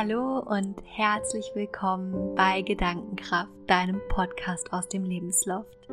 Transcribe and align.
Hallo 0.00 0.38
und 0.38 0.76
herzlich 0.84 1.50
willkommen 1.56 2.36
bei 2.36 2.62
Gedankenkraft, 2.62 3.50
deinem 3.66 4.00
Podcast 4.08 4.72
aus 4.72 4.88
dem 4.88 5.02
Lebensloft. 5.02 5.88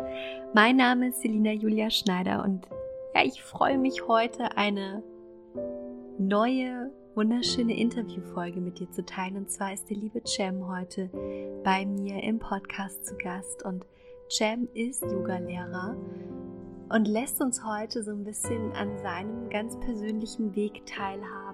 Mein 0.54 0.78
Name 0.78 1.08
ist 1.08 1.24
Selina 1.24 1.51
Julia 1.51 1.89
Schneider 1.89 2.44
und 2.44 2.67
ja, 3.15 3.24
ich 3.26 3.42
freue 3.42 3.79
mich 3.79 4.07
heute 4.07 4.57
eine 4.57 5.02
neue, 6.20 6.92
wunderschöne 7.15 7.76
Interviewfolge 7.76 8.62
mit 8.62 8.78
dir 8.78 8.92
zu 8.92 9.03
teilen. 9.03 9.38
Und 9.38 9.49
zwar 9.49 9.74
ist 9.74 9.89
der 9.89 9.97
liebe 9.97 10.22
Cem 10.24 10.67
heute 10.67 11.10
bei 11.63 11.87
mir 11.87 12.22
im 12.22 12.37
Podcast 12.37 13.08
zu 13.08 13.15
Gast. 13.15 13.65
Und 13.65 13.87
Cem 14.29 14.67
ist 14.76 15.01
Yogalehrer 15.01 15.96
und 16.90 17.07
lässt 17.07 17.41
uns 17.41 17.65
heute 17.65 18.03
so 18.03 18.12
ein 18.12 18.23
bisschen 18.23 18.71
an 18.73 18.99
seinem 18.99 19.49
ganz 19.49 19.79
persönlichen 19.79 20.55
Weg 20.55 20.85
teilhaben, 20.85 21.45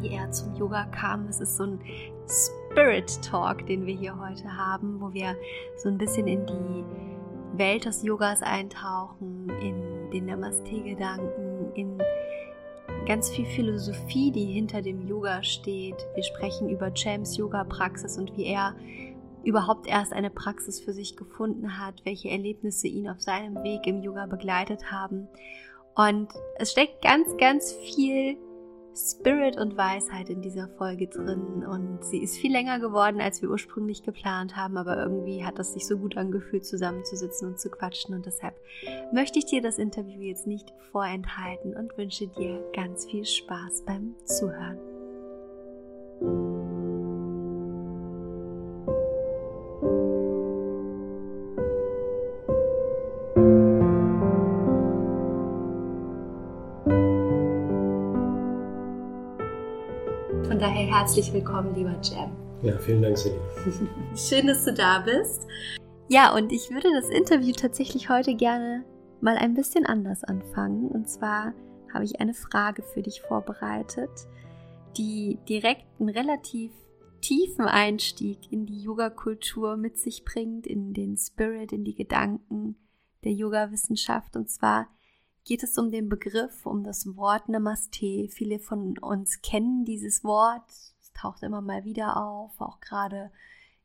wie 0.00 0.10
er 0.10 0.30
zum 0.30 0.54
Yoga 0.54 0.84
kam. 0.86 1.26
Es 1.28 1.40
ist 1.40 1.56
so 1.56 1.64
ein 1.64 1.80
Spirit 2.26 3.22
Talk, 3.22 3.66
den 3.66 3.86
wir 3.86 3.94
hier 3.94 4.18
heute 4.18 4.56
haben, 4.56 5.00
wo 5.00 5.12
wir 5.12 5.36
so 5.76 5.88
ein 5.88 5.98
bisschen 5.98 6.26
in 6.26 6.46
die 6.46 7.58
Welt 7.58 7.84
des 7.84 8.02
Yogas 8.02 8.42
eintauchen, 8.42 9.50
in 9.60 10.10
den 10.10 10.26
Namaste-Gedanken, 10.26 11.72
in 11.74 12.00
ganz 13.06 13.28
viel 13.30 13.46
Philosophie, 13.46 14.30
die 14.30 14.46
hinter 14.46 14.82
dem 14.82 15.06
Yoga 15.06 15.42
steht. 15.42 15.96
Wir 16.14 16.22
sprechen 16.22 16.68
über 16.68 16.92
Champs 16.94 17.36
Yoga-Praxis 17.36 18.18
und 18.18 18.36
wie 18.36 18.46
er 18.46 18.74
überhaupt 19.42 19.86
erst 19.86 20.12
eine 20.12 20.30
Praxis 20.30 20.80
für 20.80 20.92
sich 20.92 21.16
gefunden 21.16 21.78
hat, 21.78 22.04
welche 22.04 22.28
Erlebnisse 22.28 22.88
ihn 22.88 23.08
auf 23.08 23.20
seinem 23.20 23.62
Weg 23.62 23.86
im 23.86 24.02
Yoga 24.02 24.26
begleitet 24.26 24.90
haben. 24.90 25.28
Und 25.94 26.28
es 26.56 26.72
steckt 26.72 27.02
ganz, 27.02 27.36
ganz 27.38 27.72
viel 27.72 28.36
Spirit 28.94 29.56
und 29.56 29.76
Weisheit 29.76 30.28
in 30.30 30.42
dieser 30.42 30.68
Folge 30.68 31.06
drin 31.06 31.64
und 31.64 32.04
sie 32.04 32.18
ist 32.18 32.36
viel 32.36 32.52
länger 32.52 32.80
geworden, 32.80 33.20
als 33.20 33.40
wir 33.40 33.50
ursprünglich 33.50 34.02
geplant 34.02 34.56
haben, 34.56 34.76
aber 34.76 34.96
irgendwie 34.96 35.44
hat 35.44 35.58
es 35.58 35.72
sich 35.72 35.86
so 35.86 35.96
gut 35.96 36.16
angefühlt, 36.16 36.64
zusammenzusitzen 36.64 37.48
und 37.48 37.60
zu 37.60 37.70
quatschen 37.70 38.14
und 38.14 38.26
deshalb 38.26 38.54
möchte 39.12 39.38
ich 39.38 39.46
dir 39.46 39.62
das 39.62 39.78
Interview 39.78 40.20
jetzt 40.20 40.46
nicht 40.46 40.72
vorenthalten 40.90 41.76
und 41.76 41.96
wünsche 41.96 42.26
dir 42.26 42.62
ganz 42.74 43.06
viel 43.06 43.24
Spaß 43.24 43.84
beim 43.86 44.14
Zuhören. 44.24 44.89
Daher 60.60 60.86
herzlich 60.94 61.32
willkommen, 61.32 61.74
lieber 61.74 61.96
Jam. 62.02 62.36
Ja, 62.62 62.76
vielen 62.78 63.00
Dank, 63.00 63.16
Celine. 63.16 63.40
Schön, 64.14 64.46
dass 64.46 64.64
du 64.64 64.74
da 64.74 64.98
bist. 64.98 65.46
Ja, 66.08 66.34
und 66.34 66.52
ich 66.52 66.70
würde 66.70 66.88
das 66.92 67.08
Interview 67.08 67.52
tatsächlich 67.52 68.10
heute 68.10 68.34
gerne 68.34 68.84
mal 69.22 69.38
ein 69.38 69.54
bisschen 69.54 69.86
anders 69.86 70.22
anfangen. 70.22 70.88
Und 70.88 71.08
zwar 71.08 71.54
habe 71.94 72.04
ich 72.04 72.20
eine 72.20 72.34
Frage 72.34 72.82
für 72.82 73.00
dich 73.00 73.22
vorbereitet, 73.22 74.10
die 74.98 75.38
direkt 75.48 75.86
einen 75.98 76.10
relativ 76.10 76.72
tiefen 77.22 77.64
Einstieg 77.64 78.52
in 78.52 78.66
die 78.66 78.82
Yoga-Kultur 78.82 79.78
mit 79.78 79.98
sich 79.98 80.24
bringt, 80.24 80.66
in 80.66 80.92
den 80.92 81.16
Spirit, 81.16 81.72
in 81.72 81.84
die 81.84 81.94
Gedanken 81.94 82.76
der 83.24 83.32
Yoga-Wissenschaft. 83.32 84.36
Und 84.36 84.50
zwar 84.50 84.88
geht 85.44 85.62
es 85.62 85.78
um 85.78 85.90
den 85.90 86.08
Begriff, 86.08 86.66
um 86.66 86.84
das 86.84 87.16
Wort 87.16 87.48
Namaste. 87.48 88.28
Viele 88.28 88.58
von 88.58 88.98
uns 88.98 89.42
kennen 89.42 89.84
dieses 89.84 90.24
Wort. 90.24 90.68
Es 91.00 91.12
taucht 91.14 91.42
immer 91.42 91.60
mal 91.60 91.84
wieder 91.84 92.16
auf, 92.16 92.60
auch 92.60 92.80
gerade 92.80 93.30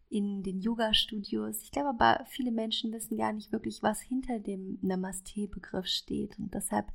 in 0.09 0.44
den 0.44 0.59
Yoga-Studios. 0.59 1.61
Ich 1.63 1.71
glaube 1.71 1.89
aber, 1.89 2.25
viele 2.25 2.51
Menschen 2.51 2.91
wissen 2.94 3.17
gar 3.17 3.33
nicht 3.33 3.51
wirklich, 3.51 3.81
was 3.83 3.99
hinter 3.99 4.39
dem 4.39 4.77
Namaste-Begriff 4.81 5.88
steht. 5.88 6.38
Und 6.39 6.53
deshalb 6.53 6.88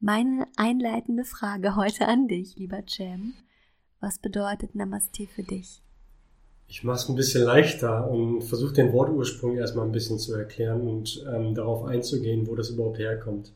meine 0.00 0.46
einleitende 0.56 1.24
Frage 1.24 1.76
heute 1.76 2.06
an 2.06 2.28
dich, 2.28 2.56
lieber 2.56 2.82
Cem. 2.88 3.34
Was 4.00 4.18
bedeutet 4.18 4.74
Namaste 4.74 5.26
für 5.26 5.42
dich? 5.42 5.82
Ich 6.68 6.84
mache 6.84 6.98
es 6.98 7.08
ein 7.08 7.16
bisschen 7.16 7.44
leichter 7.44 8.08
und 8.10 8.42
versuche 8.42 8.74
den 8.74 8.92
Wortursprung 8.92 9.56
erstmal 9.56 9.86
ein 9.86 9.92
bisschen 9.92 10.18
zu 10.18 10.34
erklären 10.34 10.86
und 10.86 11.24
ähm, 11.26 11.54
darauf 11.54 11.84
einzugehen, 11.84 12.46
wo 12.46 12.54
das 12.54 12.70
überhaupt 12.70 12.98
herkommt. 12.98 13.52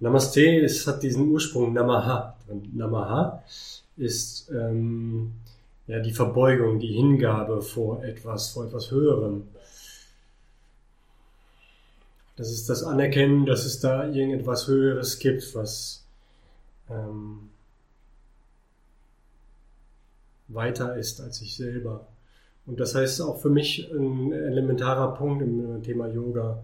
Namaste 0.00 0.42
ist, 0.42 0.86
hat 0.86 1.02
diesen 1.02 1.28
Ursprung 1.28 1.72
Namaha 1.72 2.36
drin. 2.46 2.70
Namaha 2.74 3.42
ist 3.96 4.50
ähm, 4.50 5.32
ja, 5.86 6.00
die 6.00 6.12
Verbeugung, 6.12 6.78
die 6.78 6.92
Hingabe 6.92 7.62
vor 7.62 8.04
etwas, 8.04 8.50
vor 8.50 8.66
etwas 8.66 8.90
Höherem. 8.90 9.48
Das 12.36 12.50
ist 12.50 12.68
das 12.68 12.82
Anerkennen, 12.82 13.46
dass 13.46 13.64
es 13.64 13.80
da 13.80 14.06
irgendetwas 14.06 14.66
Höheres 14.66 15.18
gibt, 15.18 15.54
was 15.54 16.04
ähm, 16.90 17.48
weiter 20.48 20.96
ist 20.96 21.20
als 21.20 21.40
ich 21.40 21.56
selber. 21.56 22.06
Und 22.66 22.80
das 22.80 22.94
heißt 22.94 23.22
auch 23.22 23.40
für 23.40 23.48
mich 23.48 23.90
ein 23.90 24.32
elementarer 24.32 25.14
Punkt 25.14 25.42
im 25.42 25.82
Thema 25.82 26.08
Yoga 26.08 26.62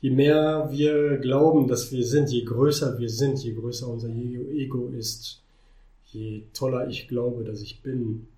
je 0.00 0.10
mehr 0.10 0.68
wir 0.70 1.18
glauben, 1.18 1.66
dass 1.66 1.90
wir 1.92 2.04
sind, 2.04 2.30
je 2.30 2.44
größer 2.44 2.98
wir 2.98 3.08
sind, 3.08 3.42
je 3.42 3.52
größer 3.54 3.88
unser 3.88 4.08
Ego 4.08 4.88
ist, 4.88 5.42
je 6.12 6.42
toller 6.52 6.88
ich 6.88 7.08
glaube, 7.08 7.44
dass 7.44 7.60
ich 7.62 7.82
bin, 7.82 8.28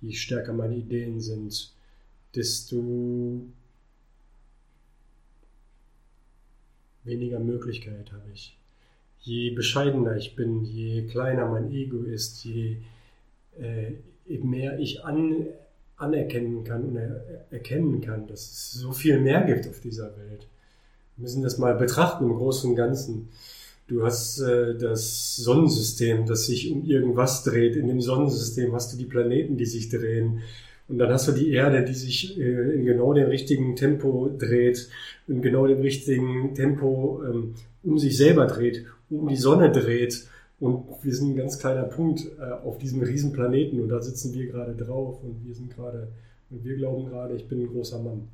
je 0.00 0.12
stärker 0.12 0.52
meine 0.52 0.76
Ideen 0.76 1.20
sind, 1.20 1.72
desto 2.34 3.40
weniger 7.04 7.40
Möglichkeit 7.40 8.12
habe 8.12 8.30
ich. 8.32 8.56
Je 9.20 9.50
bescheidener 9.50 10.16
ich 10.16 10.36
bin, 10.36 10.64
je 10.64 11.06
kleiner 11.08 11.48
mein 11.48 11.72
Ego 11.72 12.02
ist, 12.02 12.44
je 12.44 12.76
äh, 13.58 13.92
mehr 14.42 14.78
ich 14.78 15.04
an, 15.04 15.46
anerkennen 15.96 16.62
kann 16.62 16.84
und 16.84 16.96
er, 16.96 17.46
erkennen 17.50 18.00
kann, 18.00 18.28
dass 18.28 18.40
es 18.40 18.72
so 18.72 18.92
viel 18.92 19.18
mehr 19.18 19.42
gibt 19.42 19.66
auf 19.66 19.80
dieser 19.80 20.16
Welt 20.16 20.46
wir 21.18 21.22
müssen 21.22 21.42
das 21.42 21.58
mal 21.58 21.74
betrachten 21.74 22.24
im 22.24 22.36
Großen 22.36 22.70
und 22.70 22.76
Ganzen. 22.76 23.28
Du 23.88 24.04
hast 24.04 24.38
äh, 24.38 24.76
das 24.78 25.34
Sonnensystem, 25.34 26.26
das 26.26 26.46
sich 26.46 26.70
um 26.70 26.84
irgendwas 26.84 27.42
dreht. 27.42 27.74
In 27.74 27.88
dem 27.88 28.00
Sonnensystem 28.00 28.72
hast 28.72 28.92
du 28.92 28.96
die 28.96 29.04
Planeten, 29.04 29.56
die 29.56 29.66
sich 29.66 29.88
drehen. 29.88 30.42
Und 30.86 30.98
dann 30.98 31.10
hast 31.10 31.26
du 31.26 31.32
die 31.32 31.50
Erde, 31.50 31.84
die 31.84 31.94
sich 31.94 32.38
äh, 32.38 32.74
in 32.74 32.84
genau 32.84 33.14
dem 33.14 33.26
richtigen 33.26 33.74
Tempo 33.74 34.30
dreht, 34.38 34.88
in 35.26 35.42
genau 35.42 35.66
dem 35.66 35.80
richtigen 35.80 36.54
Tempo 36.54 37.20
ähm, 37.24 37.54
um 37.82 37.98
sich 37.98 38.16
selber 38.16 38.46
dreht, 38.46 38.84
um 39.10 39.26
die 39.26 39.36
Sonne 39.36 39.72
dreht. 39.72 40.24
Und 40.60 40.84
wir 41.02 41.14
sind 41.14 41.30
ein 41.30 41.36
ganz 41.36 41.58
kleiner 41.58 41.84
Punkt 41.84 42.30
äh, 42.38 42.64
auf 42.64 42.78
diesem 42.78 43.02
riesen 43.02 43.32
Planeten 43.32 43.80
und 43.80 43.88
da 43.88 44.00
sitzen 44.00 44.34
wir 44.34 44.46
gerade 44.46 44.74
drauf 44.74 45.18
und 45.24 45.44
wir 45.44 45.54
sind 45.54 45.74
gerade, 45.74 46.08
und 46.50 46.64
wir 46.64 46.76
glauben 46.76 47.06
gerade, 47.06 47.34
ich 47.34 47.48
bin 47.48 47.62
ein 47.62 47.68
großer 47.68 47.98
Mann. 47.98 48.28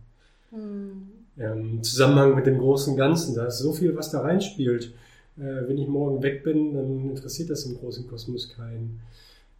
Hm 0.50 1.23
im 1.36 1.82
Zusammenhang 1.82 2.34
mit 2.34 2.46
dem 2.46 2.58
großen 2.58 2.96
Ganzen. 2.96 3.34
Da 3.34 3.46
ist 3.46 3.58
so 3.58 3.72
viel, 3.72 3.96
was 3.96 4.10
da 4.10 4.20
reinspielt. 4.20 4.92
Äh, 5.36 5.68
wenn 5.68 5.78
ich 5.78 5.88
morgen 5.88 6.22
weg 6.22 6.44
bin, 6.44 6.74
dann 6.74 7.10
interessiert 7.10 7.50
das 7.50 7.64
im 7.64 7.76
großen 7.76 8.06
Kosmos 8.06 8.50
keinen. 8.50 9.00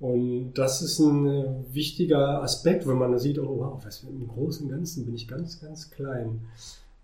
Und 0.00 0.54
das 0.54 0.82
ist 0.82 0.98
ein 0.98 1.26
äh, 1.26 1.44
wichtiger 1.72 2.42
Aspekt, 2.42 2.86
wenn 2.86 2.98
man 2.98 3.12
da 3.12 3.18
sieht, 3.18 3.38
oh 3.38 3.58
wow, 3.58 3.84
was 3.84 4.04
im 4.04 4.28
großen 4.28 4.68
Ganzen 4.68 5.04
bin 5.04 5.14
ich 5.14 5.28
ganz, 5.28 5.60
ganz 5.60 5.90
klein. 5.90 6.40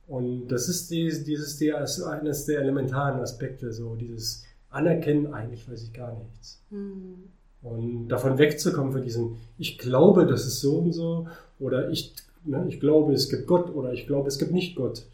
Und 0.07 0.49
das 0.49 0.69
ist 0.69 0.91
dieses, 0.91 1.25
dieses 1.25 1.57
der, 1.59 1.87
eines 2.09 2.45
der 2.45 2.61
elementaren 2.61 3.21
Aspekte, 3.21 3.73
so 3.73 3.95
dieses 3.95 4.45
Anerkennen, 4.69 5.33
eigentlich 5.33 5.69
weiß 5.69 5.83
ich 5.85 5.93
gar 5.93 6.17
nichts. 6.17 6.61
Mhm. 6.71 7.31
Und 7.63 8.09
davon 8.09 8.39
wegzukommen 8.39 8.93
von 8.93 9.03
diesem, 9.03 9.37
ich 9.59 9.79
glaube, 9.79 10.27
das 10.27 10.47
ist 10.47 10.61
so 10.61 10.79
und 10.79 10.93
so, 10.93 11.29
oder 11.59 11.91
ich 11.91 12.15
Ne? 12.45 12.67
Ich 12.69 12.81
glaube, 12.81 13.13
es 13.13 13.29
gibt 13.29 13.47
Gott 13.47 13.75
oder 13.75 13.93
ich 13.93 14.07
glaube, 14.07 14.29
es 14.29 14.39
gibt 14.39 14.53
nicht 14.53 14.77
Gott. 14.77 15.07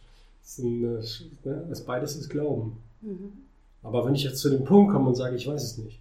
Das, 0.42 0.58
ein, 0.58 0.80
ne? 0.80 1.66
das 1.68 1.84
beides 1.84 2.16
ist 2.16 2.28
Glauben. 2.28 2.78
Mhm. 3.00 3.32
Aber 3.82 4.04
wenn 4.04 4.14
ich 4.14 4.24
jetzt 4.24 4.38
zu 4.38 4.50
dem 4.50 4.64
Punkt 4.64 4.92
komme 4.92 5.08
und 5.08 5.14
sage, 5.14 5.36
ich 5.36 5.46
weiß 5.46 5.62
es 5.62 5.78
nicht, 5.78 6.00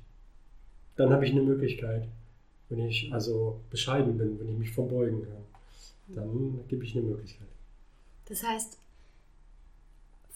dann 0.95 1.11
habe 1.11 1.25
ich 1.25 1.31
eine 1.31 1.41
Möglichkeit. 1.41 2.07
Wenn 2.69 2.79
ich 2.79 3.13
also 3.13 3.59
bescheiden 3.69 4.17
bin, 4.17 4.39
wenn 4.39 4.49
ich 4.49 4.57
mich 4.57 4.71
verbeugen 4.71 5.23
kann, 5.23 6.15
dann 6.15 6.59
gebe 6.67 6.83
ich 6.83 6.95
eine 6.95 7.05
Möglichkeit. 7.05 7.47
Das 8.27 8.43
heißt, 8.43 8.77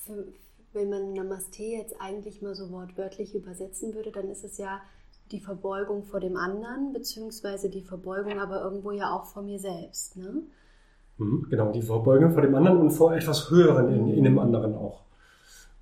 für, 0.06 0.28
wenn 0.74 0.90
man 0.90 1.14
Namaste 1.14 1.64
jetzt 1.64 1.96
eigentlich 2.00 2.42
mal 2.42 2.54
so 2.54 2.70
wortwörtlich 2.72 3.34
übersetzen 3.34 3.96
würde, 3.96 4.12
dann 4.12 4.30
ist 4.30 4.44
es 4.44 4.58
ja 4.58 4.82
die 5.32 5.40
Verbeugung 5.40 6.04
vor 6.04 6.20
dem 6.20 6.38
anderen, 6.38 6.94
beziehungsweise 6.94 7.70
die 7.70 7.82
Verbeugung 7.82 8.40
aber 8.40 8.62
irgendwo 8.62 8.92
ja 8.92 9.16
auch 9.16 9.26
vor 9.26 9.44
mir 9.44 9.60
selbst. 9.60 10.18
Ne? 10.18 10.44
Mhm, 11.19 11.48
genau, 11.50 11.71
die 11.71 11.81
Verbeugung 11.81 12.31
vor 12.31 12.42
dem 12.42 12.56
anderen 12.56 12.80
und 12.80 12.92
vor 12.92 13.16
etwas 13.16 13.51
Höheren 13.51 13.94
in, 13.94 14.10
in 14.18 14.24
dem 14.24 14.39
anderen 14.39 14.74
auch. 14.74 15.01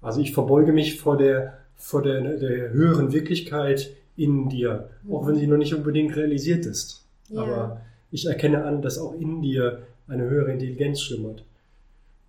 Also 0.01 0.19
ich 0.19 0.33
verbeuge 0.33 0.73
mich 0.73 0.99
vor 0.99 1.17
der, 1.17 1.59
vor 1.75 2.01
der, 2.01 2.37
der 2.37 2.71
höheren 2.71 3.13
Wirklichkeit 3.13 3.91
in 4.15 4.49
dir, 4.49 4.89
auch 5.09 5.27
wenn 5.27 5.35
sie 5.35 5.47
noch 5.47 5.57
nicht 5.57 5.73
unbedingt 5.73 6.15
realisiert 6.15 6.65
ist. 6.65 7.05
Ja. 7.29 7.41
Aber 7.41 7.81
ich 8.11 8.25
erkenne 8.25 8.65
an, 8.65 8.81
dass 8.81 8.97
auch 8.97 9.13
in 9.13 9.41
dir 9.41 9.83
eine 10.07 10.23
höhere 10.23 10.51
Intelligenz 10.51 11.01
schlummert. 11.01 11.43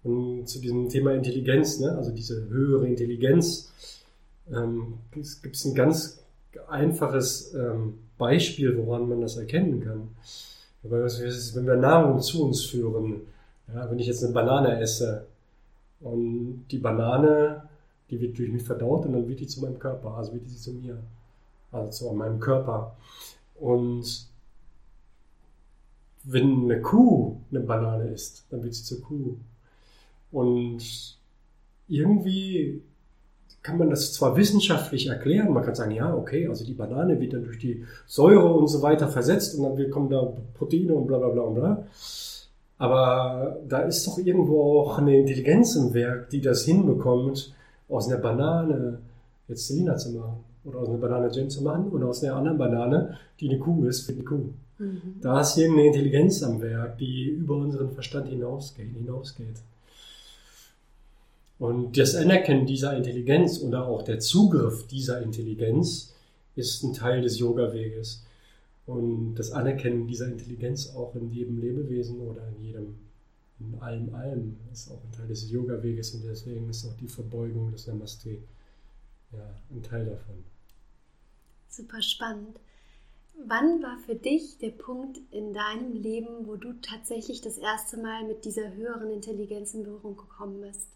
Und 0.04 0.46
zu 0.46 0.60
diesem 0.60 0.88
Thema 0.88 1.12
Intelligenz, 1.12 1.80
ne, 1.80 1.96
also 1.96 2.10
diese 2.10 2.48
höhere 2.48 2.86
Intelligenz, 2.86 3.72
ähm, 4.52 4.94
gibt 5.12 5.56
es 5.56 5.64
ein 5.64 5.74
ganz 5.74 6.22
einfaches 6.68 7.54
ähm, 7.54 7.94
Beispiel, 8.16 8.76
woran 8.76 9.08
man 9.08 9.20
das 9.20 9.36
erkennen 9.36 9.82
kann. 9.82 10.08
Wenn 10.90 11.66
wir 11.66 11.76
Nahrung 11.76 12.20
zu 12.20 12.46
uns 12.46 12.64
führen, 12.64 13.22
ja, 13.72 13.90
wenn 13.90 13.98
ich 13.98 14.06
jetzt 14.06 14.24
eine 14.24 14.32
Banane 14.32 14.80
esse 14.80 15.26
und 16.00 16.66
die 16.70 16.78
Banane, 16.78 17.68
die 18.10 18.20
wird 18.20 18.38
durch 18.38 18.50
mich 18.50 18.62
verdaut 18.62 19.04
und 19.04 19.12
dann 19.12 19.28
wird 19.28 19.40
die 19.40 19.46
zu 19.46 19.60
meinem 19.60 19.78
Körper, 19.78 20.14
also 20.14 20.32
wird 20.32 20.48
sie 20.48 20.56
zu 20.56 20.72
mir, 20.72 20.98
also 21.72 21.90
zu 21.90 22.12
meinem 22.14 22.40
Körper. 22.40 22.96
Und 23.56 24.28
wenn 26.24 26.64
eine 26.64 26.80
Kuh 26.80 27.36
eine 27.50 27.60
Banane 27.60 28.08
isst, 28.08 28.46
dann 28.50 28.62
wird 28.62 28.74
sie 28.74 28.84
zur 28.84 29.02
Kuh. 29.02 29.36
Und 30.30 31.18
irgendwie 31.88 32.82
kann 33.62 33.78
man 33.78 33.90
das 33.90 34.12
zwar 34.12 34.36
wissenschaftlich 34.36 35.08
erklären, 35.08 35.52
man 35.52 35.64
kann 35.64 35.74
sagen, 35.74 35.90
ja, 35.90 36.14
okay, 36.14 36.46
also 36.48 36.64
die 36.64 36.74
Banane 36.74 37.20
wird 37.20 37.32
dann 37.32 37.44
durch 37.44 37.58
die 37.58 37.84
Säure 38.06 38.52
und 38.52 38.68
so 38.68 38.82
weiter 38.82 39.08
versetzt 39.08 39.58
und 39.58 39.78
dann 39.78 39.90
kommen 39.90 40.08
da 40.08 40.32
Proteine 40.54 40.94
und 40.94 41.06
bla 41.06 41.18
bla 41.18 41.28
bla 41.28 41.42
und 41.42 41.54
bla. 41.54 41.84
Aber 42.78 43.58
da 43.68 43.80
ist 43.80 44.06
doch 44.06 44.18
irgendwo 44.18 44.80
auch 44.80 44.98
eine 44.98 45.18
Intelligenz 45.18 45.74
im 45.74 45.92
Werk, 45.94 46.30
die 46.30 46.40
das 46.40 46.64
hinbekommt, 46.64 47.52
aus 47.88 48.08
einer 48.08 48.18
Banane 48.18 48.98
jetzt 49.48 49.66
Selina 49.66 49.96
zu 49.96 50.12
machen. 50.12 50.44
Oder 50.64 50.78
aus 50.80 50.88
einer 50.88 50.98
Banane 50.98 51.30
Jane 51.32 51.48
zu 51.48 51.62
machen. 51.62 51.90
Oder 51.90 52.06
aus 52.06 52.22
einer 52.22 52.36
anderen 52.36 52.58
Banane, 52.58 53.16
die 53.40 53.48
eine 53.48 53.58
Kuh 53.58 53.84
ist, 53.84 54.02
für 54.02 54.12
die 54.12 54.24
Kuh. 54.24 54.50
Mhm. 54.78 55.00
Da 55.20 55.40
ist 55.40 55.56
irgendeine 55.56 55.88
Intelligenz 55.88 56.42
am 56.42 56.60
Werk, 56.60 56.98
die 56.98 57.30
über 57.30 57.56
unseren 57.56 57.90
Verstand 57.90 58.28
hinausgeht. 58.28 58.94
hinausgeht. 58.94 59.56
Und 61.58 61.98
das 61.98 62.14
Anerkennen 62.14 62.66
dieser 62.66 62.96
Intelligenz 62.96 63.60
oder 63.60 63.86
auch 63.86 64.02
der 64.02 64.20
Zugriff 64.20 64.86
dieser 64.86 65.22
Intelligenz 65.22 66.14
ist 66.54 66.82
ein 66.84 66.92
Teil 66.92 67.22
des 67.22 67.38
Yoga-Weges. 67.38 68.24
Und 68.86 69.34
das 69.34 69.50
Anerkennen 69.50 70.06
dieser 70.06 70.28
Intelligenz 70.28 70.94
auch 70.94 71.14
in 71.14 71.28
jedem 71.30 71.58
Lebewesen 71.58 72.20
oder 72.20 72.46
in 72.48 72.64
jedem, 72.64 72.94
in 73.60 73.74
allem, 73.80 74.14
allem 74.14 74.56
ist 74.72 74.90
auch 74.90 75.02
ein 75.04 75.12
Teil 75.12 75.28
des 75.28 75.50
Yoga-Weges 75.50 76.14
und 76.14 76.24
deswegen 76.24 76.68
ist 76.68 76.86
auch 76.86 76.96
die 76.96 77.08
Verbeugung 77.08 77.72
des 77.72 77.86
Namaste 77.86 78.38
ja, 79.32 79.54
ein 79.70 79.82
Teil 79.82 80.06
davon. 80.06 80.42
Super 81.68 82.00
spannend. 82.00 82.58
Wann 83.46 83.82
war 83.82 83.98
für 84.06 84.16
dich 84.16 84.58
der 84.58 84.70
Punkt 84.70 85.20
in 85.30 85.52
deinem 85.52 85.92
Leben, 85.92 86.46
wo 86.46 86.56
du 86.56 86.72
tatsächlich 86.80 87.40
das 87.40 87.58
erste 87.58 87.96
Mal 87.96 88.24
mit 88.26 88.44
dieser 88.44 88.74
höheren 88.74 89.10
Intelligenz 89.10 89.74
in 89.74 89.84
Berührung 89.84 90.16
gekommen 90.16 90.60
bist? 90.60 90.88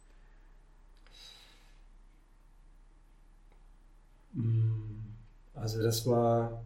Also 5.55 5.82
das 5.82 6.06
war 6.06 6.62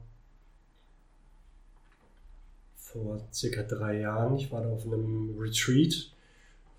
vor 2.75 3.21
circa 3.33 3.63
drei 3.63 4.01
Jahren. 4.01 4.37
Ich 4.37 4.51
war 4.51 4.63
da 4.63 4.71
auf 4.71 4.87
einem 4.87 5.37
Retreat, 5.39 6.11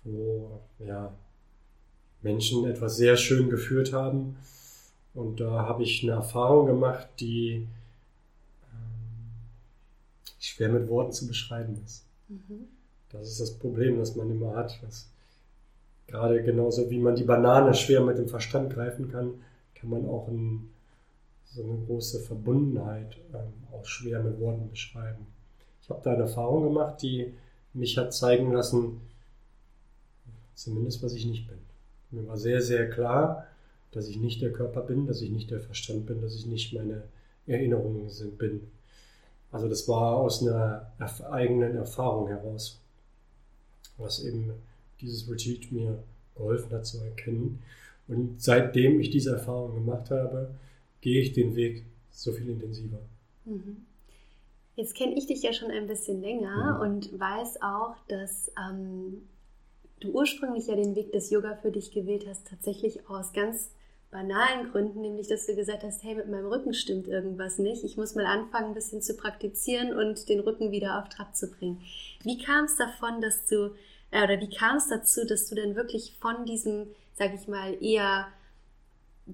wo 0.04 0.60
ja, 0.78 1.12
Menschen 2.22 2.66
etwas 2.66 2.96
sehr 2.96 3.16
schön 3.16 3.50
geführt 3.50 3.92
haben. 3.92 4.36
Und 5.14 5.40
da 5.40 5.50
habe 5.66 5.82
ich 5.82 6.02
eine 6.02 6.12
Erfahrung 6.12 6.66
gemacht, 6.66 7.08
die 7.20 7.66
ähm, 8.72 9.30
schwer 10.40 10.68
mit 10.70 10.88
Worten 10.88 11.12
zu 11.12 11.26
beschreiben 11.26 11.80
ist. 11.84 12.04
Mhm. 12.28 12.66
Das 13.10 13.28
ist 13.28 13.40
das 13.40 13.58
Problem, 13.58 13.98
das 13.98 14.16
man 14.16 14.30
immer 14.30 14.54
hat. 14.56 14.82
Dass 14.82 15.08
gerade 16.06 16.42
genauso 16.42 16.90
wie 16.90 16.98
man 16.98 17.16
die 17.16 17.24
Banane 17.24 17.74
schwer 17.74 18.00
mit 18.00 18.18
dem 18.18 18.28
Verstand 18.28 18.72
greifen 18.72 19.10
kann, 19.10 19.34
kann 19.74 19.90
man 19.90 20.06
auch 20.06 20.28
ein 20.28 20.70
so 21.58 21.64
eine 21.64 21.84
große 21.86 22.20
Verbundenheit 22.20 23.16
ähm, 23.34 23.52
auch 23.72 23.84
schwer 23.84 24.22
mit 24.22 24.38
Worten 24.38 24.70
beschreiben. 24.70 25.26
Ich 25.82 25.90
habe 25.90 26.00
da 26.04 26.12
eine 26.12 26.22
Erfahrung 26.22 26.62
gemacht, 26.64 27.02
die 27.02 27.34
mich 27.74 27.98
hat 27.98 28.14
zeigen 28.14 28.52
lassen, 28.52 29.00
zumindest 30.54 31.02
was 31.02 31.14
ich 31.14 31.26
nicht 31.26 31.48
bin. 31.48 31.58
Mir 32.10 32.28
war 32.28 32.36
sehr, 32.36 32.62
sehr 32.62 32.88
klar, 32.88 33.46
dass 33.90 34.08
ich 34.08 34.18
nicht 34.18 34.40
der 34.40 34.52
Körper 34.52 34.82
bin, 34.82 35.06
dass 35.06 35.20
ich 35.20 35.30
nicht 35.30 35.50
der 35.50 35.60
Verstand 35.60 36.06
bin, 36.06 36.20
dass 36.20 36.34
ich 36.34 36.46
nicht 36.46 36.72
meine 36.74 37.02
Erinnerungen 37.46 38.08
sind, 38.08 38.38
bin. 38.38 38.60
Also 39.50 39.68
das 39.68 39.88
war 39.88 40.16
aus 40.16 40.46
einer 40.46 40.92
eigenen 41.30 41.74
Erfahrung 41.74 42.28
heraus, 42.28 42.78
was 43.96 44.22
eben 44.22 44.52
dieses 45.00 45.28
Retreat 45.28 45.72
mir 45.72 46.02
geholfen 46.36 46.70
hat 46.72 46.86
zu 46.86 46.98
erkennen. 46.98 47.62
Und 48.06 48.40
seitdem 48.40 49.00
ich 49.00 49.10
diese 49.10 49.32
Erfahrung 49.32 49.74
gemacht 49.74 50.10
habe, 50.10 50.50
gehe 51.00 51.20
ich 51.20 51.32
den 51.32 51.54
Weg 51.54 51.84
so 52.10 52.32
viel 52.32 52.48
intensiver. 52.48 53.00
Mhm. 53.44 53.84
Jetzt 54.76 54.94
kenne 54.94 55.16
ich 55.16 55.26
dich 55.26 55.42
ja 55.42 55.52
schon 55.52 55.70
ein 55.70 55.86
bisschen 55.86 56.20
länger 56.20 56.76
mhm. 56.76 56.80
und 56.80 57.18
weiß 57.18 57.62
auch, 57.62 57.96
dass 58.06 58.52
ähm, 58.56 59.22
du 60.00 60.12
ursprünglich 60.12 60.68
ja 60.68 60.76
den 60.76 60.94
Weg 60.94 61.12
des 61.12 61.30
Yoga 61.30 61.56
für 61.56 61.72
dich 61.72 61.90
gewählt 61.90 62.26
hast, 62.28 62.46
tatsächlich 62.46 63.08
aus 63.08 63.32
ganz 63.32 63.70
banalen 64.10 64.70
Gründen, 64.70 65.02
nämlich 65.02 65.28
dass 65.28 65.46
du 65.46 65.54
gesagt 65.54 65.82
hast, 65.82 66.02
hey, 66.02 66.14
mit 66.14 66.28
meinem 66.28 66.46
Rücken 66.46 66.72
stimmt 66.72 67.08
irgendwas 67.08 67.58
nicht. 67.58 67.84
Ich 67.84 67.96
muss 67.96 68.14
mal 68.14 68.24
anfangen, 68.24 68.68
ein 68.68 68.74
bisschen 68.74 69.02
zu 69.02 69.16
praktizieren 69.16 69.92
und 69.92 70.28
den 70.28 70.40
Rücken 70.40 70.70
wieder 70.70 70.98
auf 70.98 71.08
Trab 71.08 71.36
zu 71.36 71.50
bringen. 71.50 71.82
Wie 72.22 72.38
kam 72.38 72.64
es 72.64 72.76
davon, 72.76 73.20
dass 73.20 73.46
du, 73.46 73.74
äh, 74.10 74.24
oder 74.24 74.40
wie 74.40 74.48
kam 74.48 74.76
es 74.76 74.88
dazu, 74.88 75.26
dass 75.26 75.48
du 75.48 75.56
dann 75.56 75.76
wirklich 75.76 76.16
von 76.20 76.46
diesem, 76.46 76.86
sag 77.14 77.34
ich 77.34 77.48
mal, 77.48 77.76
eher 77.82 78.28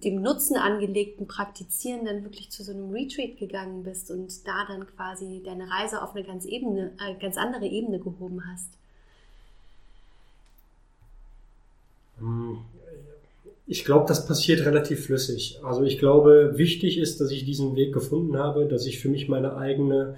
dem 0.02 0.22
Nutzen 0.22 0.56
angelegten 0.56 1.26
Praktizieren 1.28 2.04
dann 2.04 2.24
wirklich 2.24 2.50
zu 2.50 2.64
so 2.64 2.72
einem 2.72 2.90
Retreat 2.90 3.38
gegangen 3.38 3.84
bist 3.84 4.10
und 4.10 4.46
da 4.46 4.64
dann 4.66 4.86
quasi 4.86 5.40
deine 5.44 5.70
Reise 5.70 6.02
auf 6.02 6.14
eine 6.14 6.24
ganz, 6.24 6.44
Ebene, 6.44 6.92
äh, 6.98 7.14
ganz 7.20 7.36
andere 7.36 7.66
Ebene 7.66 8.00
gehoben 8.00 8.42
hast? 8.52 8.70
Hm, 12.18 12.58
ich 13.66 13.84
glaube, 13.84 14.06
das 14.08 14.26
passiert 14.26 14.66
relativ 14.66 15.06
flüssig. 15.06 15.60
Also 15.62 15.84
ich 15.84 15.98
glaube, 15.98 16.54
wichtig 16.56 16.98
ist, 16.98 17.20
dass 17.20 17.30
ich 17.30 17.44
diesen 17.44 17.76
Weg 17.76 17.94
gefunden 17.94 18.36
habe, 18.36 18.66
dass 18.66 18.86
ich 18.86 18.98
für 18.98 19.08
mich 19.08 19.28
meine 19.28 19.56
eigene 19.56 20.16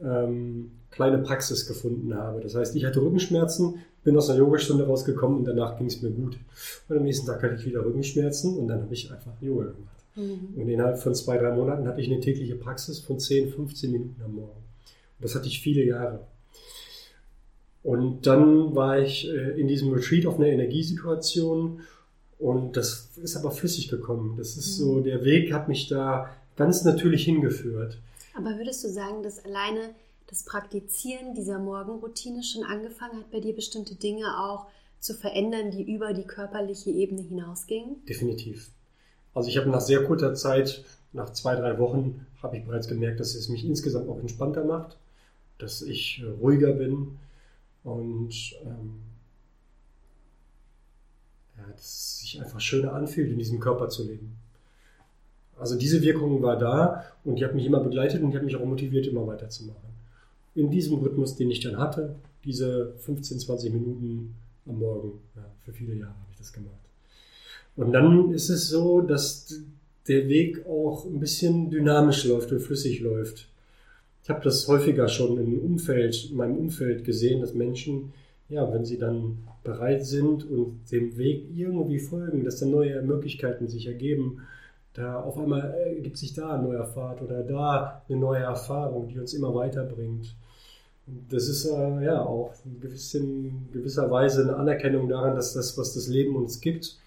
ähm, 0.00 0.72
kleine 0.90 1.18
Praxis 1.18 1.66
gefunden 1.66 2.14
habe. 2.14 2.40
Das 2.40 2.54
heißt, 2.54 2.74
ich 2.74 2.84
hatte 2.84 3.00
Rückenschmerzen, 3.00 3.84
bin 4.08 4.16
aus 4.16 4.30
einer 4.30 4.38
Yogastunde 4.38 4.86
rausgekommen 4.86 5.38
und 5.38 5.44
danach 5.44 5.76
ging 5.76 5.86
es 5.86 6.00
mir 6.00 6.08
gut. 6.08 6.38
Und 6.88 6.96
am 6.96 7.02
nächsten 7.02 7.26
Tag 7.26 7.42
hatte 7.42 7.56
ich 7.56 7.66
wieder 7.66 7.84
Rückenschmerzen 7.84 8.56
und 8.56 8.68
dann 8.68 8.80
habe 8.80 8.94
ich 8.94 9.12
einfach 9.12 9.32
Yoga 9.42 9.64
gemacht. 9.64 9.98
Mhm. 10.16 10.54
Und 10.56 10.66
innerhalb 10.66 10.98
von 10.98 11.14
zwei, 11.14 11.36
drei 11.36 11.54
Monaten 11.54 11.86
hatte 11.86 12.00
ich 12.00 12.10
eine 12.10 12.18
tägliche 12.18 12.56
Praxis 12.56 13.00
von 13.00 13.20
10, 13.20 13.50
15 13.50 13.92
Minuten 13.92 14.22
am 14.24 14.36
Morgen. 14.36 14.56
Und 14.56 15.24
das 15.24 15.34
hatte 15.34 15.46
ich 15.46 15.60
viele 15.60 15.84
Jahre. 15.84 16.20
Und 17.82 18.26
dann 18.26 18.74
war 18.74 18.98
ich 18.98 19.28
äh, 19.28 19.60
in 19.60 19.68
diesem 19.68 19.92
Retreat 19.92 20.24
auf 20.24 20.38
einer 20.38 20.48
Energiesituation 20.48 21.80
und 22.38 22.78
das 22.78 23.10
ist 23.16 23.36
aber 23.36 23.50
flüssig 23.50 23.88
gekommen. 23.88 24.36
Das 24.38 24.56
ist 24.56 24.78
mhm. 24.78 24.84
so, 24.84 25.00
der 25.00 25.22
Weg 25.22 25.52
hat 25.52 25.68
mich 25.68 25.88
da 25.88 26.34
ganz 26.56 26.82
natürlich 26.82 27.24
hingeführt. 27.24 27.98
Aber 28.34 28.56
würdest 28.56 28.82
du 28.84 28.88
sagen, 28.88 29.22
dass 29.22 29.44
alleine 29.44 29.90
das 30.28 30.44
Praktizieren 30.44 31.34
dieser 31.34 31.58
Morgenroutine 31.58 32.42
schon 32.42 32.62
angefangen 32.62 33.20
hat, 33.20 33.30
bei 33.30 33.40
dir 33.40 33.54
bestimmte 33.54 33.94
Dinge 33.94 34.38
auch 34.38 34.66
zu 35.00 35.14
verändern, 35.14 35.70
die 35.70 35.82
über 35.82 36.12
die 36.12 36.24
körperliche 36.24 36.90
Ebene 36.90 37.22
hinausgingen? 37.22 38.04
Definitiv. 38.06 38.70
Also 39.34 39.48
ich 39.48 39.56
habe 39.56 39.70
nach 39.70 39.80
sehr 39.80 40.04
kurzer 40.04 40.34
Zeit, 40.34 40.84
nach 41.12 41.30
zwei, 41.30 41.56
drei 41.56 41.78
Wochen, 41.78 42.26
habe 42.42 42.58
ich 42.58 42.64
bereits 42.64 42.88
gemerkt, 42.88 43.20
dass 43.20 43.34
es 43.34 43.48
mich 43.48 43.64
insgesamt 43.64 44.08
auch 44.08 44.18
entspannter 44.18 44.64
macht, 44.64 44.98
dass 45.58 45.82
ich 45.82 46.22
äh, 46.22 46.26
ruhiger 46.26 46.72
bin 46.72 47.18
und 47.84 48.34
ähm, 48.64 49.00
ja, 51.56 51.72
dass 51.72 51.80
es 51.80 52.18
sich 52.20 52.40
einfach 52.42 52.60
schöner 52.60 52.92
anfühlt, 52.92 53.30
in 53.30 53.38
diesem 53.38 53.60
Körper 53.60 53.88
zu 53.88 54.04
leben. 54.04 54.36
Also 55.58 55.76
diese 55.76 56.02
Wirkung 56.02 56.42
war 56.42 56.58
da 56.58 57.04
und 57.24 57.36
die 57.36 57.44
hat 57.44 57.54
mich 57.54 57.64
immer 57.64 57.80
begleitet 57.80 58.22
und 58.22 58.30
die 58.30 58.36
hat 58.36 58.44
mich 58.44 58.56
auch 58.56 58.64
motiviert, 58.64 59.06
immer 59.06 59.26
weiterzumachen 59.26 59.87
in 60.58 60.70
diesem 60.70 60.98
Rhythmus, 60.98 61.36
den 61.36 61.50
ich 61.50 61.60
dann 61.60 61.78
hatte, 61.78 62.16
diese 62.44 62.94
15, 62.98 63.38
20 63.38 63.72
Minuten 63.72 64.34
am 64.66 64.78
Morgen. 64.78 65.12
Ja, 65.36 65.44
für 65.64 65.72
viele 65.72 65.94
Jahre 65.94 66.12
habe 66.12 66.30
ich 66.32 66.38
das 66.38 66.52
gemacht. 66.52 66.74
Und 67.76 67.92
dann 67.92 68.32
ist 68.32 68.48
es 68.48 68.68
so, 68.68 69.00
dass 69.00 69.60
der 70.08 70.28
Weg 70.28 70.66
auch 70.66 71.04
ein 71.04 71.20
bisschen 71.20 71.70
dynamisch 71.70 72.24
läuft 72.24 72.50
und 72.50 72.60
flüssig 72.60 73.00
läuft. 73.00 73.48
Ich 74.24 74.30
habe 74.30 74.42
das 74.42 74.66
häufiger 74.66 75.08
schon 75.08 75.38
im 75.38 75.58
Umfeld, 75.60 76.30
in 76.30 76.36
meinem 76.36 76.56
Umfeld 76.56 77.04
gesehen, 77.04 77.40
dass 77.40 77.54
Menschen, 77.54 78.12
ja, 78.48 78.72
wenn 78.72 78.84
sie 78.84 78.98
dann 78.98 79.38
bereit 79.62 80.04
sind 80.04 80.48
und 80.50 80.80
dem 80.90 81.16
Weg 81.16 81.46
irgendwie 81.54 82.00
folgen, 82.00 82.44
dass 82.44 82.58
dann 82.58 82.70
neue 82.70 83.00
Möglichkeiten 83.02 83.68
sich 83.68 83.86
ergeben, 83.86 84.40
da 84.94 85.20
auf 85.20 85.38
einmal 85.38 85.74
ergibt 85.94 86.18
sich 86.18 86.32
da 86.34 86.56
ein 86.56 86.64
neuer 86.64 86.86
Pfad 86.86 87.22
oder 87.22 87.44
da 87.44 88.02
eine 88.08 88.18
neue 88.18 88.42
Erfahrung, 88.42 89.08
die 89.08 89.18
uns 89.18 89.32
immer 89.34 89.54
weiterbringt. 89.54 90.34
Das 91.28 91.48
ist 91.48 91.64
äh, 91.66 92.04
ja 92.04 92.22
auch 92.24 92.52
in 92.64 92.80
gewissen, 92.80 93.68
gewisser 93.72 94.10
Weise 94.10 94.42
eine 94.42 94.56
Anerkennung 94.56 95.08
daran, 95.08 95.34
dass 95.36 95.54
das, 95.54 95.76
was 95.78 95.94
das 95.94 96.08
Leben 96.08 96.36
uns 96.36 96.60
gibt, 96.60 96.98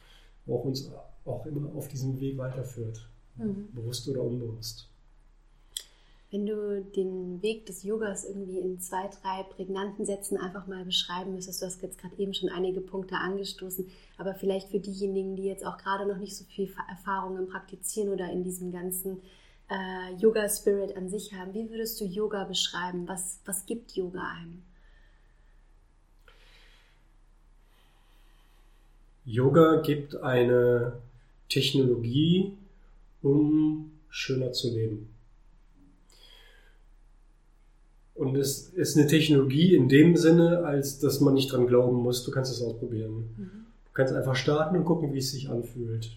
auch 0.48 0.64
uns 0.66 0.90
auch 1.26 1.46
immer 1.46 1.74
auf 1.76 1.88
diesem 1.88 2.20
Weg 2.20 2.38
weiterführt. 2.38 3.08
Mhm. 3.38 3.70
Bewusst 3.74 4.08
oder 4.10 4.22
unbewusst. 4.22 4.88
Wenn 6.32 6.46
du 6.46 6.82
den 6.82 7.42
Weg 7.42 7.66
des 7.66 7.84
Yogas 7.84 8.24
irgendwie 8.24 8.60
in 8.60 8.80
zwei, 8.80 9.10
drei 9.22 9.44
prägnanten 9.44 10.06
Sätzen 10.06 10.38
einfach 10.38 10.66
mal 10.66 10.86
beschreiben 10.86 11.36
müsstest, 11.36 11.62
du 11.62 11.66
hast 11.66 11.82
jetzt 11.82 11.98
gerade 11.98 12.18
eben 12.18 12.34
schon 12.34 12.48
einige 12.48 12.80
Punkte 12.80 13.16
angestoßen, 13.16 13.86
aber 14.18 14.34
vielleicht 14.34 14.70
für 14.70 14.80
diejenigen, 14.80 15.36
die 15.36 15.44
jetzt 15.44 15.66
auch 15.66 15.78
gerade 15.78 16.08
noch 16.08 16.18
nicht 16.18 16.38
so 16.38 16.46
viel 16.46 16.74
Erfahrung 16.90 17.38
im 17.38 17.48
Praktizieren 17.48 18.14
oder 18.14 18.32
in 18.32 18.46
diesem 18.46 18.72
ganzen 18.72 19.22
äh, 19.72 20.14
Yoga-Spirit 20.20 20.98
an 20.98 21.10
sich 21.10 21.34
haben, 21.34 21.54
wie 21.54 21.70
würdest 21.70 22.00
du 22.02 22.06
Yoga 22.06 22.44
beschreiben? 22.44 23.08
Was, 23.08 23.40
was 23.46 23.66
gibt 23.66 23.94
Yoga 23.94 24.22
einem? 24.22 24.62
Yoga 29.26 29.82
gibt 29.82 30.16
eine 30.18 30.94
Technologie, 31.48 32.54
um 33.22 33.92
schöner 34.10 34.52
zu 34.52 34.74
leben. 34.74 35.08
Und 38.16 38.36
es 38.36 38.70
ist 38.70 38.98
eine 38.98 39.08
Technologie 39.08 39.74
in 39.74 39.88
dem 39.88 40.18
Sinne, 40.18 40.66
als 40.66 41.00
dass 41.00 41.22
man 41.22 41.34
nicht 41.34 41.52
dran 41.52 41.68
glauben 41.68 41.98
muss, 41.98 42.24
du 42.24 42.32
kannst 42.32 42.52
es 42.52 42.62
ausprobieren. 42.62 43.30
Mhm. 43.38 43.66
Du 43.86 43.92
kannst 43.94 44.14
einfach 44.14 44.36
starten 44.36 44.76
und 44.76 44.86
gucken, 44.86 45.14
wie 45.14 45.20
es 45.20 45.32
sich 45.32 45.50
anfühlt. 45.50 46.12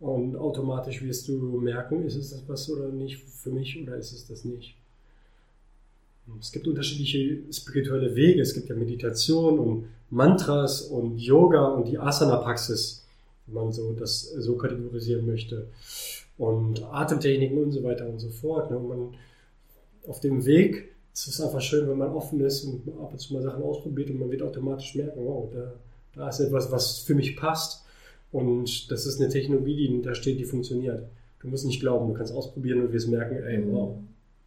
Und 0.00 0.36
automatisch 0.36 1.02
wirst 1.02 1.28
du 1.28 1.60
merken, 1.60 2.04
ist 2.06 2.16
es 2.16 2.30
das 2.30 2.42
was 2.46 2.70
oder 2.70 2.88
nicht 2.88 3.18
für 3.18 3.50
mich 3.50 3.80
oder 3.80 3.96
ist 3.96 4.12
es 4.12 4.26
das 4.26 4.44
nicht. 4.44 4.74
Es 6.40 6.52
gibt 6.52 6.66
unterschiedliche 6.66 7.42
spirituelle 7.52 8.14
Wege. 8.14 8.40
Es 8.40 8.54
gibt 8.54 8.68
ja 8.68 8.74
Meditation 8.74 9.58
und 9.58 9.84
Mantras 10.10 10.82
und 10.82 11.18
Yoga 11.18 11.66
und 11.68 11.88
die 11.88 11.98
Asana-Praxis, 11.98 13.04
wenn 13.46 13.54
man 13.54 13.72
so 13.72 13.92
das 13.92 14.22
so 14.22 14.56
kategorisieren 14.56 15.26
möchte. 15.26 15.66
Und 16.38 16.82
Atemtechniken 16.82 17.62
und 17.62 17.72
so 17.72 17.82
weiter 17.82 18.08
und 18.08 18.18
so 18.18 18.30
fort. 18.30 18.70
Und 18.70 18.88
man 18.88 19.14
auf 20.06 20.20
dem 20.20 20.46
Weg 20.46 20.90
es 21.12 21.26
ist 21.26 21.40
einfach 21.40 21.60
schön, 21.60 21.88
wenn 21.88 21.98
man 21.98 22.12
offen 22.12 22.40
ist 22.40 22.64
und 22.64 22.88
ab 23.00 23.12
und 23.12 23.18
zu 23.18 23.34
mal 23.34 23.42
Sachen 23.42 23.62
ausprobiert 23.62 24.10
und 24.10 24.20
man 24.20 24.30
wird 24.30 24.42
automatisch 24.42 24.94
merken, 24.94 25.20
wow, 25.24 25.50
da, 25.52 25.72
da 26.14 26.28
ist 26.28 26.40
etwas, 26.40 26.70
was 26.70 26.98
für 26.98 27.14
mich 27.14 27.36
passt. 27.36 27.84
Und 28.32 28.90
das 28.90 29.06
ist 29.06 29.20
eine 29.20 29.28
Technologie, 29.28 29.76
die 29.76 30.02
da 30.02 30.14
steht, 30.14 30.38
die 30.38 30.44
funktioniert. 30.44 31.08
Du 31.40 31.48
musst 31.48 31.64
nicht 31.64 31.80
glauben, 31.80 32.08
du 32.08 32.14
kannst 32.14 32.32
ausprobieren 32.32 32.82
und 32.82 32.92
wirst 32.92 33.08
merken, 33.08 33.42
ey, 33.42 33.58
mhm. 33.58 33.72
wow, 33.72 33.96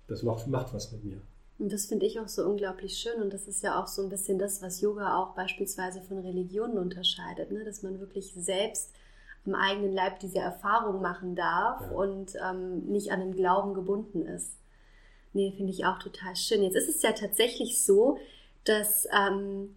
das 0.07 0.23
macht, 0.23 0.47
macht 0.47 0.73
was 0.73 0.91
mit 0.91 1.03
mir. 1.03 1.17
Und 1.59 1.71
das 1.71 1.85
finde 1.85 2.05
ich 2.05 2.19
auch 2.19 2.27
so 2.27 2.45
unglaublich 2.45 2.97
schön. 2.97 3.21
Und 3.21 3.33
das 3.33 3.47
ist 3.47 3.63
ja 3.63 3.81
auch 3.81 3.87
so 3.87 4.03
ein 4.03 4.09
bisschen 4.09 4.39
das, 4.39 4.61
was 4.61 4.81
Yoga 4.81 5.17
auch 5.17 5.35
beispielsweise 5.35 6.01
von 6.01 6.19
Religionen 6.19 6.77
unterscheidet, 6.77 7.51
ne? 7.51 7.63
dass 7.63 7.83
man 7.83 7.99
wirklich 7.99 8.33
selbst 8.35 8.91
am 9.45 9.55
eigenen 9.55 9.93
Leib 9.93 10.19
diese 10.19 10.39
Erfahrung 10.39 11.01
machen 11.01 11.35
darf 11.35 11.81
ja. 11.81 11.91
und 11.91 12.33
ähm, 12.49 12.85
nicht 12.85 13.11
an 13.11 13.19
den 13.19 13.35
Glauben 13.35 13.73
gebunden 13.73 14.25
ist. 14.25 14.57
Nee, 15.33 15.53
finde 15.55 15.71
ich 15.71 15.85
auch 15.85 15.99
total 15.99 16.35
schön. 16.35 16.63
Jetzt 16.63 16.75
ist 16.75 16.89
es 16.89 17.01
ja 17.01 17.11
tatsächlich 17.11 17.83
so, 17.83 18.17
dass 18.65 19.07
ähm, 19.11 19.75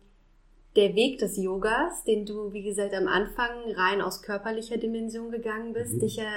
der 0.77 0.95
Weg 0.95 1.19
des 1.19 1.37
Yogas, 1.37 2.05
den 2.05 2.27
du, 2.27 2.53
wie 2.53 2.63
gesagt, 2.63 2.95
am 2.95 3.09
Anfang 3.09 3.73
rein 3.75 4.03
aus 4.03 4.23
körperlicher 4.23 4.77
Dimension 4.77 5.31
gegangen 5.31 5.73
bist, 5.73 5.95
mhm. 5.95 6.01
dich 6.01 6.17
ja 6.17 6.29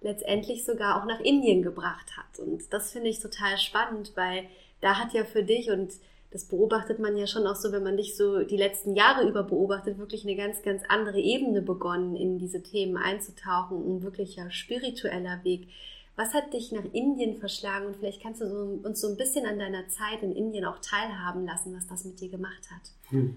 letztendlich 0.00 0.64
sogar 0.64 1.00
auch 1.00 1.06
nach 1.06 1.20
Indien 1.20 1.62
gebracht 1.62 2.16
hat. 2.16 2.38
Und 2.38 2.72
das 2.72 2.90
finde 2.92 3.08
ich 3.08 3.20
total 3.20 3.58
spannend, 3.58 4.12
weil 4.16 4.44
da 4.80 4.98
hat 4.98 5.12
ja 5.12 5.24
für 5.24 5.44
dich 5.44 5.70
und 5.70 5.92
das 6.32 6.46
beobachtet 6.46 6.98
man 6.98 7.16
ja 7.16 7.26
schon 7.26 7.46
auch 7.46 7.56
so, 7.56 7.72
wenn 7.72 7.82
man 7.82 7.98
dich 7.98 8.16
so 8.16 8.42
die 8.42 8.56
letzten 8.56 8.96
Jahre 8.96 9.28
über 9.28 9.42
beobachtet, 9.42 9.98
wirklich 9.98 10.24
eine 10.24 10.34
ganz, 10.34 10.62
ganz 10.62 10.82
andere 10.88 11.20
Ebene 11.20 11.60
begonnen, 11.60 12.16
in 12.16 12.38
diese 12.38 12.62
Themen 12.62 12.96
einzutauchen, 12.96 13.76
ein 13.76 14.02
wirklicher 14.02 14.50
spiritueller 14.50 15.44
Weg. 15.44 15.68
Was 16.16 16.34
hat 16.34 16.52
dich 16.52 16.72
nach 16.72 16.84
Indien 16.92 17.36
verschlagen 17.36 17.86
und 17.86 17.96
vielleicht 17.96 18.22
kannst 18.22 18.42
du 18.42 18.48
so, 18.48 18.80
uns 18.86 19.00
so 19.00 19.08
ein 19.08 19.16
bisschen 19.16 19.46
an 19.46 19.58
deiner 19.58 19.88
Zeit 19.88 20.22
in 20.22 20.36
Indien 20.36 20.64
auch 20.66 20.78
teilhaben 20.80 21.46
lassen, 21.46 21.74
was 21.74 21.86
das 21.86 22.04
mit 22.04 22.20
dir 22.20 22.28
gemacht 22.28 22.70
hat? 22.70 22.90
Hm. 23.08 23.34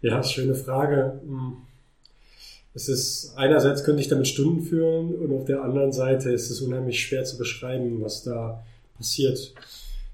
Ja, 0.00 0.22
schöne 0.22 0.54
Frage. 0.54 1.20
Hm. 1.24 1.56
Es 2.72 2.88
ist 2.88 3.34
einerseits 3.36 3.82
könnte 3.82 4.00
ich 4.00 4.08
damit 4.08 4.28
Stunden 4.28 4.62
führen 4.62 5.14
und 5.16 5.32
auf 5.32 5.44
der 5.44 5.62
anderen 5.62 5.92
Seite 5.92 6.30
ist 6.30 6.50
es 6.50 6.60
unheimlich 6.60 7.04
schwer 7.04 7.24
zu 7.24 7.36
beschreiben, 7.36 8.00
was 8.00 8.22
da 8.22 8.64
passiert. 8.96 9.52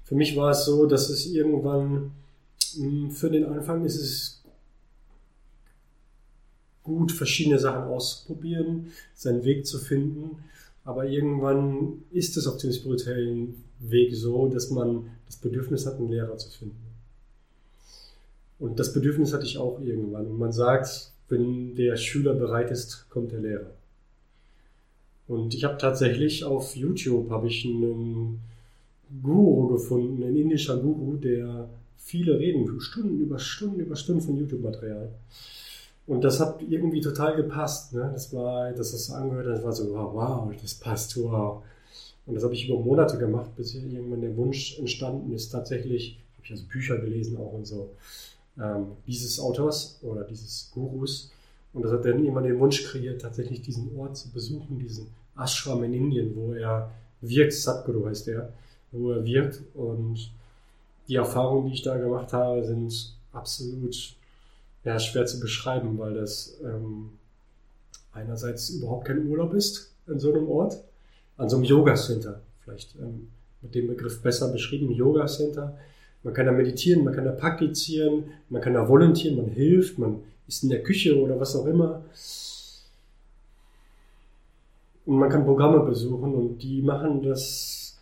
Für 0.03 0.15
mich 0.15 0.35
war 0.35 0.51
es 0.51 0.65
so, 0.65 0.87
dass 0.87 1.09
es 1.09 1.27
irgendwann 1.27 2.11
hm, 2.75 3.11
für 3.11 3.29
den 3.29 3.45
Anfang 3.45 3.85
ist 3.85 3.97
es 3.97 4.43
gut, 6.83 7.11
verschiedene 7.11 7.59
Sachen 7.59 7.83
auszuprobieren, 7.83 8.91
seinen 9.13 9.43
Weg 9.43 9.67
zu 9.67 9.77
finden. 9.77 10.43
Aber 10.87 11.05
irgendwann 11.05 12.03
ist 12.11 12.37
es 12.37 12.47
auf 12.47 12.55
dem 12.59 12.71
spirituellen 12.71 13.61
Weg 13.79 14.15
so, 14.15 14.47
dass 14.47 14.69
man 14.69 15.09
das 15.25 15.35
Bedürfnis 15.35 15.85
hat, 15.85 15.95
einen 15.95 16.09
Lehrer 16.09 16.37
zu 16.37 16.49
finden. 16.49 16.77
Und 18.57 18.79
das 18.79 18.93
Bedürfnis 18.93 19.33
hatte 19.33 19.43
ich 19.43 19.57
auch 19.57 19.81
irgendwann. 19.81 20.27
Und 20.27 20.39
man 20.39 20.53
sagt, 20.53 21.11
wenn 21.27 21.75
der 21.75 21.97
Schüler 21.97 22.35
bereit 22.35 22.71
ist, 22.71 23.09
kommt 23.09 23.33
der 23.33 23.41
Lehrer. 23.41 23.71
Und 25.27 25.53
ich 25.53 25.65
habe 25.65 25.77
tatsächlich 25.77 26.45
auf 26.45 26.73
YouTube 26.77 27.31
habe 27.31 27.47
ich 27.47 27.65
einen 27.65 28.39
Guru 29.21 29.67
gefunden, 29.67 30.23
ein 30.23 30.37
indischer 30.37 30.77
Guru, 30.77 31.17
der 31.17 31.67
viele 31.97 32.39
Reden, 32.39 32.79
Stunden 32.79 33.19
über 33.19 33.39
Stunden 33.39 33.81
über 33.81 33.97
Stunden 33.97 34.21
von 34.21 34.37
YouTube-Material. 34.37 35.11
Und 36.07 36.23
das 36.23 36.39
hat 36.39 36.61
irgendwie 36.61 37.01
total 37.01 37.35
gepasst. 37.35 37.93
Ne? 37.93 38.09
Das 38.13 38.33
war, 38.33 38.71
dass 38.71 38.93
das 38.93 39.07
so 39.07 39.13
angehört 39.13 39.47
hat, 39.47 39.55
das 39.57 39.63
war 39.63 39.73
so, 39.73 39.93
wow, 39.93 40.13
wow, 40.13 40.55
das 40.61 40.73
passt, 40.75 41.21
wow. 41.21 41.61
Und 42.25 42.35
das 42.35 42.43
habe 42.43 42.53
ich 42.53 42.67
über 42.67 42.79
Monate 42.79 43.17
gemacht, 43.17 43.55
bis 43.55 43.75
irgendwann 43.75 44.21
der 44.21 44.35
Wunsch 44.35 44.79
entstanden 44.79 45.33
ist, 45.33 45.49
tatsächlich, 45.49 46.19
habe 46.35 46.45
ich 46.45 46.51
also 46.51 46.63
Bücher 46.65 46.97
gelesen 46.97 47.37
auch 47.37 47.53
und 47.53 47.65
so, 47.65 47.91
ähm, 48.59 48.87
dieses 49.05 49.39
Autors 49.39 49.99
oder 50.01 50.23
dieses 50.23 50.71
Gurus. 50.73 51.31
Und 51.73 51.83
das 51.83 51.91
hat 51.91 52.05
dann 52.05 52.19
irgendwann 52.19 52.45
den 52.45 52.59
Wunsch 52.59 52.85
kreiert, 52.85 53.21
tatsächlich 53.21 53.61
diesen 53.61 53.97
Ort 53.97 54.17
zu 54.17 54.29
besuchen, 54.31 54.79
diesen 54.79 55.07
Ashram 55.37 55.83
in 55.83 55.93
Indien, 55.93 56.35
wo 56.35 56.53
er 56.53 56.91
wirkt, 57.21 57.53
Sadhguru 57.53 58.07
heißt 58.07 58.29
er, 58.29 58.53
wo 58.91 59.11
er 59.11 59.25
wirkt. 59.25 59.61
Und 59.73 60.31
die 61.07 61.15
Erfahrungen, 61.15 61.67
die 61.67 61.73
ich 61.73 61.83
da 61.83 61.97
gemacht 61.97 62.33
habe, 62.33 62.63
sind 62.65 63.13
absolut 63.31 64.16
ja, 64.87 64.99
schwer 64.99 65.25
zu 65.25 65.41
beschreiben, 65.41 65.97
weil 65.97 66.13
das 66.13 66.61
ähm, 66.63 67.09
einerseits 68.13 68.69
überhaupt 68.69 69.05
kein 69.05 69.27
Urlaub 69.27 69.53
ist 69.53 69.93
in 70.07 70.17
so 70.17 70.33
einem 70.33 70.47
Ort, 70.47 70.81
an 71.35 71.49
so 71.49 71.57
einem 71.57 71.65
Yoga-Center, 71.65 72.41
vielleicht 72.63 72.95
ähm, 72.95 73.27
mit 73.61 73.75
dem 73.75 73.87
Begriff 73.87 74.21
besser 74.21 74.49
beschrieben, 74.49 74.89
Yoga-Center. 74.89 75.77
Man 76.23 76.33
kann 76.33 76.45
da 76.45 76.53
meditieren, 76.53 77.03
man 77.03 77.13
kann 77.13 77.25
da 77.25 77.33
praktizieren, 77.33 78.31
man 78.49 78.61
kann 78.61 78.75
da 78.75 78.87
volontieren, 78.87 79.35
man 79.35 79.49
hilft, 79.49 79.99
man 79.99 80.23
ist 80.47 80.63
in 80.63 80.69
der 80.69 80.81
Küche 80.81 81.21
oder 81.21 81.37
was 81.37 81.53
auch 81.57 81.65
immer. 81.65 82.05
Und 85.05 85.17
man 85.17 85.29
kann 85.29 85.43
Programme 85.43 85.81
besuchen 85.81 86.33
und 86.33 86.59
die 86.59 86.81
machen 86.81 87.21
das, 87.23 87.99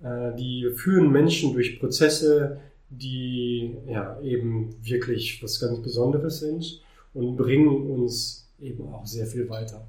äh, 0.00 0.32
die 0.36 0.70
führen 0.76 1.10
Menschen 1.10 1.52
durch 1.52 1.80
Prozesse, 1.80 2.60
die 2.98 3.76
ja 3.88 4.20
eben 4.20 4.74
wirklich 4.82 5.42
was 5.42 5.60
ganz 5.60 5.82
Besonderes 5.82 6.40
sind 6.40 6.80
und 7.12 7.36
bringen 7.36 7.90
uns 7.90 8.48
eben 8.60 8.92
auch 8.92 9.06
sehr 9.06 9.26
viel 9.26 9.48
weiter. 9.48 9.86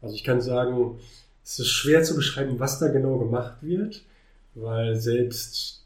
Also 0.00 0.14
ich 0.14 0.24
kann 0.24 0.40
sagen, 0.40 0.98
es 1.44 1.58
ist 1.58 1.68
schwer 1.68 2.02
zu 2.02 2.14
beschreiben, 2.14 2.58
was 2.58 2.78
da 2.78 2.88
genau 2.88 3.18
gemacht 3.18 3.62
wird, 3.62 4.04
weil 4.54 4.96
selbst 4.96 5.84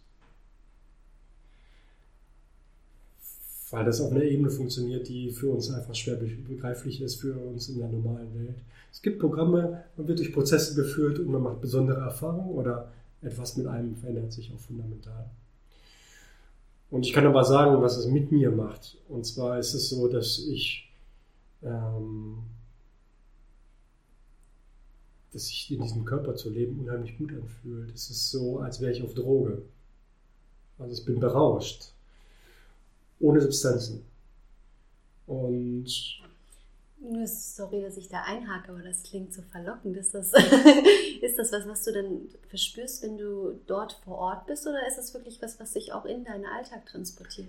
weil 3.71 3.85
das 3.85 4.01
auf 4.01 4.13
einer 4.13 4.23
Ebene 4.23 4.51
funktioniert, 4.51 5.09
die 5.09 5.31
für 5.31 5.51
uns 5.51 5.71
einfach 5.71 5.95
schwer 5.95 6.17
begreiflich 6.17 7.03
ist, 7.03 7.17
für 7.17 7.35
uns 7.35 7.69
in 7.69 7.79
der 7.79 7.89
normalen 7.89 8.35
Welt. 8.35 8.57
Es 8.91 9.03
gibt 9.03 9.19
Programme, 9.19 9.85
man 9.97 10.09
wird 10.09 10.21
durch 10.21 10.33
Prozesse 10.33 10.75
geführt 10.75 11.19
und 11.19 11.31
man 11.31 11.43
macht 11.43 11.61
besondere 11.61 12.01
Erfahrungen 12.01 12.51
oder 12.51 12.91
etwas 13.21 13.57
mit 13.57 13.67
einem 13.67 13.95
verändert 13.95 14.33
sich 14.33 14.53
auch 14.55 14.59
fundamental. 14.59 15.29
Und 16.91 17.05
ich 17.05 17.13
kann 17.13 17.27
aber 17.27 17.45
sagen, 17.45 17.83
was 17.83 17.97
es 17.97 18.07
mit 18.07 18.33
mir 18.33 18.51
macht. 18.51 18.97
Und 19.09 19.27
zwar 19.27 19.59
ist 19.59 19.75
es 19.75 19.91
so, 19.91 20.09
dass 20.09 20.39
ich, 20.39 20.91
ähm, 21.63 22.39
dass 25.33 25.49
sich 25.49 25.71
in 25.71 25.83
diesem 25.83 26.05
Körper 26.05 26.35
zu 26.35 26.49
leben 26.49 26.81
unheimlich 26.81 27.19
gut 27.19 27.33
anfühlt. 27.33 27.95
Es 27.95 28.09
ist 28.09 28.31
so, 28.31 28.61
als 28.61 28.81
wäre 28.81 28.93
ich 28.93 29.03
auf 29.03 29.13
Droge. 29.15 29.63
Also 30.79 30.95
ich 30.95 31.05
bin 31.05 31.21
berauscht. 31.21 31.93
Ohne 33.21 33.41
Substanzen. 33.41 34.05
Und 35.27 36.23
sorry, 37.27 37.83
dass 37.83 37.97
ich 37.97 38.09
da 38.09 38.23
einhake, 38.23 38.73
aber 38.73 38.83
das 38.83 39.03
klingt 39.03 39.33
so 39.33 39.43
verlockend. 39.43 39.97
Ist 39.97 40.15
das, 40.15 40.33
ist 41.23 41.39
das 41.39 41.53
was, 41.53 41.69
was 41.69 41.85
du 41.85 41.93
dann 41.93 42.21
verspürst, 42.49 43.03
wenn 43.03 43.17
du 43.17 43.61
dort 43.67 43.93
vor 44.05 44.19
Ort 44.19 44.47
bist, 44.47 44.67
oder 44.67 44.87
ist 44.87 44.99
das 44.99 45.15
wirklich 45.15 45.41
was, 45.43 45.59
was 45.61 45.73
sich 45.73 45.93
auch 45.93 46.05
in 46.05 46.25
deinen 46.25 46.45
Alltag 46.47 46.87
transportiert? 46.87 47.49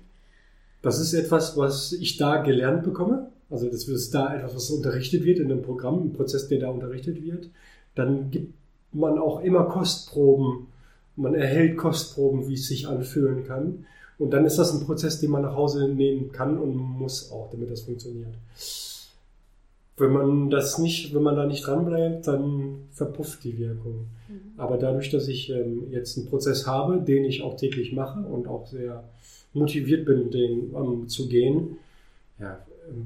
Das 0.81 0.99
ist 0.99 1.13
etwas, 1.13 1.57
was 1.57 1.91
ich 1.93 2.17
da 2.17 2.41
gelernt 2.41 2.83
bekomme. 2.83 3.31
Also 3.49 3.67
das 3.67 3.87
ist 3.87 4.13
da 4.13 4.35
etwas, 4.35 4.55
was 4.55 4.69
unterrichtet 4.69 5.23
wird 5.25 5.39
in 5.39 5.51
einem 5.51 5.63
Programm, 5.63 6.01
im 6.03 6.13
Prozess, 6.13 6.47
der 6.47 6.59
da 6.59 6.69
unterrichtet 6.69 7.21
wird. 7.23 7.49
Dann 7.95 8.31
gibt 8.31 8.53
man 8.93 9.17
auch 9.17 9.41
immer 9.41 9.65
Kostproben. 9.65 10.67
Man 11.15 11.33
erhält 11.33 11.77
Kostproben, 11.77 12.47
wie 12.47 12.53
es 12.53 12.67
sich 12.67 12.87
anfühlen 12.87 13.43
kann. 13.45 13.85
Und 14.19 14.31
dann 14.31 14.45
ist 14.45 14.57
das 14.57 14.73
ein 14.73 14.85
Prozess, 14.85 15.19
den 15.19 15.31
man 15.31 15.41
nach 15.41 15.55
Hause 15.55 15.87
nehmen 15.89 16.31
kann 16.31 16.57
und 16.57 16.75
muss 16.75 17.31
auch, 17.31 17.49
damit 17.51 17.71
das 17.71 17.81
funktioniert. 17.81 18.35
Wenn 19.99 20.11
man 20.11 20.49
das 20.49 20.77
nicht, 20.77 21.13
wenn 21.13 21.23
man 21.23 21.35
da 21.35 21.45
nicht 21.45 21.65
dranbleibt, 21.65 22.27
dann 22.27 22.87
verpufft 22.91 23.43
die 23.43 23.57
Wirkung. 23.57 24.07
Mhm. 24.27 24.53
Aber 24.57 24.77
dadurch, 24.77 25.09
dass 25.09 25.27
ich 25.27 25.49
ähm, 25.49 25.91
jetzt 25.91 26.17
einen 26.17 26.27
Prozess 26.27 26.65
habe, 26.65 27.01
den 27.01 27.25
ich 27.25 27.41
auch 27.41 27.55
täglich 27.55 27.93
mache 27.93 28.19
und 28.19 28.47
auch 28.47 28.67
sehr 28.67 29.03
motiviert 29.53 30.05
bin, 30.05 30.31
den 30.31 30.71
um, 30.71 31.07
zu 31.07 31.27
gehen, 31.27 31.77
ja, 32.39 32.65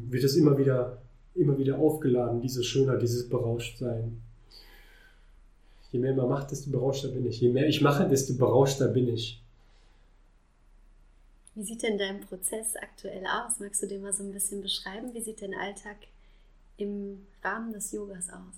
wird 0.09 0.23
es 0.23 0.35
immer 0.35 0.57
wieder, 0.57 0.97
immer 1.35 1.57
wieder 1.57 1.79
aufgeladen, 1.79 2.41
diese 2.41 2.63
Schönheit, 2.63 3.01
dieses 3.01 3.27
Berauschtsein. 3.27 4.21
Je 5.91 5.99
mehr 5.99 6.13
man 6.13 6.29
macht, 6.29 6.51
desto 6.51 6.71
berauschter 6.71 7.09
bin 7.09 7.25
ich. 7.25 7.39
Je 7.39 7.49
mehr 7.49 7.67
ich 7.67 7.81
mache, 7.81 8.07
desto 8.07 8.35
berauschter 8.35 8.87
bin 8.87 9.07
ich. 9.07 9.41
Wie 11.55 11.63
sieht 11.63 11.83
denn 11.83 11.99
dein 11.99 12.19
Prozess 12.21 12.75
aktuell 12.75 13.23
aus? 13.27 13.59
Magst 13.59 13.83
du 13.83 13.87
dir 13.87 13.99
mal 13.99 14.11
so 14.11 14.23
ein 14.23 14.31
bisschen 14.31 14.61
beschreiben? 14.61 15.13
Wie 15.13 15.21
sieht 15.21 15.41
dein 15.41 15.53
Alltag 15.53 15.97
im 16.77 17.25
Rahmen 17.43 17.73
des 17.73 17.91
Yogas 17.91 18.29
aus? 18.29 18.55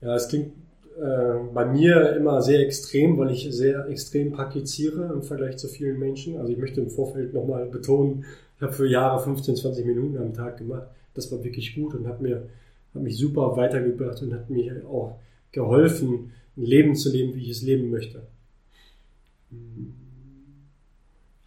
Ja, 0.00 0.14
es 0.14 0.28
klingt 0.28 0.52
äh, 1.00 1.34
bei 1.52 1.64
mir 1.64 2.16
immer 2.16 2.42
sehr 2.42 2.60
extrem, 2.60 3.18
weil 3.18 3.30
ich 3.30 3.48
sehr 3.50 3.88
extrem 3.88 4.32
praktiziere 4.32 5.12
im 5.12 5.22
Vergleich 5.22 5.56
zu 5.56 5.68
vielen 5.68 5.98
Menschen. 5.98 6.38
Also 6.38 6.52
ich 6.52 6.58
möchte 6.58 6.80
im 6.80 6.90
Vorfeld 6.90 7.34
nochmal 7.34 7.66
betonen, 7.66 8.24
ich 8.56 8.62
habe 8.62 8.72
für 8.72 8.88
Jahre 8.88 9.22
15, 9.22 9.56
20 9.56 9.86
Minuten 9.86 10.18
am 10.18 10.34
Tag 10.34 10.58
gemacht. 10.58 10.88
Das 11.14 11.30
war 11.30 11.44
wirklich 11.44 11.74
gut 11.74 11.94
und 11.94 12.06
hat 12.08 12.20
mir 12.20 12.48
hat 12.94 13.02
mich 13.02 13.16
super 13.16 13.56
weitergebracht 13.56 14.22
und 14.22 14.34
hat 14.34 14.50
mir 14.50 14.86
auch 14.86 15.18
geholfen, 15.52 16.32
ein 16.56 16.64
Leben 16.64 16.94
zu 16.94 17.10
leben, 17.10 17.34
wie 17.34 17.42
ich 17.42 17.50
es 17.50 17.62
leben 17.62 17.90
möchte. 17.90 18.26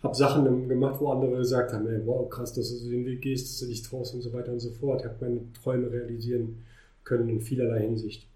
Habe 0.03 0.15
Sachen 0.15 0.67
gemacht, 0.67 0.99
wo 0.99 1.11
andere 1.11 1.37
gesagt 1.37 1.73
haben, 1.73 1.87
ey, 1.87 2.01
wow, 2.05 2.27
krass, 2.29 2.53
dass 2.53 2.69
du 2.69 2.89
den 2.89 3.05
Weg 3.05 3.21
gehst, 3.21 3.47
dass 3.47 3.59
du 3.59 3.67
dich 3.67 3.83
traust 3.83 4.15
und 4.15 4.21
so 4.21 4.33
weiter 4.33 4.51
und 4.51 4.59
so 4.59 4.71
fort. 4.71 5.01
Ich 5.01 5.05
habe 5.05 5.17
meine 5.21 5.41
Träume 5.53 5.91
realisieren 5.91 6.65
können 7.03 7.29
in 7.29 7.39
vielerlei 7.39 7.81
Hinsicht. 7.81 8.27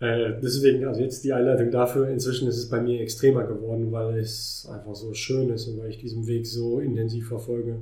Äh, 0.00 0.40
deswegen, 0.40 0.84
also 0.84 1.00
jetzt 1.00 1.24
die 1.24 1.32
Einleitung 1.32 1.70
dafür. 1.70 2.08
Inzwischen 2.08 2.48
ist 2.48 2.56
es 2.56 2.68
bei 2.68 2.80
mir 2.80 3.00
extremer 3.00 3.44
geworden, 3.44 3.90
weil 3.90 4.18
es 4.18 4.68
einfach 4.70 4.94
so 4.94 5.12
schön 5.14 5.50
ist 5.50 5.66
und 5.66 5.78
weil 5.78 5.90
ich 5.90 5.98
diesen 5.98 6.26
Weg 6.26 6.46
so 6.46 6.78
intensiv 6.78 7.28
verfolge, 7.28 7.80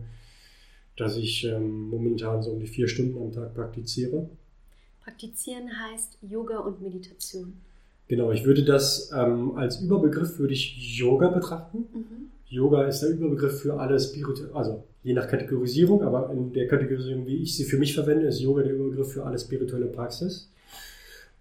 dass 0.96 1.16
ich 1.18 1.44
ähm, 1.44 1.90
momentan 1.90 2.42
so 2.42 2.52
um 2.52 2.60
die 2.60 2.66
vier 2.66 2.88
Stunden 2.88 3.20
am 3.20 3.32
Tag 3.32 3.54
praktiziere. 3.54 4.30
Praktizieren 5.04 5.68
heißt 5.68 6.18
Yoga 6.22 6.58
und 6.60 6.80
Meditation. 6.80 7.52
Genau, 8.08 8.30
ich 8.30 8.44
würde 8.44 8.64
das 8.64 9.10
ähm, 9.16 9.56
als 9.56 9.80
Überbegriff 9.80 10.38
würde 10.38 10.54
ich 10.54 10.96
Yoga 10.98 11.28
betrachten. 11.28 11.86
Mhm. 11.92 12.30
Yoga 12.48 12.84
ist 12.84 13.00
der 13.00 13.10
Überbegriff 13.10 13.60
für 13.60 13.78
alle 13.80 13.98
spirituelle, 13.98 14.54
also 14.54 14.84
je 15.02 15.12
nach 15.12 15.26
Kategorisierung, 15.26 16.02
aber 16.02 16.30
in 16.32 16.52
der 16.52 16.68
Kategorisierung, 16.68 17.26
wie 17.26 17.42
ich 17.42 17.56
sie 17.56 17.64
für 17.64 17.76
mich 17.76 17.94
verwende, 17.94 18.26
ist 18.26 18.40
Yoga 18.40 18.62
der 18.62 18.74
Überbegriff 18.74 19.12
für 19.12 19.24
alle 19.24 19.38
spirituelle 19.38 19.86
Praxis. 19.86 20.50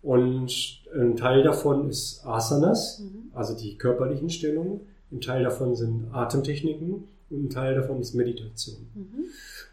Und 0.02 0.82
ein 0.94 1.16
Teil 1.16 1.44
davon 1.44 1.90
ist 1.90 2.26
Asanas, 2.26 3.00
mhm. 3.00 3.32
also 3.34 3.56
die 3.56 3.78
körperlichen 3.78 4.30
Stellungen. 4.30 4.82
Ein 5.12 5.22
Teil 5.22 5.44
davon 5.44 5.76
sind 5.76 6.08
Atemtechniken 6.12 7.06
und 7.30 7.46
ein 7.46 7.50
Teil 7.50 7.76
davon 7.76 8.02
ist 8.02 8.14
Meditation. 8.14 8.88
Mhm. 8.94 9.26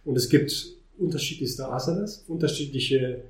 Und 0.05 0.17
es 0.17 0.29
gibt 0.29 0.69
unterschiedlichste 0.99 1.69
Asanas, 1.69 2.25
unterschiedliche 2.29 3.25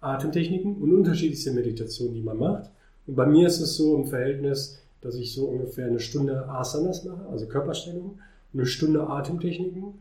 Atemtechniken 0.00 0.76
und 0.76 0.94
unterschiedlichste 0.94 1.52
Meditationen, 1.52 2.14
die 2.14 2.22
man 2.22 2.38
macht. 2.38 2.70
Und 3.06 3.16
bei 3.16 3.26
mir 3.26 3.46
ist 3.46 3.60
es 3.60 3.76
so 3.76 3.96
im 3.96 4.06
Verhältnis, 4.06 4.80
dass 5.00 5.16
ich 5.16 5.34
so 5.34 5.46
ungefähr 5.46 5.86
eine 5.86 6.00
Stunde 6.00 6.48
Asanas 6.48 7.04
mache, 7.04 7.26
also 7.26 7.46
Körperstellung, 7.46 8.20
eine 8.54 8.66
Stunde 8.66 9.06
Atemtechniken 9.06 9.94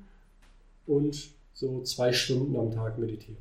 und 0.85 1.31
so 1.53 1.81
zwei 1.83 2.13
Stunden 2.13 2.55
am 2.55 2.71
Tag 2.71 2.97
meditiere. 2.97 3.37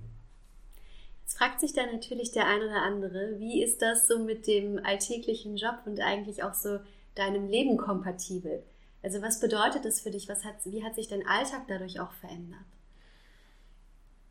Jetzt 1.23 1.37
fragt 1.37 1.61
sich 1.61 1.73
da 1.73 1.83
natürlich 1.87 2.33
der 2.33 2.47
ein 2.47 2.63
oder 2.63 2.83
andere, 2.83 3.39
wie 3.39 3.63
ist 3.63 3.83
das 3.83 4.09
so 4.09 4.19
mit 4.19 4.47
dem 4.47 4.81
alltäglichen 4.85 5.57
Job 5.57 5.77
und 5.87 6.01
eigentlich 6.01 6.43
auch 6.43 6.55
so 6.55 6.79
deinem 7.15 7.49
Leben 7.49 7.77
kompatibel? 7.77 8.63
Also 9.03 9.23
was 9.23 9.41
bedeutet 9.41 9.85
das 9.85 10.01
für 10.01 10.11
dich? 10.11 10.29
Was 10.29 10.45
hat, 10.45 10.55
wie 10.65 10.83
hat 10.83 10.95
sich 10.95 11.09
dein 11.09 11.27
Alltag 11.27 11.63
dadurch 11.69 12.01
auch 12.01 12.13
verändert? 12.13 12.61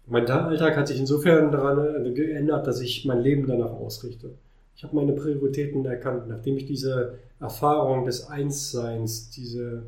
Mein 0.08 0.30
Alltag 0.30 0.76
hat 0.76 0.88
sich 0.88 1.00
insofern 1.00 1.52
daran 1.52 2.06
äh, 2.06 2.12
geändert, 2.12 2.66
dass 2.66 2.82
ich 2.82 3.06
mein 3.06 3.22
Leben 3.22 3.48
danach 3.48 3.72
ausrichte. 3.72 4.34
Ich 4.80 4.84
habe 4.86 4.96
meine 4.96 5.12
Prioritäten 5.12 5.86
erkannt, 5.86 6.30
nachdem 6.30 6.56
ich 6.56 6.66
diese 6.66 7.16
Erfahrung 7.42 8.06
des 8.06 8.28
Einsseins, 8.30 9.30
diese 9.30 9.84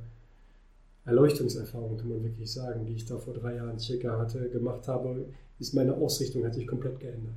Erleuchtungserfahrung, 1.05 1.95
kann 1.97 2.09
man 2.09 2.21
wirklich 2.25 2.51
sagen, 2.51 2.85
die 2.85 2.95
ich 2.95 3.05
da 3.05 3.17
vor 3.17 3.33
drei 3.33 3.55
Jahren 3.55 3.79
circa 3.79 4.17
hatte, 4.17 4.49
gemacht 4.49 4.89
habe, 4.89 5.27
ist 5.59 5.73
meine 5.73 5.95
Ausrichtung 5.95 6.43
hat 6.43 6.55
sich 6.55 6.67
komplett 6.67 6.99
geändert. 6.99 7.35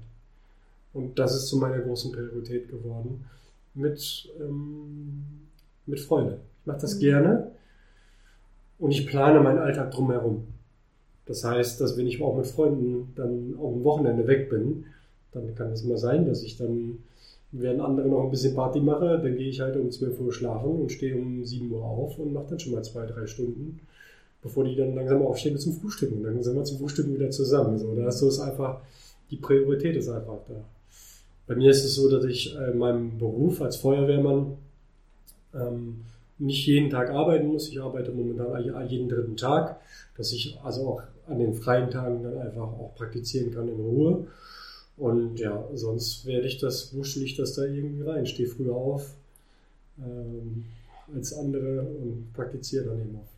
Und 0.93 1.17
das 1.17 1.37
ist 1.37 1.47
zu 1.47 1.59
meiner 1.59 1.79
großen 1.79 2.11
Priorität 2.11 2.69
geworden. 2.69 3.25
Mit, 3.75 4.29
ähm, 4.41 5.23
mit 5.87 6.01
Freude. 6.01 6.41
Ich 6.63 6.67
mache 6.67 6.81
das 6.81 6.97
mhm. 6.97 7.01
gerne 7.01 7.53
und 8.81 8.91
ich 8.91 9.07
plane 9.07 9.39
meinen 9.39 9.61
Alltag 9.61 9.93
drumherum. 9.93 10.49
Das 11.27 11.45
heißt, 11.45 11.81
dass 11.81 11.97
wenn 11.97 12.09
ich 12.09 12.21
auch 12.21 12.37
mit 12.37 12.49
Freunden 12.49 13.13
dann 13.15 13.55
auch 13.61 13.75
am 13.75 13.85
Wochenende 13.85 14.27
weg 14.27 14.51
bin, 14.51 14.87
dann 15.31 15.55
kann 15.55 15.71
es 15.71 15.85
mal 15.85 15.99
sein, 15.99 16.27
dass 16.27 16.43
ich 16.43 16.57
dann, 16.57 16.99
während 17.57 17.81
andere 17.81 18.09
noch 18.09 18.25
ein 18.25 18.31
bisschen 18.31 18.55
Party 18.55 18.81
mache, 18.81 19.21
dann 19.23 19.37
gehe 19.37 19.49
ich 19.49 19.61
halt 19.61 19.77
um 19.77 19.91
12 19.91 20.21
Uhr 20.21 20.33
schlafen 20.33 20.81
und 20.81 20.93
stehe 20.93 21.17
um 21.17 21.45
7 21.45 21.71
Uhr 21.71 21.85
auf 21.85 22.19
und 22.19 22.33
mache 22.33 22.47
dann 22.51 22.59
schon 22.59 22.73
mal 22.73 22.83
zwei, 22.83 23.07
drei 23.07 23.27
Stunden, 23.27 23.81
bevor 24.43 24.65
die 24.65 24.75
dann 24.75 24.95
langsam 24.95 25.23
aufstehen 25.23 25.57
zum 25.59 25.75
Frühstücken. 25.75 26.19
Und 26.19 26.25
dann 26.25 26.43
sind 26.43 26.57
wir 26.57 26.65
zum 26.65 26.79
Frühstücken 26.79 27.15
wieder 27.15 27.31
zusammen. 27.31 27.79
So, 27.79 27.95
da 27.95 28.09
ist 28.09 28.19
so 28.19 28.29
ist 28.29 28.41
einfach, 28.41 28.81
die 29.31 29.37
Priorität 29.37 29.97
ist 29.97 30.09
einfach 30.09 30.39
da. 30.49 30.65
Bei 31.47 31.55
mir 31.55 31.71
ist 31.71 31.85
es 31.85 31.95
so, 31.95 32.11
dass 32.11 32.25
ich 32.25 32.57
in 32.57 32.79
meinem 32.79 33.19
Beruf 33.19 33.61
als 33.63 33.77
Feuerwehrmann 33.77 34.57
ähm, 35.55 36.01
nicht 36.39 36.67
jeden 36.67 36.91
Tag 36.91 37.11
arbeiten 37.11 37.47
muss. 37.47 37.69
Ich 37.69 37.81
arbeite 37.81 38.11
momentan 38.11 38.89
jeden 38.89 39.09
dritten 39.09 39.37
Tag, 39.37 39.81
dass 40.17 40.33
ich 40.33 40.59
also 40.65 40.89
auch 40.89 41.03
an 41.29 41.39
den 41.39 41.55
freien 41.55 41.91
Tagen 41.91 42.23
dann 42.23 42.39
einfach 42.39 42.63
auch 42.63 42.95
praktizieren 42.97 43.53
kann 43.53 43.69
in 43.69 43.81
Ruhe. 43.81 44.27
Und 44.97 45.41
ja, 45.41 45.69
sonst 45.75 46.25
werde 46.25 46.47
ich 46.47 46.59
das, 46.59 46.95
wuschel 46.95 47.23
ich 47.23 47.37
das 47.37 47.55
da 47.55 47.65
irgendwie 47.65 48.03
rein, 48.03 48.27
stehe 48.27 48.49
früher 48.49 48.75
auf 48.75 49.15
ähm, 49.99 50.65
als 51.13 51.35
andere 51.35 51.83
und 51.83 52.33
praktiziere 52.33 52.87
dann 52.87 53.01
eben 53.01 53.17
auch. 53.17 53.29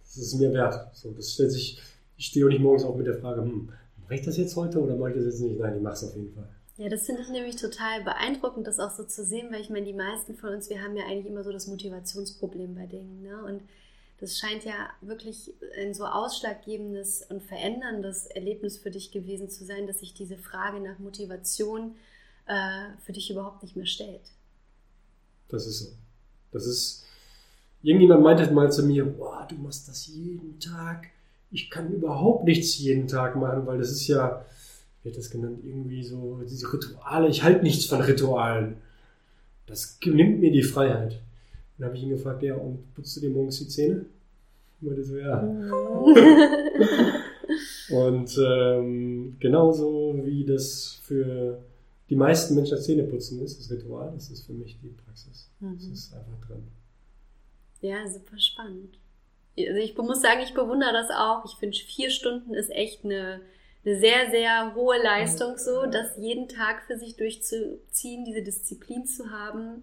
Das 0.00 0.16
ist 0.16 0.34
mir 0.34 0.52
wert. 0.52 0.94
So, 0.94 1.10
das 1.10 1.32
stellt 1.32 1.52
sich, 1.52 1.78
ich 2.16 2.26
stehe 2.26 2.46
auch 2.46 2.50
nicht 2.50 2.62
morgens 2.62 2.84
auf 2.84 2.96
mit 2.96 3.06
der 3.06 3.18
Frage, 3.18 3.42
hm, 3.42 3.68
mache 4.02 4.14
ich 4.14 4.22
das 4.22 4.36
jetzt 4.36 4.56
heute 4.56 4.80
oder 4.80 4.96
mache 4.96 5.10
ich 5.10 5.16
das 5.16 5.26
jetzt 5.26 5.40
nicht? 5.40 5.58
Nein, 5.58 5.76
ich 5.76 5.82
mache 5.82 5.94
es 5.94 6.04
auf 6.04 6.16
jeden 6.16 6.32
Fall. 6.32 6.48
Ja, 6.78 6.88
das 6.88 7.06
finde 7.06 7.22
ich 7.22 7.28
nämlich 7.30 7.56
total 7.56 8.04
beeindruckend, 8.04 8.66
das 8.66 8.78
auch 8.78 8.90
so 8.90 9.04
zu 9.04 9.24
sehen, 9.24 9.48
weil 9.50 9.62
ich 9.62 9.70
meine, 9.70 9.86
die 9.86 9.94
meisten 9.94 10.34
von 10.34 10.54
uns, 10.54 10.68
wir 10.68 10.82
haben 10.82 10.96
ja 10.96 11.04
eigentlich 11.06 11.26
immer 11.26 11.42
so 11.42 11.52
das 11.52 11.66
Motivationsproblem 11.66 12.74
bei 12.74 12.86
Dingen. 12.86 13.22
Ne? 13.22 13.42
Und 13.44 13.62
das 14.18 14.38
scheint 14.38 14.64
ja 14.64 14.88
wirklich 15.02 15.52
ein 15.78 15.92
so 15.92 16.06
ausschlaggebendes 16.06 17.26
und 17.28 17.42
veränderndes 17.42 18.26
Erlebnis 18.26 18.78
für 18.78 18.90
dich 18.90 19.10
gewesen 19.10 19.50
zu 19.50 19.64
sein, 19.64 19.86
dass 19.86 20.00
sich 20.00 20.14
diese 20.14 20.38
Frage 20.38 20.80
nach 20.80 20.98
Motivation 20.98 21.96
äh, 22.46 22.86
für 23.04 23.12
dich 23.12 23.30
überhaupt 23.30 23.62
nicht 23.62 23.76
mehr 23.76 23.86
stellt. 23.86 24.32
Das 25.48 25.66
ist 25.66 25.80
so. 25.80 25.92
Das 26.52 26.66
ist. 26.66 27.04
Irgendjemand 27.82 28.22
meinte 28.22 28.50
mal 28.52 28.72
zu 28.72 28.84
mir, 28.84 29.04
boah, 29.04 29.46
du 29.48 29.54
machst 29.56 29.86
das 29.86 30.06
jeden 30.06 30.58
Tag. 30.58 31.08
Ich 31.50 31.70
kann 31.70 31.92
überhaupt 31.92 32.44
nichts 32.44 32.78
jeden 32.78 33.06
Tag 33.06 33.36
machen, 33.36 33.66
weil 33.66 33.78
das 33.78 33.90
ist 33.90 34.08
ja, 34.08 34.44
wie 35.02 35.10
hat 35.10 35.16
das 35.16 35.30
genannt, 35.30 35.60
irgendwie 35.62 36.02
so, 36.02 36.40
diese 36.42 36.72
Rituale, 36.72 37.28
ich 37.28 37.44
halte 37.44 37.62
nichts 37.62 37.84
von 37.84 38.00
Ritualen. 38.00 38.78
Das 39.66 39.98
nimmt 40.04 40.40
mir 40.40 40.50
die 40.50 40.62
Freiheit. 40.62 41.20
Dann 41.78 41.88
habe 41.88 41.96
ich 41.96 42.02
ihn 42.02 42.10
gefragt, 42.10 42.42
ja, 42.42 42.56
und 42.56 42.92
putzt 42.94 43.16
du 43.16 43.20
dir 43.20 43.30
morgens 43.30 43.58
die 43.58 43.68
Zähne? 43.68 44.06
Ich 44.80 44.86
meinte 44.86 45.04
so, 45.04 45.16
ja. 45.16 45.42
und 47.90 48.38
ähm, 48.38 49.36
genauso 49.38 50.20
wie 50.24 50.44
das 50.44 50.98
für 51.02 51.62
die 52.08 52.16
meisten 52.16 52.54
Menschen 52.54 52.76
das 52.76 52.84
Zähneputzen 52.84 53.42
ist, 53.42 53.58
das 53.58 53.70
Ritual, 53.70 54.12
das 54.14 54.30
ist 54.30 54.46
für 54.46 54.52
mich 54.52 54.78
die 54.80 54.88
Praxis. 54.88 55.50
Mhm. 55.60 55.74
Das 55.74 55.86
ist 55.86 56.14
einfach 56.14 56.46
drin. 56.46 56.68
Ja, 57.80 58.06
super 58.08 58.38
spannend. 58.38 58.98
also 59.58 59.78
ich 59.78 59.96
muss 59.96 60.22
sagen, 60.22 60.40
ich 60.42 60.54
bewundere 60.54 60.92
das 60.92 61.10
auch. 61.10 61.44
Ich 61.44 61.58
finde, 61.58 61.76
vier 61.76 62.10
Stunden 62.10 62.54
ist 62.54 62.70
echt 62.70 63.04
eine, 63.04 63.40
eine 63.84 63.98
sehr, 63.98 64.30
sehr 64.30 64.74
hohe 64.74 65.02
Leistung, 65.02 65.58
so, 65.58 65.86
das 65.86 66.16
jeden 66.16 66.48
Tag 66.48 66.82
für 66.86 66.98
sich 66.98 67.16
durchzuziehen, 67.16 68.24
diese 68.24 68.42
Disziplin 68.42 69.06
zu 69.06 69.30
haben. 69.30 69.82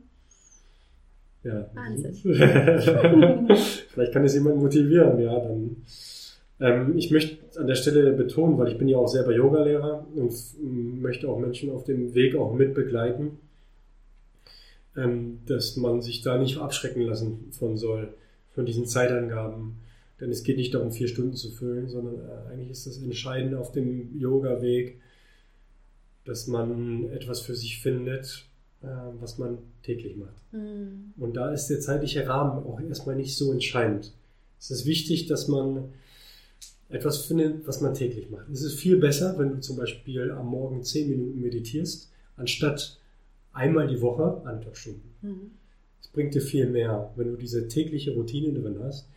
Ja. 1.44 1.70
Wahnsinn. 1.74 2.14
Vielleicht 3.90 4.14
kann 4.14 4.24
es 4.24 4.34
jemand 4.34 4.58
motivieren, 4.58 5.20
ja, 5.20 5.40
dann. 5.40 5.78
Ähm, 6.60 6.98
ich 6.98 7.12
möchte 7.12 7.60
an 7.60 7.68
der 7.68 7.76
Stelle 7.76 8.14
betonen, 8.14 8.58
weil 8.58 8.70
ich 8.72 8.78
bin 8.78 8.88
ja 8.88 8.98
auch 8.98 9.08
selber 9.08 9.36
Yogalehrer 9.36 10.08
und 10.16 10.34
möchte 11.02 11.28
auch 11.28 11.40
Menschen 11.40 11.70
auf 11.72 11.84
dem 11.84 12.14
Weg 12.14 12.36
auch 12.36 12.54
mit 12.54 12.74
begleiten, 12.74 13.40
ähm, 14.96 15.40
dass 15.46 15.76
man 15.76 16.02
sich 16.02 16.22
da 16.22 16.38
nicht 16.38 16.60
abschrecken 16.60 17.02
lassen 17.02 17.50
von 17.52 17.78
soll, 17.78 18.14
von 18.52 18.66
diesen 18.66 18.86
Zeitangaben. 18.86 19.78
Denn 20.22 20.30
es 20.30 20.44
geht 20.44 20.58
nicht 20.58 20.74
darum, 20.74 20.92
vier 20.92 21.10
Stunden 21.10 21.36
zu 21.36 21.52
füllen, 21.52 21.90
sondern 21.90 22.16
äh, 22.16 22.52
eigentlich 22.52 22.70
ist 22.70 22.88
das 22.88 23.02
Entscheidende 23.02 23.60
auf 23.60 23.72
dem 23.72 24.18
Yoga-Weg, 24.18 25.02
dass 26.24 26.48
man 26.48 27.12
etwas 27.12 27.42
für 27.42 27.56
sich 27.56 27.82
findet, 27.82 28.46
was 29.20 29.38
man 29.38 29.60
täglich 29.82 30.18
macht. 30.18 30.36
Mhm. 30.52 31.14
Und 31.18 31.36
da 31.36 31.52
ist 31.52 31.68
der 31.68 31.80
zeitliche 31.80 32.28
Rahmen 32.28 32.66
auch 32.66 32.80
erstmal 32.82 33.16
nicht 33.16 33.36
so 33.36 33.52
entscheidend. 33.52 34.14
Es 34.60 34.72
ist 34.72 34.86
wichtig, 34.86 35.28
dass 35.28 35.48
man 35.48 35.94
etwas 36.90 37.26
findet, 37.26 37.68
was 37.68 37.82
man 37.82 37.94
täglich 37.94 38.30
macht. 38.30 38.50
Es 38.50 38.62
ist 38.62 38.80
viel 38.80 38.98
besser, 38.98 39.38
wenn 39.38 39.50
du 39.50 39.60
zum 39.60 39.78
Beispiel 39.78 40.32
am 40.32 40.48
Morgen 40.48 40.84
zehn 40.84 41.10
Minuten 41.10 41.42
meditierst, 41.42 42.12
anstatt 42.36 43.00
einmal 43.52 43.88
die 43.88 44.02
Woche 44.02 44.42
anderthalb 44.46 44.78
Stunden. 44.78 45.14
Mhm. 45.22 45.52
Es 46.02 46.08
bringt 46.10 46.36
dir 46.36 46.42
viel 46.42 46.70
mehr, 46.70 47.12
wenn 47.16 47.32
du 47.32 47.38
diese 47.38 47.68
tägliche 47.68 48.14
Routine 48.14 48.54
drin 48.54 48.78
hast, 48.84 49.08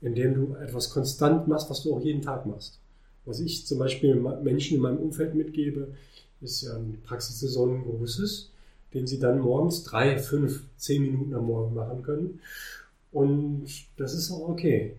indem 0.00 0.34
du 0.34 0.54
etwas 0.54 0.90
konstant 0.90 1.48
machst, 1.48 1.68
was 1.70 1.82
du 1.82 1.94
auch 1.94 2.00
jeden 2.00 2.22
Tag 2.22 2.46
machst. 2.46 2.78
Was 3.24 3.40
ich 3.40 3.66
zum 3.66 3.78
Beispiel 3.78 4.14
Menschen 4.14 4.76
in 4.76 4.82
meinem 4.82 4.98
Umfeld 4.98 5.34
mitgebe, 5.34 5.88
ist 6.40 6.62
ja 6.62 6.76
eine 6.76 6.96
Praxissaison 7.02 7.74
ein 7.74 7.82
großes, 7.82 8.50
den 8.94 9.06
sie 9.06 9.18
dann 9.18 9.40
morgens 9.40 9.84
drei, 9.84 10.18
fünf, 10.18 10.62
zehn 10.76 11.02
Minuten 11.02 11.34
am 11.34 11.46
Morgen 11.46 11.74
machen 11.74 12.02
können. 12.02 12.40
Und 13.12 13.66
das 13.96 14.14
ist 14.14 14.30
auch 14.30 14.48
okay. 14.48 14.96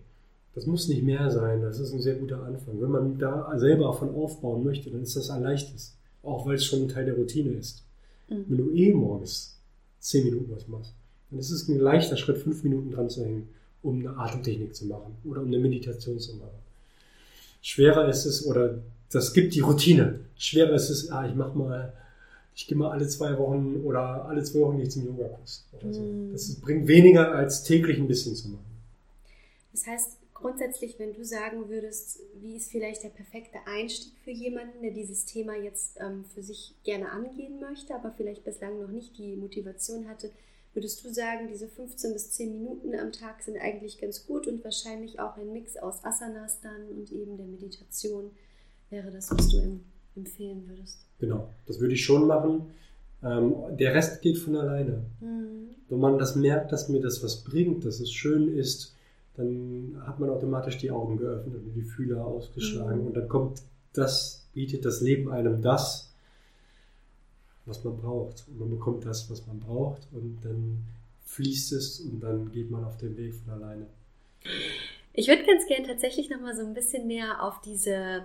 Das 0.54 0.66
muss 0.66 0.88
nicht 0.88 1.02
mehr 1.02 1.30
sein. 1.30 1.62
Das 1.62 1.78
ist 1.78 1.92
ein 1.92 2.00
sehr 2.00 2.16
guter 2.16 2.42
Anfang. 2.42 2.80
Wenn 2.80 2.90
man 2.90 3.18
da 3.18 3.56
selber 3.58 3.84
davon 3.84 4.14
aufbauen 4.14 4.64
möchte, 4.64 4.90
dann 4.90 5.02
ist 5.02 5.16
das 5.16 5.30
ein 5.30 5.42
leichtes. 5.42 5.94
Auch 6.22 6.46
weil 6.46 6.56
es 6.56 6.64
schon 6.64 6.82
ein 6.82 6.88
Teil 6.88 7.04
der 7.04 7.14
Routine 7.14 7.52
ist. 7.52 7.82
Mhm. 8.28 8.44
Wenn 8.48 8.58
du 8.58 8.70
eh 8.72 8.92
morgens 8.92 9.56
zehn 10.00 10.24
Minuten 10.24 10.52
was 10.54 10.66
machst, 10.68 10.92
dann 11.30 11.38
ist 11.38 11.50
es 11.50 11.68
ein 11.68 11.78
leichter 11.78 12.16
Schritt, 12.16 12.38
fünf 12.38 12.64
Minuten 12.64 12.90
dran 12.90 13.08
zu 13.08 13.24
hängen, 13.24 13.48
um 13.82 14.00
eine 14.00 14.16
Atemtechnik 14.16 14.74
zu 14.74 14.86
machen 14.86 15.16
oder 15.24 15.40
um 15.40 15.46
eine 15.46 15.58
Meditation 15.58 16.18
zu 16.18 16.34
machen. 16.36 16.58
Schwerer 17.62 18.08
ist 18.08 18.24
es, 18.24 18.46
oder 18.46 18.78
das 19.12 19.32
gibt 19.32 19.54
die 19.54 19.60
Routine. 19.60 20.20
Schwerer 20.36 20.72
ist 20.72 20.90
es, 20.90 21.10
ah, 21.10 21.26
ich 21.28 21.34
mach 21.34 21.54
mal, 21.54 21.92
ich 22.60 22.66
gehe 22.66 22.76
mal 22.76 22.90
alle 22.90 23.08
zwei 23.08 23.38
Wochen 23.38 23.80
oder 23.84 24.26
alle 24.26 24.44
zwei 24.44 24.60
Wochen 24.60 24.76
nicht 24.76 24.92
zum 24.92 25.06
Yogakurs 25.06 25.64
oder 25.72 25.94
so. 25.94 26.02
Mhm. 26.02 26.32
Das 26.32 26.54
bringt 26.60 26.86
weniger 26.88 27.32
als 27.34 27.62
täglich 27.64 27.96
ein 27.98 28.06
bisschen 28.06 28.34
zu 28.36 28.50
machen. 28.50 28.66
Das 29.72 29.86
heißt, 29.86 30.18
grundsätzlich, 30.34 30.98
wenn 30.98 31.14
du 31.14 31.24
sagen 31.24 31.70
würdest, 31.70 32.20
wie 32.38 32.56
ist 32.56 32.70
vielleicht 32.70 33.02
der 33.02 33.08
perfekte 33.08 33.60
Einstieg 33.66 34.12
für 34.24 34.30
jemanden, 34.30 34.82
der 34.82 34.90
dieses 34.90 35.24
Thema 35.24 35.56
jetzt 35.56 35.96
ähm, 36.00 36.26
für 36.34 36.42
sich 36.42 36.74
gerne 36.84 37.10
angehen 37.10 37.60
möchte, 37.60 37.94
aber 37.94 38.12
vielleicht 38.14 38.44
bislang 38.44 38.78
noch 38.78 38.90
nicht 38.90 39.16
die 39.16 39.36
Motivation 39.36 40.06
hatte, 40.06 40.30
würdest 40.74 41.02
du 41.02 41.14
sagen, 41.14 41.48
diese 41.50 41.66
15 41.66 42.12
bis 42.12 42.30
10 42.32 42.52
Minuten 42.52 42.94
am 42.94 43.10
Tag 43.10 43.40
sind 43.40 43.56
eigentlich 43.56 43.98
ganz 43.98 44.26
gut 44.26 44.46
und 44.46 44.62
wahrscheinlich 44.62 45.18
auch 45.18 45.38
ein 45.38 45.50
Mix 45.54 45.78
aus 45.78 46.04
Asanas 46.04 46.60
dann 46.60 46.88
und 46.88 47.10
eben 47.10 47.38
der 47.38 47.46
Meditation 47.46 48.32
wäre 48.90 49.10
das, 49.10 49.30
was 49.30 49.48
du 49.48 49.56
em- 49.60 49.84
empfehlen 50.16 50.64
würdest? 50.68 50.98
Genau, 51.18 51.48
das 51.66 51.80
würde 51.80 51.94
ich 51.94 52.04
schon 52.04 52.26
machen. 52.26 52.62
Ähm, 53.22 53.54
der 53.78 53.94
Rest 53.94 54.22
geht 54.22 54.38
von 54.38 54.56
alleine. 54.56 55.02
Mhm. 55.20 55.70
Wenn 55.88 55.98
man 55.98 56.18
das 56.18 56.36
merkt, 56.36 56.72
dass 56.72 56.88
mir 56.88 57.00
das 57.00 57.22
was 57.22 57.42
bringt, 57.44 57.84
dass 57.84 58.00
es 58.00 58.12
schön 58.12 58.56
ist, 58.56 58.94
dann 59.36 60.00
hat 60.06 60.18
man 60.20 60.30
automatisch 60.30 60.78
die 60.78 60.90
Augen 60.90 61.16
geöffnet 61.16 61.62
und 61.64 61.74
die 61.74 61.82
Fühler 61.82 62.24
ausgeschlagen. 62.24 63.00
Mhm. 63.00 63.06
Und 63.08 63.16
dann 63.16 63.28
kommt 63.28 63.62
das, 63.92 64.46
bietet 64.54 64.84
das 64.84 65.00
Leben 65.00 65.30
einem 65.30 65.62
das, 65.62 66.12
was 67.66 67.84
man 67.84 67.96
braucht. 67.96 68.44
Und 68.48 68.60
man 68.60 68.70
bekommt 68.70 69.04
das, 69.04 69.30
was 69.30 69.46
man 69.46 69.60
braucht. 69.60 70.08
Und 70.12 70.38
dann 70.42 70.84
fließt 71.24 71.72
es 71.72 72.00
und 72.00 72.20
dann 72.20 72.50
geht 72.50 72.70
man 72.70 72.84
auf 72.84 72.96
den 72.96 73.16
Weg 73.16 73.34
von 73.34 73.52
alleine. 73.54 73.86
Ich 75.12 75.28
würde 75.28 75.44
ganz 75.44 75.66
gern 75.66 75.84
tatsächlich 75.84 76.30
nochmal 76.30 76.56
so 76.56 76.62
ein 76.62 76.74
bisschen 76.74 77.06
mehr 77.06 77.42
auf 77.42 77.60
diese 77.60 78.22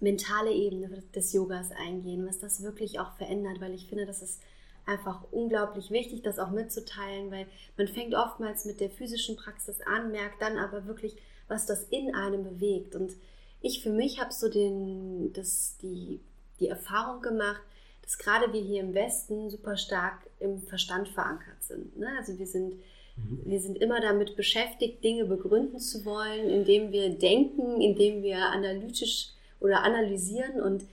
mentale 0.00 0.52
Ebene 0.52 0.88
des 1.14 1.32
Yogas 1.32 1.70
eingehen, 1.72 2.26
was 2.26 2.38
das 2.38 2.62
wirklich 2.62 3.00
auch 3.00 3.12
verändert, 3.16 3.60
weil 3.60 3.74
ich 3.74 3.86
finde, 3.86 4.06
das 4.06 4.22
ist 4.22 4.40
einfach 4.86 5.22
unglaublich 5.30 5.90
wichtig, 5.90 6.22
das 6.22 6.38
auch 6.38 6.50
mitzuteilen, 6.50 7.30
weil 7.30 7.46
man 7.76 7.86
fängt 7.86 8.14
oftmals 8.14 8.64
mit 8.64 8.80
der 8.80 8.90
physischen 8.90 9.36
Praxis 9.36 9.80
an, 9.82 10.10
merkt 10.10 10.40
dann 10.40 10.58
aber 10.58 10.86
wirklich, 10.86 11.16
was 11.48 11.66
das 11.66 11.84
in 11.84 12.14
einem 12.14 12.44
bewegt. 12.44 12.96
Und 12.96 13.12
ich 13.60 13.82
für 13.82 13.90
mich 13.90 14.20
habe 14.20 14.32
so 14.32 14.48
den, 14.48 15.32
das, 15.34 15.76
die, 15.82 16.20
die 16.60 16.68
Erfahrung 16.68 17.20
gemacht, 17.20 17.62
dass 18.02 18.18
gerade 18.18 18.52
wir 18.52 18.62
hier 18.62 18.80
im 18.80 18.94
Westen 18.94 19.50
super 19.50 19.76
stark 19.76 20.18
im 20.40 20.62
Verstand 20.62 21.08
verankert 21.08 21.62
sind. 21.62 21.96
Ne? 21.98 22.08
Also 22.18 22.38
wir 22.38 22.46
sind 22.46 22.74
Mhm. 23.16 23.42
wir 23.44 23.60
sind 23.60 23.78
immer 23.78 24.00
damit 24.00 24.36
beschäftigt, 24.36 25.02
Dinge 25.02 25.24
begründen 25.24 25.78
zu 25.78 26.04
wollen, 26.04 26.48
indem 26.48 26.92
wir 26.92 27.10
denken, 27.10 27.80
indem 27.80 28.22
wir 28.22 28.38
analytisch 28.46 29.28
oder 29.60 29.82
analysieren. 29.82 30.60
Und 30.60 30.84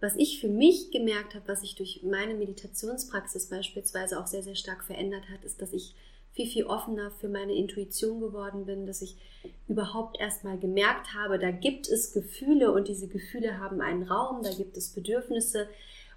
was 0.00 0.16
ich 0.16 0.40
für 0.40 0.48
mich 0.48 0.90
gemerkt 0.90 1.34
habe, 1.34 1.48
was 1.48 1.60
sich 1.60 1.76
durch 1.76 2.02
meine 2.02 2.34
Meditationspraxis 2.34 3.48
beispielsweise 3.48 4.20
auch 4.20 4.26
sehr, 4.26 4.42
sehr 4.42 4.56
stark 4.56 4.84
verändert 4.84 5.28
hat, 5.30 5.44
ist, 5.44 5.62
dass 5.62 5.72
ich 5.72 5.94
viel, 6.32 6.46
viel 6.48 6.64
offener 6.64 7.10
für 7.12 7.28
meine 7.28 7.54
Intuition 7.54 8.20
geworden 8.20 8.66
bin, 8.66 8.86
dass 8.86 9.02
ich 9.02 9.16
überhaupt 9.68 10.18
erstmal 10.18 10.58
gemerkt 10.58 11.14
habe, 11.14 11.38
da 11.38 11.52
gibt 11.52 11.88
es 11.88 12.12
Gefühle 12.12 12.72
und 12.72 12.88
diese 12.88 13.06
Gefühle 13.06 13.60
haben 13.60 13.80
einen 13.80 14.02
Raum, 14.02 14.42
da 14.42 14.50
gibt 14.50 14.76
es 14.76 14.90
Bedürfnisse 14.90 15.68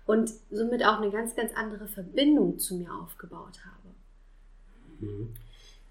und 0.08 0.32
somit 0.50 0.84
auch 0.84 1.00
eine 1.00 1.12
ganz, 1.12 1.36
ganz 1.36 1.52
andere 1.56 1.88
Verbindung 1.88 2.58
zu 2.58 2.76
mir 2.76 2.92
aufgebaut 2.92 3.60
habe. 3.64 5.06
Mhm. 5.06 5.34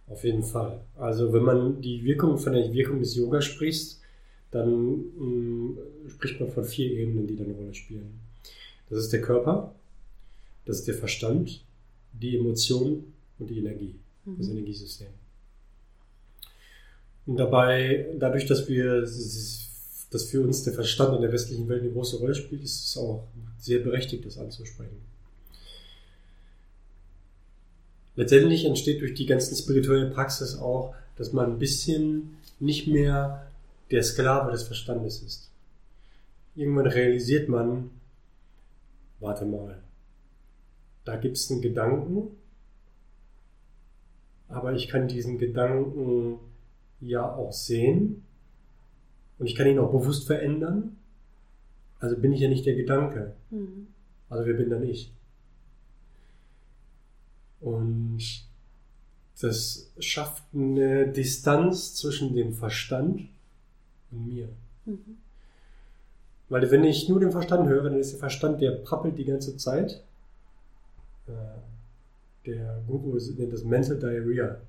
Auf 0.09 0.25
jeden 0.25 0.43
Fall. 0.43 0.85
Also 0.97 1.33
wenn 1.33 1.43
man 1.43 1.81
die 1.81 2.05
Wirkung 2.05 2.39
von 2.39 2.53
der 2.53 2.73
Wirkung 2.73 3.01
des 3.01 3.17
Yoga 3.17 3.41
spricht, 3.41 3.99
dann 4.51 5.05
mh, 5.19 5.79
spricht 6.09 6.41
man 6.41 6.51
von 6.51 6.65
vier 6.65 6.91
Ebenen, 6.91 7.27
die 7.27 7.37
da 7.37 7.45
eine 7.45 7.55
Rolle 7.55 7.75
spielen. 7.75 8.21
Das 8.89 8.99
ist 9.01 9.13
der 9.13 9.21
Körper, 9.21 9.75
das 10.65 10.79
ist 10.79 10.89
der 10.89 10.95
Verstand, 10.95 11.65
die 12.13 12.37
Emotionen 12.37 13.13
und 13.39 13.51
die 13.51 13.59
Energie, 13.59 13.95
das 14.25 14.47
Mhm. 14.47 14.53
Energiesystem. 14.59 15.09
Und 17.27 17.37
dabei, 17.39 18.07
dadurch, 18.19 18.47
dass 18.47 18.69
wir, 18.69 19.01
dass 19.01 20.23
für 20.31 20.41
uns 20.41 20.63
der 20.63 20.73
Verstand 20.75 21.17
in 21.17 21.23
der 21.23 21.33
westlichen 21.33 21.69
Welt 21.69 21.83
eine 21.83 21.91
große 21.93 22.19
Rolle 22.19 22.35
spielt, 22.35 22.63
ist 22.63 22.87
es 22.89 22.97
auch 22.97 23.27
sehr 23.59 23.81
berechtigt, 23.81 24.25
das 24.25 24.39
anzusprechen. 24.39 24.97
Letztendlich 28.15 28.65
entsteht 28.65 29.01
durch 29.01 29.15
die 29.15 29.27
ganzen 29.27 29.57
spirituellen 29.57 30.13
Praxis 30.13 30.57
auch, 30.57 30.95
dass 31.17 31.33
man 31.33 31.53
ein 31.53 31.59
bisschen 31.59 32.37
nicht 32.61 32.87
mehr 32.87 33.47
der 33.91 34.03
Sklave 34.03 34.51
des 34.51 34.65
Verstandes 34.65 35.23
ist. 35.23 35.51
Irgendwann 36.55 36.87
realisiert 36.87 37.49
man, 37.49 37.91
warte 39.21 39.45
mal, 39.45 39.83
da 41.05 41.17
gibt 41.17 41.37
es 41.37 41.51
einen 41.51 41.63
Gedanken, 41.63 42.37
aber 44.49 44.73
ich 44.73 44.89
kann 44.89 45.09
diesen 45.09 45.39
Gedanken 45.39 46.39
ja 47.01 47.31
auch 47.31 47.53
sehen 47.53 48.25
und 49.39 49.47
ich 49.47 49.55
kann 49.55 49.67
ihn 49.67 49.79
auch 49.79 49.93
bewusst 49.93 50.27
verändern. 50.27 50.97
Also 51.99 52.17
bin 52.17 52.33
ich 52.33 52.41
ja 52.41 52.49
nicht 52.49 52.67
der 52.67 52.75
Gedanke. 52.75 53.35
Mhm. 53.51 53.89
Also 54.29 54.47
wer 54.47 54.55
bin 54.55 54.71
dann 54.71 54.83
ich? 54.83 55.13
Und 57.61 58.21
das 59.41 59.93
schafft 59.99 60.43
eine 60.55 61.09
Distanz 61.09 61.95
zwischen 61.95 62.35
dem 62.35 62.53
Verstand 62.53 63.29
und 64.17 64.27
mir. 64.27 64.49
Mhm. 64.85 65.19
Weil 66.49 66.71
wenn 66.71 66.85
ich 66.85 67.09
nur 67.09 67.21
den 67.21 67.33
Verstand 67.33 67.69
höre, 67.69 67.85
dann 67.85 67.99
ist 67.99 68.13
der 68.13 68.19
Verstand, 68.21 68.61
der 68.61 68.71
prappelt 68.73 69.19
die 69.19 69.25
ganze 69.25 69.57
Zeit. 69.57 70.03
Äh, 71.29 71.33
Der 72.47 72.81
Guru 72.87 73.19
nennt 73.37 73.53
das 73.53 73.65
Mental 73.65 73.99
Diarrhea. 73.99 74.61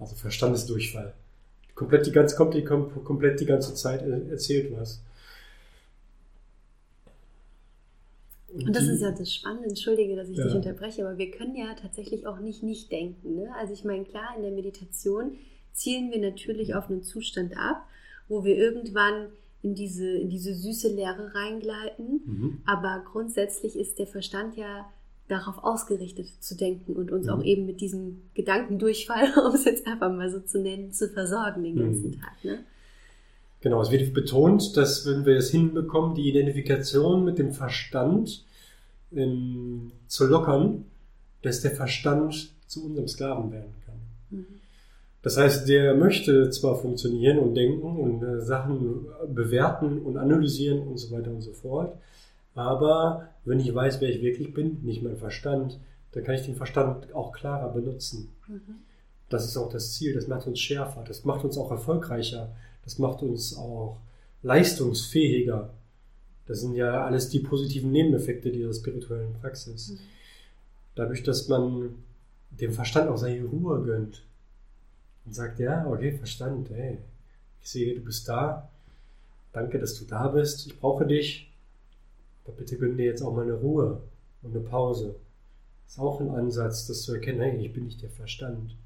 Also 0.00 0.16
Verstandesdurchfall. 0.16 1.14
Komplett 1.76 2.06
die 2.06 2.10
ganze, 2.10 2.34
kommt 2.34 2.54
die, 2.54 2.66
kom- 2.66 2.90
komplett 3.04 3.38
die 3.38 3.46
ganze 3.46 3.74
Zeit 3.74 4.02
er- 4.02 4.28
erzählt 4.28 4.72
was. 4.76 5.00
Und 8.52 8.74
das 8.74 8.82
die- 8.84 8.90
ist 8.90 9.02
ja 9.02 9.12
das 9.12 9.32
Spannende, 9.32 9.68
entschuldige, 9.68 10.16
dass 10.16 10.28
ich 10.28 10.36
Ja. 10.36 10.44
dich 10.46 10.54
unterbreche, 10.54 11.06
aber 11.06 11.16
wir 11.18 11.30
können 11.30 11.54
ja 11.54 11.72
tatsächlich 11.80 12.26
auch 12.26 12.40
nicht 12.40 12.62
nicht 12.64 12.90
denken. 12.90 13.36
Ne? 13.36 13.54
Also 13.56 13.72
ich 13.72 13.84
meine, 13.84 14.04
klar, 14.04 14.34
in 14.36 14.42
der 14.42 14.50
Meditation 14.50 15.38
zielen 15.72 16.10
wir 16.10 16.18
natürlich 16.20 16.74
auf 16.74 16.90
einen 16.90 17.04
Zustand 17.04 17.56
ab, 17.56 17.86
wo 18.30 18.44
wir 18.44 18.56
irgendwann 18.56 19.26
in 19.62 19.74
diese, 19.74 20.08
in 20.08 20.30
diese 20.30 20.54
süße 20.54 20.88
Leere 20.88 21.34
reingleiten. 21.34 22.22
Mhm. 22.24 22.58
Aber 22.64 23.04
grundsätzlich 23.04 23.76
ist 23.76 23.98
der 23.98 24.06
Verstand 24.06 24.56
ja 24.56 24.88
darauf 25.28 25.62
ausgerichtet 25.62 26.28
zu 26.40 26.56
denken 26.56 26.94
und 26.94 27.12
uns 27.12 27.26
mhm. 27.26 27.32
auch 27.32 27.44
eben 27.44 27.66
mit 27.66 27.80
diesem 27.80 28.22
Gedankendurchfall, 28.34 29.32
um 29.46 29.54
es 29.54 29.64
jetzt 29.64 29.86
einfach 29.86 30.10
mal 30.10 30.30
so 30.30 30.40
zu 30.40 30.60
nennen, 30.60 30.92
zu 30.92 31.08
versorgen 31.08 31.62
den 31.62 31.76
ganzen 31.76 32.10
mhm. 32.10 32.20
Tag. 32.20 32.44
Ne? 32.44 32.64
Genau, 33.60 33.82
es 33.82 33.90
wird 33.90 34.14
betont, 34.14 34.76
dass 34.76 35.04
wenn 35.04 35.26
wir 35.26 35.36
es 35.36 35.50
hinbekommen, 35.50 36.14
die 36.14 36.28
Identifikation 36.28 37.24
mit 37.24 37.38
dem 37.38 37.52
Verstand 37.52 38.44
ähm, 39.12 39.92
zu 40.06 40.26
lockern, 40.26 40.86
dass 41.42 41.60
der 41.60 41.72
Verstand 41.72 42.54
zu 42.66 42.86
unserem 42.86 43.08
Sklaven 43.08 43.52
werden 43.52 43.74
kann. 43.84 44.46
Das 45.22 45.36
heißt, 45.36 45.68
der 45.68 45.94
möchte 45.94 46.48
zwar 46.50 46.76
funktionieren 46.76 47.38
und 47.38 47.54
denken 47.54 47.96
und 47.98 48.22
äh, 48.22 48.40
Sachen 48.40 49.06
bewerten 49.28 50.00
und 50.00 50.16
analysieren 50.16 50.80
und 50.80 50.96
so 50.96 51.14
weiter 51.14 51.30
und 51.30 51.42
so 51.42 51.52
fort, 51.52 51.98
aber 52.54 53.28
wenn 53.44 53.60
ich 53.60 53.74
weiß, 53.74 54.00
wer 54.00 54.08
ich 54.08 54.22
wirklich 54.22 54.54
bin, 54.54 54.78
nicht 54.82 55.02
mein 55.02 55.16
Verstand, 55.16 55.78
dann 56.12 56.24
kann 56.24 56.34
ich 56.34 56.44
den 56.44 56.56
Verstand 56.56 57.14
auch 57.14 57.32
klarer 57.32 57.72
benutzen. 57.72 58.30
Mhm. 58.48 58.76
Das 59.28 59.44
ist 59.44 59.56
auch 59.56 59.70
das 59.70 59.92
Ziel, 59.92 60.14
das 60.14 60.26
macht 60.26 60.46
uns 60.46 60.58
schärfer, 60.58 61.04
das 61.06 61.24
macht 61.24 61.44
uns 61.44 61.56
auch 61.56 61.70
erfolgreicher, 61.70 62.54
das 62.84 62.98
macht 62.98 63.22
uns 63.22 63.56
auch 63.56 63.98
leistungsfähiger. 64.42 65.70
Das 66.46 66.60
sind 66.60 66.74
ja 66.74 67.04
alles 67.04 67.28
die 67.28 67.38
positiven 67.38 67.92
Nebeneffekte 67.92 68.50
dieser 68.50 68.72
spirituellen 68.72 69.34
Praxis. 69.34 69.90
Mhm. 69.90 69.98
Dadurch, 70.96 71.22
dass 71.22 71.46
man 71.46 71.94
dem 72.50 72.72
Verstand 72.72 73.08
auch 73.08 73.18
seine 73.18 73.44
Ruhe 73.44 73.82
gönnt 73.82 74.24
und 75.24 75.34
sagt, 75.34 75.58
ja, 75.58 75.86
okay, 75.86 76.12
Verstand, 76.12 76.70
hey, 76.70 76.98
ich 77.62 77.68
sehe, 77.68 77.94
du 77.94 78.00
bist 78.00 78.28
da. 78.28 78.68
Danke, 79.52 79.78
dass 79.78 79.98
du 79.98 80.04
da 80.04 80.28
bist. 80.28 80.66
Ich 80.66 80.78
brauche 80.78 81.06
dich. 81.06 81.50
Aber 82.44 82.56
bitte 82.56 82.78
gönn 82.78 82.96
dir 82.96 83.06
jetzt 83.06 83.22
auch 83.22 83.34
mal 83.34 83.42
eine 83.42 83.54
Ruhe 83.54 84.00
und 84.42 84.54
eine 84.54 84.64
Pause. 84.64 85.14
Das 85.84 85.94
ist 85.94 86.00
auch 86.00 86.20
ein 86.20 86.30
Ansatz, 86.30 86.86
das 86.86 87.02
zu 87.02 87.14
erkennen, 87.14 87.40
hey, 87.40 87.66
ich 87.66 87.72
bin 87.72 87.84
nicht 87.84 88.02
der 88.02 88.10
Verstand. 88.10 88.76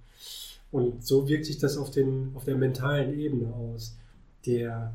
Und 0.72 1.06
so 1.06 1.28
wirkt 1.28 1.44
sich 1.44 1.58
das 1.58 1.76
auf, 1.76 1.90
den, 1.90 2.32
auf 2.34 2.44
der 2.44 2.56
mentalen 2.56 3.18
Ebene 3.18 3.52
aus. 3.54 3.96
Der, 4.46 4.94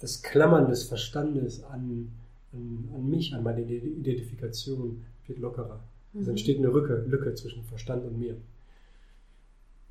das 0.00 0.22
Klammern 0.22 0.68
des 0.68 0.84
Verstandes 0.84 1.62
an, 1.64 2.10
an, 2.52 2.88
an 2.94 3.08
mich, 3.08 3.34
an 3.34 3.44
meine 3.44 3.62
Identifikation 3.62 5.04
wird 5.26 5.38
lockerer. 5.38 5.80
Mhm. 6.12 6.22
Es 6.22 6.28
entsteht 6.28 6.58
eine 6.58 6.68
Lücke, 6.68 7.04
Lücke 7.06 7.34
zwischen 7.34 7.62
Verstand 7.64 8.04
und 8.04 8.18
mir. 8.18 8.36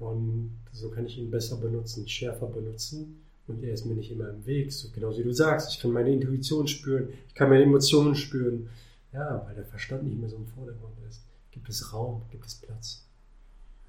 Und 0.02 0.58
so 0.72 0.90
kann 0.90 1.06
ich 1.06 1.18
ihn 1.18 1.30
besser 1.30 1.58
benutzen, 1.58 2.08
schärfer 2.08 2.48
benutzen. 2.48 3.22
Und 3.48 3.64
er 3.64 3.74
ist 3.74 3.86
mir 3.86 3.96
nicht 3.96 4.12
immer 4.12 4.30
im 4.30 4.46
Weg. 4.46 4.72
So 4.72 4.90
genau 4.94 5.16
wie 5.16 5.24
du 5.24 5.34
sagst, 5.34 5.72
ich 5.72 5.80
kann 5.80 5.92
meine 5.92 6.12
Intuition 6.12 6.68
spüren, 6.68 7.10
ich 7.28 7.36
kann 7.36 7.50
meine 7.50 7.64
Emotionen 7.64 8.16
spüren. 8.16 8.70
Ja, 9.14 9.46
weil 9.46 9.56
der 9.56 9.66
Verstand 9.66 10.04
nicht 10.04 10.20
mehr 10.20 10.30
so 10.30 10.38
im 10.38 10.48
Vordergrund 10.48 10.94
ist. 11.10 11.22
Gibt 11.52 11.70
es 11.70 11.94
Raum, 11.94 12.24
gibt 12.32 12.46
es 12.46 12.56
Platz. 12.56 13.06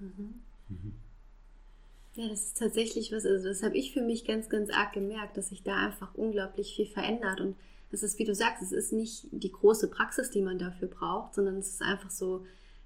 Mhm. 0.00 0.34
Mhm. 0.68 0.92
Ja, 2.14 2.28
das 2.28 2.44
ist 2.44 2.58
tatsächlich 2.58 3.10
was, 3.12 3.24
also 3.24 3.48
das 3.48 3.62
habe 3.62 3.78
ich 3.78 3.92
für 3.92 4.02
mich 4.02 4.26
ganz, 4.26 4.50
ganz 4.50 4.68
arg 4.68 4.92
gemerkt, 4.92 5.36
dass 5.36 5.48
sich 5.48 5.62
da 5.62 5.86
einfach 5.86 6.14
unglaublich 6.14 6.74
viel 6.76 6.86
verändert. 6.86 7.40
Und 7.40 7.56
es 7.90 8.02
ist, 8.02 8.18
wie 8.18 8.24
du 8.24 8.34
sagst, 8.34 8.62
es 8.62 8.72
ist 8.72 8.92
nicht 8.92 9.28
die 9.30 9.52
große 9.52 9.88
Praxis, 9.88 10.30
die 10.30 10.42
man 10.42 10.58
dafür 10.58 10.88
braucht, 10.88 11.34
sondern 11.34 11.56
es 11.56 11.68
ist 11.68 11.82
einfach 11.82 12.10
so 12.10 12.44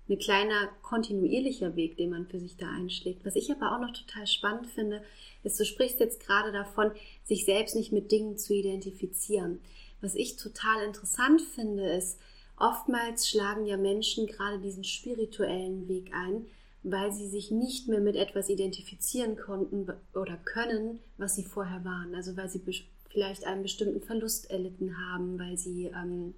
ein 0.08 0.18
kleiner 0.18 0.68
kontinuierlicher 0.82 1.74
Weg, 1.74 1.96
den 1.96 2.10
man 2.10 2.26
für 2.26 2.38
sich 2.38 2.56
da 2.56 2.70
einschlägt. 2.70 3.24
Was 3.24 3.36
ich 3.36 3.50
aber 3.50 3.74
auch 3.74 3.80
noch 3.80 3.92
total 3.92 4.26
spannend 4.26 4.66
finde, 4.68 5.02
ist, 5.42 5.58
du 5.58 5.64
sprichst 5.64 6.00
jetzt 6.00 6.24
gerade 6.24 6.52
davon, 6.52 6.92
sich 7.24 7.44
selbst 7.44 7.74
nicht 7.74 7.92
mit 7.92 8.12
Dingen 8.12 8.38
zu 8.38 8.54
identifizieren. 8.54 9.60
Was 10.00 10.14
ich 10.14 10.36
total 10.36 10.84
interessant 10.84 11.42
finde, 11.42 11.88
ist, 11.88 12.18
oftmals 12.56 13.28
schlagen 13.28 13.66
ja 13.66 13.76
Menschen 13.76 14.26
gerade 14.26 14.60
diesen 14.60 14.84
spirituellen 14.84 15.88
Weg 15.88 16.12
ein, 16.14 16.46
weil 16.82 17.12
sie 17.12 17.28
sich 17.28 17.50
nicht 17.50 17.88
mehr 17.88 18.00
mit 18.00 18.14
etwas 18.14 18.48
identifizieren 18.48 19.36
konnten 19.36 19.88
oder 20.14 20.36
können, 20.36 21.00
was 21.18 21.34
sie 21.34 21.44
vorher 21.44 21.84
waren. 21.84 22.14
Also 22.14 22.36
weil 22.36 22.48
sie 22.48 22.62
vielleicht 23.08 23.44
einen 23.44 23.62
bestimmten 23.62 24.00
Verlust 24.00 24.50
erlitten 24.50 24.96
haben, 24.98 25.38
weil 25.38 25.58
sie, 25.58 25.86
ähm, 25.86 26.34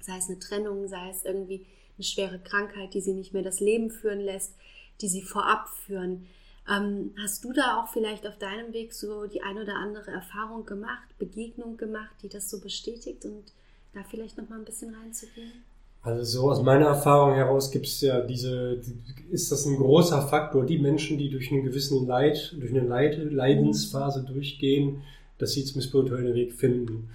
sei 0.00 0.18
es 0.18 0.28
eine 0.28 0.38
Trennung, 0.38 0.86
sei 0.86 1.10
es 1.10 1.24
irgendwie 1.24 1.66
eine 1.98 2.04
schwere 2.04 2.38
Krankheit, 2.38 2.94
die 2.94 3.00
sie 3.00 3.12
nicht 3.12 3.34
mehr 3.34 3.42
das 3.42 3.60
Leben 3.60 3.90
führen 3.90 4.20
lässt, 4.20 4.54
die 5.00 5.08
sie 5.08 5.22
vorab 5.22 5.68
führen. 5.86 6.26
Ähm, 6.70 7.12
hast 7.20 7.44
du 7.44 7.52
da 7.52 7.80
auch 7.80 7.88
vielleicht 7.88 8.26
auf 8.26 8.38
deinem 8.38 8.72
Weg 8.72 8.92
so 8.92 9.26
die 9.26 9.42
ein 9.42 9.58
oder 9.58 9.76
andere 9.76 10.10
Erfahrung 10.10 10.66
gemacht, 10.66 11.08
Begegnung 11.18 11.76
gemacht, 11.76 12.14
die 12.22 12.28
das 12.28 12.50
so 12.50 12.60
bestätigt 12.60 13.24
und 13.24 13.52
da 13.94 14.00
vielleicht 14.08 14.36
noch 14.36 14.48
mal 14.48 14.58
ein 14.58 14.64
bisschen 14.64 14.94
reinzugehen? 14.94 15.64
Also 16.02 16.22
so 16.24 16.50
aus 16.50 16.62
meiner 16.62 16.86
Erfahrung 16.86 17.34
heraus 17.34 17.70
gibt 17.70 17.86
es 17.86 18.00
ja 18.00 18.20
diese, 18.20 18.80
ist 19.30 19.50
das 19.50 19.66
ein 19.66 19.76
großer 19.76 20.28
Faktor, 20.28 20.64
die 20.64 20.78
Menschen, 20.78 21.18
die 21.18 21.28
durch 21.28 21.50
einen 21.50 21.64
gewissen 21.64 22.06
Leid, 22.06 22.54
durch 22.58 22.70
eine 22.70 22.86
Leid, 22.86 23.18
Leidensphase 23.32 24.22
durchgehen, 24.22 25.02
dass 25.38 25.52
sie 25.52 25.64
zum 25.64 25.80
spirituellen 25.80 26.34
Weg 26.34 26.54
finden. 26.54 27.10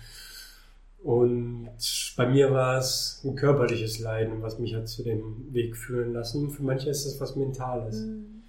Und 1.03 1.69
bei 2.15 2.29
mir 2.29 2.51
war 2.51 2.77
es 2.77 3.21
ein 3.25 3.35
körperliches 3.35 3.99
Leiden, 3.99 4.41
was 4.41 4.57
mich 4.57 4.73
hat 4.73 4.87
zu 4.87 5.03
dem 5.03 5.53
Weg 5.53 5.75
führen 5.75 6.13
lassen. 6.13 6.49
Für 6.49 6.63
manche 6.63 6.89
ist 6.89 7.05
es 7.05 7.19
was 7.19 7.35
Mentales. 7.35 8.01
Mhm. 8.01 8.43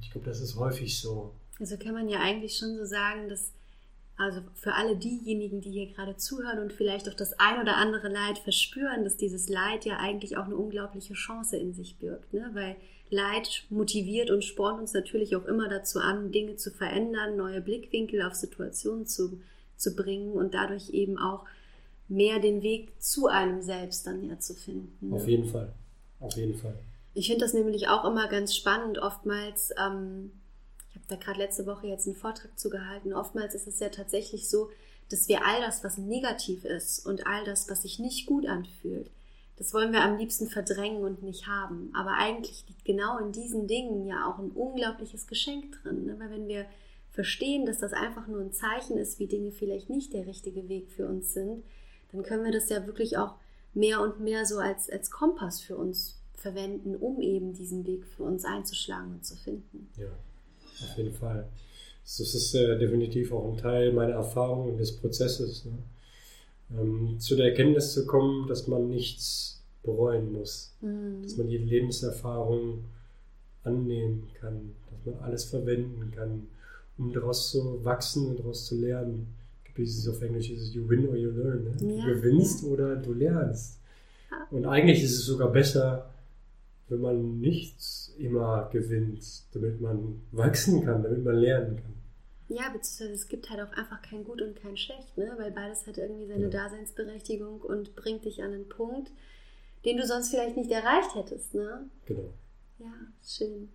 Ich 0.00 0.10
glaube, 0.12 0.26
das 0.26 0.40
ist 0.40 0.56
häufig 0.56 1.00
so. 1.00 1.32
Also 1.58 1.76
kann 1.76 1.94
man 1.94 2.08
ja 2.08 2.20
eigentlich 2.20 2.56
schon 2.56 2.76
so 2.76 2.84
sagen, 2.84 3.28
dass 3.28 3.52
also 4.16 4.40
für 4.54 4.74
alle 4.74 4.96
diejenigen, 4.96 5.60
die 5.60 5.70
hier 5.70 5.86
gerade 5.86 6.16
zuhören 6.16 6.60
und 6.60 6.72
vielleicht 6.72 7.08
auch 7.08 7.14
das 7.14 7.38
ein 7.40 7.60
oder 7.60 7.76
andere 7.76 8.08
Leid 8.08 8.38
verspüren, 8.38 9.02
dass 9.02 9.16
dieses 9.16 9.48
Leid 9.48 9.84
ja 9.84 9.96
eigentlich 9.96 10.36
auch 10.36 10.44
eine 10.44 10.56
unglaubliche 10.56 11.14
Chance 11.14 11.56
in 11.56 11.72
sich 11.72 11.96
birgt, 11.98 12.32
ne? 12.32 12.50
weil 12.52 12.76
Leid 13.10 13.64
motiviert 13.68 14.30
und 14.30 14.44
spornt 14.44 14.80
uns 14.80 14.92
natürlich 14.92 15.34
auch 15.34 15.46
immer 15.46 15.68
dazu 15.68 15.98
an, 15.98 16.30
Dinge 16.30 16.56
zu 16.56 16.70
verändern, 16.70 17.36
neue 17.36 17.60
Blickwinkel 17.60 18.22
auf 18.22 18.34
Situationen 18.34 19.06
zu 19.06 19.40
zu 19.82 19.94
bringen 19.94 20.32
und 20.32 20.54
dadurch 20.54 20.90
eben 20.90 21.18
auch 21.18 21.44
mehr 22.08 22.38
den 22.38 22.62
Weg 22.62 23.00
zu 23.00 23.26
einem 23.26 23.62
selbst 23.62 24.06
dann 24.06 24.28
ja 24.28 24.38
zu 24.38 24.54
finden. 24.54 25.12
Auf 25.12 25.26
jeden 25.26 25.46
Fall, 25.46 25.72
auf 26.20 26.36
jeden 26.36 26.54
Fall. 26.54 26.78
Ich 27.14 27.26
finde 27.26 27.44
das 27.44 27.54
nämlich 27.54 27.88
auch 27.88 28.04
immer 28.04 28.28
ganz 28.28 28.54
spannend. 28.54 28.98
Oftmals, 28.98 29.70
ähm, 29.78 30.30
ich 30.90 30.96
habe 30.96 31.06
da 31.08 31.16
gerade 31.16 31.38
letzte 31.38 31.66
Woche 31.66 31.86
jetzt 31.86 32.06
einen 32.06 32.16
Vortrag 32.16 32.58
zugehalten, 32.58 33.12
oftmals 33.12 33.54
ist 33.54 33.66
es 33.66 33.80
ja 33.80 33.88
tatsächlich 33.88 34.48
so, 34.48 34.70
dass 35.10 35.28
wir 35.28 35.44
all 35.46 35.60
das, 35.60 35.84
was 35.84 35.98
negativ 35.98 36.64
ist 36.64 37.04
und 37.04 37.26
all 37.26 37.44
das, 37.44 37.68
was 37.68 37.82
sich 37.82 37.98
nicht 37.98 38.26
gut 38.26 38.46
anfühlt, 38.46 39.10
das 39.56 39.74
wollen 39.74 39.92
wir 39.92 40.02
am 40.02 40.16
liebsten 40.16 40.48
verdrängen 40.48 41.04
und 41.04 41.22
nicht 41.22 41.46
haben. 41.46 41.92
Aber 41.94 42.14
eigentlich 42.18 42.64
liegt 42.68 42.84
genau 42.84 43.18
in 43.18 43.32
diesen 43.32 43.66
Dingen 43.68 44.06
ja 44.06 44.26
auch 44.26 44.38
ein 44.38 44.50
unglaubliches 44.50 45.26
Geschenk 45.26 45.82
drin. 45.82 46.06
Ne? 46.06 46.16
Weil 46.18 46.30
wenn 46.30 46.48
wir 46.48 46.66
verstehen, 47.12 47.66
dass 47.66 47.78
das 47.78 47.92
einfach 47.92 48.26
nur 48.26 48.40
ein 48.40 48.52
Zeichen 48.52 48.96
ist, 48.96 49.18
wie 49.18 49.26
Dinge 49.26 49.52
vielleicht 49.52 49.90
nicht 49.90 50.14
der 50.14 50.26
richtige 50.26 50.68
Weg 50.68 50.90
für 50.90 51.06
uns 51.06 51.34
sind, 51.34 51.62
dann 52.10 52.22
können 52.22 52.44
wir 52.44 52.52
das 52.52 52.68
ja 52.70 52.86
wirklich 52.86 53.18
auch 53.18 53.34
mehr 53.74 54.00
und 54.00 54.20
mehr 54.20 54.44
so 54.46 54.58
als, 54.58 54.90
als 54.90 55.10
Kompass 55.10 55.60
für 55.60 55.76
uns 55.76 56.18
verwenden, 56.34 56.96
um 56.96 57.20
eben 57.20 57.52
diesen 57.52 57.86
Weg 57.86 58.06
für 58.06 58.24
uns 58.24 58.44
einzuschlagen 58.44 59.12
und 59.12 59.24
zu 59.24 59.36
finden. 59.36 59.88
Ja, 59.96 60.08
auf 60.08 60.96
jeden 60.96 61.12
Fall. 61.12 61.48
Das 62.02 62.18
ist 62.18 62.54
äh, 62.54 62.78
definitiv 62.78 63.32
auch 63.32 63.50
ein 63.50 63.58
Teil 63.58 63.92
meiner 63.92 64.14
Erfahrung 64.14 64.70
und 64.70 64.78
des 64.78 64.96
Prozesses. 64.96 65.64
Ne? 65.66 65.78
Ähm, 66.78 67.20
zu 67.20 67.36
der 67.36 67.50
Erkenntnis 67.50 67.92
zu 67.92 68.06
kommen, 68.06 68.48
dass 68.48 68.66
man 68.66 68.88
nichts 68.88 69.62
bereuen 69.82 70.32
muss, 70.32 70.74
mhm. 70.80 71.22
dass 71.22 71.36
man 71.36 71.48
jede 71.48 71.64
Lebenserfahrung 71.64 72.84
annehmen 73.62 74.28
kann, 74.40 74.72
dass 74.90 75.14
man 75.14 75.22
alles 75.22 75.44
verwenden 75.44 76.10
kann 76.10 76.48
um 76.98 77.12
daraus 77.12 77.50
zu 77.50 77.84
wachsen 77.84 78.26
und 78.26 78.38
daraus 78.38 78.66
zu 78.66 78.76
lernen. 78.76 79.34
Wie 79.74 79.84
es 79.84 80.06
auf 80.06 80.20
Englisch 80.20 80.50
ist, 80.50 80.74
you 80.74 80.86
win 80.86 81.08
or 81.08 81.16
you 81.16 81.30
learn. 81.30 81.64
Ne? 81.64 81.96
Ja, 81.96 82.04
du 82.04 82.14
gewinnst 82.14 82.62
oder 82.64 82.96
du 82.96 83.14
lernst. 83.14 83.80
Und 84.50 84.66
eigentlich 84.66 85.02
ist 85.02 85.12
es 85.12 85.24
sogar 85.24 85.50
besser, 85.50 86.10
wenn 86.88 87.00
man 87.00 87.40
nichts 87.40 88.14
immer 88.18 88.68
gewinnt, 88.70 89.24
damit 89.54 89.80
man 89.80 90.20
wachsen 90.30 90.84
kann, 90.84 91.02
damit 91.02 91.24
man 91.24 91.36
lernen 91.36 91.76
kann. 91.76 91.94
Ja, 92.48 92.68
beziehungsweise 92.70 93.12
es 93.12 93.28
gibt 93.28 93.48
halt 93.48 93.60
auch 93.60 93.72
einfach 93.78 94.02
kein 94.02 94.24
Gut 94.24 94.42
und 94.42 94.56
kein 94.56 94.76
Schlecht, 94.76 95.16
ne? 95.16 95.32
weil 95.38 95.52
beides 95.52 95.86
hat 95.86 95.96
irgendwie 95.96 96.26
seine 96.26 96.44
ja. 96.44 96.50
Daseinsberechtigung 96.50 97.62
und 97.62 97.96
bringt 97.96 98.26
dich 98.26 98.42
an 98.42 98.52
einen 98.52 98.68
Punkt, 98.68 99.10
den 99.86 99.96
du 99.96 100.06
sonst 100.06 100.30
vielleicht 100.30 100.56
nicht 100.56 100.70
erreicht 100.70 101.14
hättest. 101.14 101.54
Ne? 101.54 101.88
Genau. 102.04 102.34
Ja, 102.78 102.92
schön. 103.24 103.70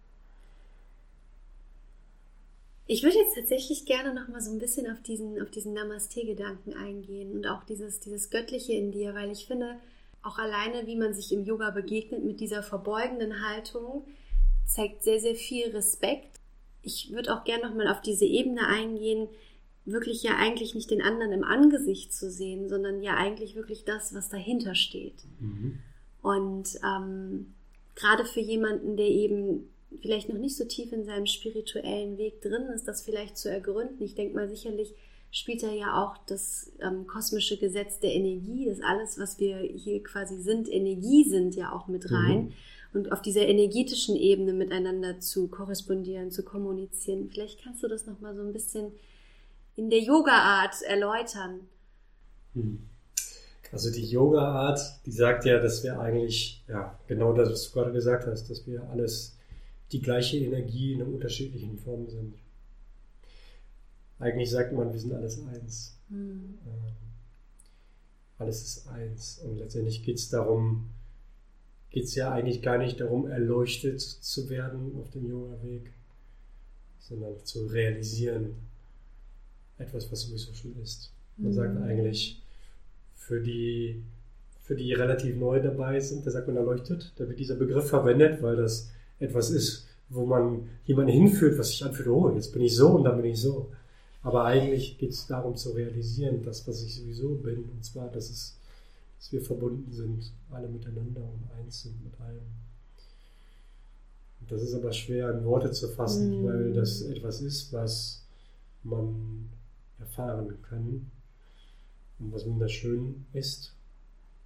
Ich 2.88 3.04
würde 3.04 3.18
jetzt 3.18 3.36
tatsächlich 3.36 3.86
gerne 3.86 4.14
noch 4.14 4.30
mal 4.30 4.42
so 4.42 4.52
ein 4.52 4.60
bisschen 4.60 4.90
auf 4.90 5.02
diesen, 5.02 5.42
auf 5.42 5.52
diesen 5.52 5.74
Namaste-Gedanken 5.74 6.74
eingehen 6.74 7.34
und 7.34 7.46
auch 7.46 7.64
dieses, 7.66 8.00
dieses 8.00 8.30
Göttliche 8.30 8.74
in 8.74 8.92
dir, 8.92 9.14
weil 9.14 9.30
ich 9.30 9.46
finde, 9.46 9.78
auch 10.24 10.40
alleine, 10.40 10.88
wie 10.88 10.96
man 10.96 11.14
sich 11.14 11.32
im 11.32 11.44
Yoga 11.46 11.70
begegnet 11.72 12.24
mit 12.24 12.40
dieser 12.40 12.64
verbeugenden 12.64 13.46
Haltung, 13.48 14.06
zeigt 14.66 15.04
sehr, 15.04 15.20
sehr 15.20 15.36
viel 15.36 15.70
Respekt. 15.70 16.40
Ich 16.82 17.12
würde 17.12 17.34
auch 17.34 17.44
gerne 17.44 17.68
nochmal 17.68 17.90
auf 17.90 18.02
diese 18.02 18.26
Ebene 18.26 18.68
eingehen, 18.68 19.28
wirklich 19.86 20.24
ja 20.24 20.36
eigentlich 20.38 20.76
nicht 20.76 20.92
den 20.92 21.02
anderen 21.02 21.32
im 21.32 21.44
Angesicht 21.44 22.14
zu 22.14 22.30
sehen, 22.30 22.68
sondern 22.68 23.02
ja 23.02 23.16
eigentlich 23.16 23.56
wirklich 23.56 23.86
das, 23.86 24.14
was 24.14 24.30
dahinter 24.30 24.76
steht. 24.76 25.26
Mhm. 25.40 25.80
Und 26.22 26.80
ähm, 26.84 27.54
gerade 27.96 28.26
für 28.26 28.42
jemanden, 28.42 28.98
der 28.98 29.08
eben 29.08 29.70
vielleicht 30.02 30.30
noch 30.30 30.38
nicht 30.38 30.56
so 30.56 30.66
tief 30.66 30.92
in 30.92 31.06
seinem 31.06 31.26
spirituellen 31.26 32.18
Weg 32.18 32.42
drin 32.42 32.68
ist, 32.74 32.88
das 32.88 33.04
vielleicht 33.04 33.38
zu 33.38 33.50
ergründen. 33.50 34.02
Ich 34.04 34.16
denke 34.16 34.36
mal, 34.36 34.50
sicherlich 34.50 34.94
spielt 35.32 35.64
da 35.64 35.72
ja 35.72 36.04
auch 36.04 36.18
das 36.26 36.72
ähm, 36.82 37.08
kosmische 37.08 37.58
Gesetz 37.58 38.00
der 38.00 38.14
Energie, 38.14 38.66
dass 38.66 38.82
alles, 38.82 39.20
was 39.20 39.40
wir 39.40 39.58
hier 39.58 40.02
quasi 40.04 40.42
sind, 40.42 40.72
Energie 40.72 41.24
sind, 41.30 41.56
ja 41.56 41.72
auch 41.72 41.88
mit 41.88 42.12
rein. 42.12 42.46
Mhm. 42.46 42.54
Und 42.94 43.12
auf 43.12 43.22
dieser 43.22 43.42
energetischen 43.42 44.16
Ebene 44.16 44.54
miteinander 44.54 45.20
zu 45.20 45.50
korrespondieren, 45.50 46.32
zu 46.32 46.44
kommunizieren. 46.44 47.30
Vielleicht 47.30 47.62
kannst 47.62 47.84
du 47.84 47.88
das 47.88 48.06
nochmal 48.08 48.36
so 48.36 48.42
ein 48.42 48.54
bisschen 48.54 48.94
in 49.76 49.90
der 49.90 50.00
Yoga-Art 50.00 50.82
erläutern? 50.84 51.62
Hm. 52.54 52.80
Also 53.72 53.92
die 53.92 54.06
Yoga-Art, 54.06 54.80
die 55.06 55.12
sagt 55.12 55.46
ja, 55.46 55.60
dass 55.60 55.84
wir 55.84 56.00
eigentlich, 56.00 56.64
ja, 56.68 56.98
genau 57.08 57.34
das, 57.34 57.50
was 57.50 57.68
du 57.68 57.74
gerade 57.74 57.92
gesagt 57.92 58.26
hast, 58.26 58.50
dass 58.50 58.66
wir 58.66 58.84
alles 58.90 59.37
die 59.92 60.02
gleiche 60.02 60.38
Energie 60.38 60.94
in 60.94 61.02
einer 61.02 61.12
unterschiedlichen 61.12 61.78
Form 61.78 62.10
sind. 62.10 62.36
Eigentlich 64.20 64.50
sagt 64.50 64.74
man, 64.74 64.92
wir 64.92 65.00
sind 65.00 65.14
alles 65.14 65.42
eins. 65.46 65.98
Mhm. 66.10 66.58
Alles 68.38 68.64
ist 68.64 68.88
eins. 68.88 69.40
Und 69.40 69.58
letztendlich 69.58 70.04
geht 70.04 70.18
es 70.18 70.30
darum, 70.30 70.90
geht 71.90 72.06
es 72.06 72.16
ja 72.16 72.32
eigentlich 72.32 72.62
gar 72.62 72.78
nicht 72.78 73.00
darum, 73.00 73.28
erleuchtet 73.28 74.02
zu 74.02 74.50
werden 74.50 74.96
auf 75.00 75.10
dem 75.12 75.28
Yoga-Weg, 75.28 75.94
sondern 77.00 77.44
zu 77.44 77.68
realisieren, 77.68 78.56
etwas, 79.78 80.12
was 80.12 80.22
sowieso 80.22 80.54
schon 80.54 80.76
ist. 80.82 81.12
Man 81.38 81.52
mhm. 81.52 81.56
sagt 81.56 81.78
eigentlich, 81.78 82.42
für 83.16 83.42
die, 83.42 84.04
für 84.62 84.76
die 84.76 84.94
relativ 84.94 85.36
neu 85.36 85.62
dabei 85.62 86.00
sind, 86.00 86.26
da 86.26 86.32
sagt 86.32 86.48
man 86.48 86.58
erleuchtet, 86.58 87.14
da 87.18 87.28
wird 87.28 87.40
dieser 87.40 87.56
Begriff 87.56 87.90
verwendet, 87.90 88.42
weil 88.42 88.56
das 88.56 88.90
etwas 89.20 89.50
ist, 89.50 89.88
wo 90.10 90.26
man 90.26 90.70
jemanden 90.86 91.12
hinführt, 91.12 91.58
was 91.58 91.70
sich 91.70 91.84
anfühlt, 91.84 92.08
oh, 92.08 92.32
jetzt 92.34 92.54
bin 92.54 92.62
ich 92.62 92.76
so 92.76 92.90
und 92.90 93.04
dann 93.04 93.22
bin 93.22 93.32
ich 93.32 93.42
so. 93.42 93.72
Aber 94.24 94.46
eigentlich 94.46 94.98
geht 94.98 95.12
es 95.12 95.28
darum 95.28 95.56
zu 95.56 95.72
realisieren, 95.72 96.44
das, 96.44 96.68
was 96.68 96.84
ich 96.84 96.96
sowieso 96.96 97.36
bin, 97.36 97.66
und 97.66 97.84
zwar, 97.84 98.10
dass, 98.10 98.30
es, 98.30 98.58
dass 99.18 99.32
wir 99.32 99.42
verbunden 99.42 99.92
sind, 99.92 100.32
alle 100.52 100.68
miteinander 100.68 101.22
und 101.22 101.50
eins 101.58 101.84
sind 101.84 102.04
mit 102.04 102.20
allem. 102.20 102.42
Das 104.48 104.62
ist 104.62 104.74
aber 104.74 104.92
schwer 104.92 105.32
in 105.32 105.46
Worte 105.46 105.72
zu 105.72 105.90
fassen, 105.90 106.42
mhm. 106.42 106.46
weil 106.46 106.74
das 106.74 107.02
etwas 107.02 107.42
ist, 107.42 107.74
was 107.74 108.26
man 108.84 109.50
erfahren 110.00 110.62
können 110.62 111.12
und 112.20 112.32
was 112.32 112.46
wunderschön 112.46 113.26
ist, 113.34 113.74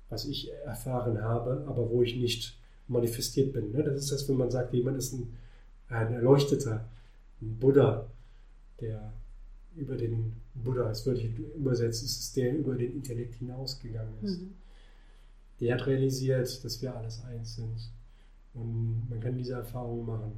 was 0.10 0.26
ich 0.26 0.52
erfahren 0.66 1.22
habe, 1.22 1.66
aber 1.68 1.90
wo 1.90 2.02
ich 2.02 2.16
nicht 2.16 2.58
manifestiert 2.92 3.54
bin. 3.54 3.72
Ne? 3.72 3.84
Das 3.84 3.96
ist 3.96 4.12
das, 4.12 4.28
wenn 4.30 4.38
man 4.38 4.52
sagt, 4.52 4.74
jemand 4.74 4.98
ist 4.98 5.14
ein, 5.14 5.34
ein 5.88 6.14
Erleuchteter, 6.14 6.88
ein 7.42 7.58
Buddha, 7.58 8.08
der 8.80 9.14
über 9.76 9.96
den 9.96 10.34
Buddha, 10.54 10.86
als 10.86 11.06
würde 11.06 11.22
ich 11.22 11.38
übersetzen, 11.56 12.06
ist 12.06 12.20
es 12.20 12.34
der 12.34 12.56
über 12.58 12.76
den 12.76 12.94
Intellekt 12.94 13.36
hinausgegangen 13.36 14.14
ist. 14.22 14.42
Mhm. 14.42 14.54
Der 15.60 15.76
hat 15.76 15.88
realisiert, 15.88 16.64
dass 16.64 16.82
wir 16.82 16.96
alles 16.96 17.24
eins 17.24 17.56
sind. 17.56 17.92
Und 18.54 19.08
man 19.10 19.20
kann 19.22 19.38
diese 19.38 19.54
Erfahrung 19.54 20.06
machen. 20.06 20.34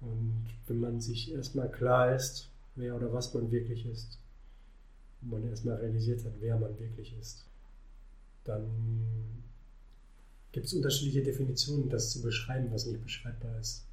Und 0.00 0.46
wenn 0.66 0.80
man 0.80 1.00
sich 1.00 1.32
erstmal 1.32 1.70
klar 1.70 2.14
ist, 2.14 2.48
wer 2.74 2.96
oder 2.96 3.12
was 3.12 3.32
man 3.34 3.50
wirklich 3.50 3.86
ist, 3.86 4.18
und 5.22 5.30
man 5.30 5.48
erstmal 5.48 5.76
realisiert 5.76 6.24
hat, 6.24 6.32
wer 6.40 6.58
man 6.58 6.78
wirklich 6.78 7.16
ist, 7.20 7.44
dann 8.44 9.44
gibt 10.52 10.66
es 10.66 10.74
unterschiedliche 10.74 11.22
Definitionen, 11.22 11.88
das 11.88 12.10
zu 12.10 12.22
beschreiben, 12.22 12.70
was 12.70 12.86
nicht 12.86 13.02
beschreibbar 13.02 13.58
ist. 13.58 13.86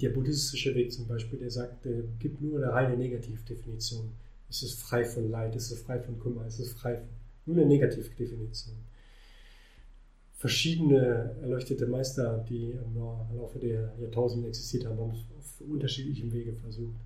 Der 0.00 0.10
buddhistische 0.10 0.74
Weg 0.74 0.92
zum 0.92 1.06
Beispiel, 1.06 1.38
der 1.38 1.50
sagt, 1.50 1.84
der 1.84 2.02
gibt 2.18 2.40
nur 2.40 2.58
eine 2.58 2.72
reine 2.72 2.96
Negativdefinition. 2.96 4.12
Es 4.50 4.62
ist 4.62 4.80
frei 4.80 5.04
von 5.04 5.30
Leid, 5.30 5.54
es 5.56 5.70
ist 5.70 5.84
frei 5.84 6.00
von 6.00 6.18
Kummer, 6.18 6.44
es 6.46 6.58
ist 6.58 6.72
frei 6.72 6.96
von, 6.96 7.08
nur 7.46 7.56
eine 7.56 7.66
Negativdefinition. 7.66 8.76
Verschiedene 10.32 11.36
erleuchtete 11.40 11.86
Meister, 11.86 12.44
die 12.48 12.72
im 12.72 12.96
Laufe 13.36 13.58
der 13.58 13.94
Jahrtausende 14.00 14.48
existiert 14.48 14.84
haben, 14.84 14.98
haben 14.98 15.12
es 15.12 15.24
auf 15.38 15.68
unterschiedlichen 15.68 16.32
Wege 16.32 16.52
versucht. 16.52 17.00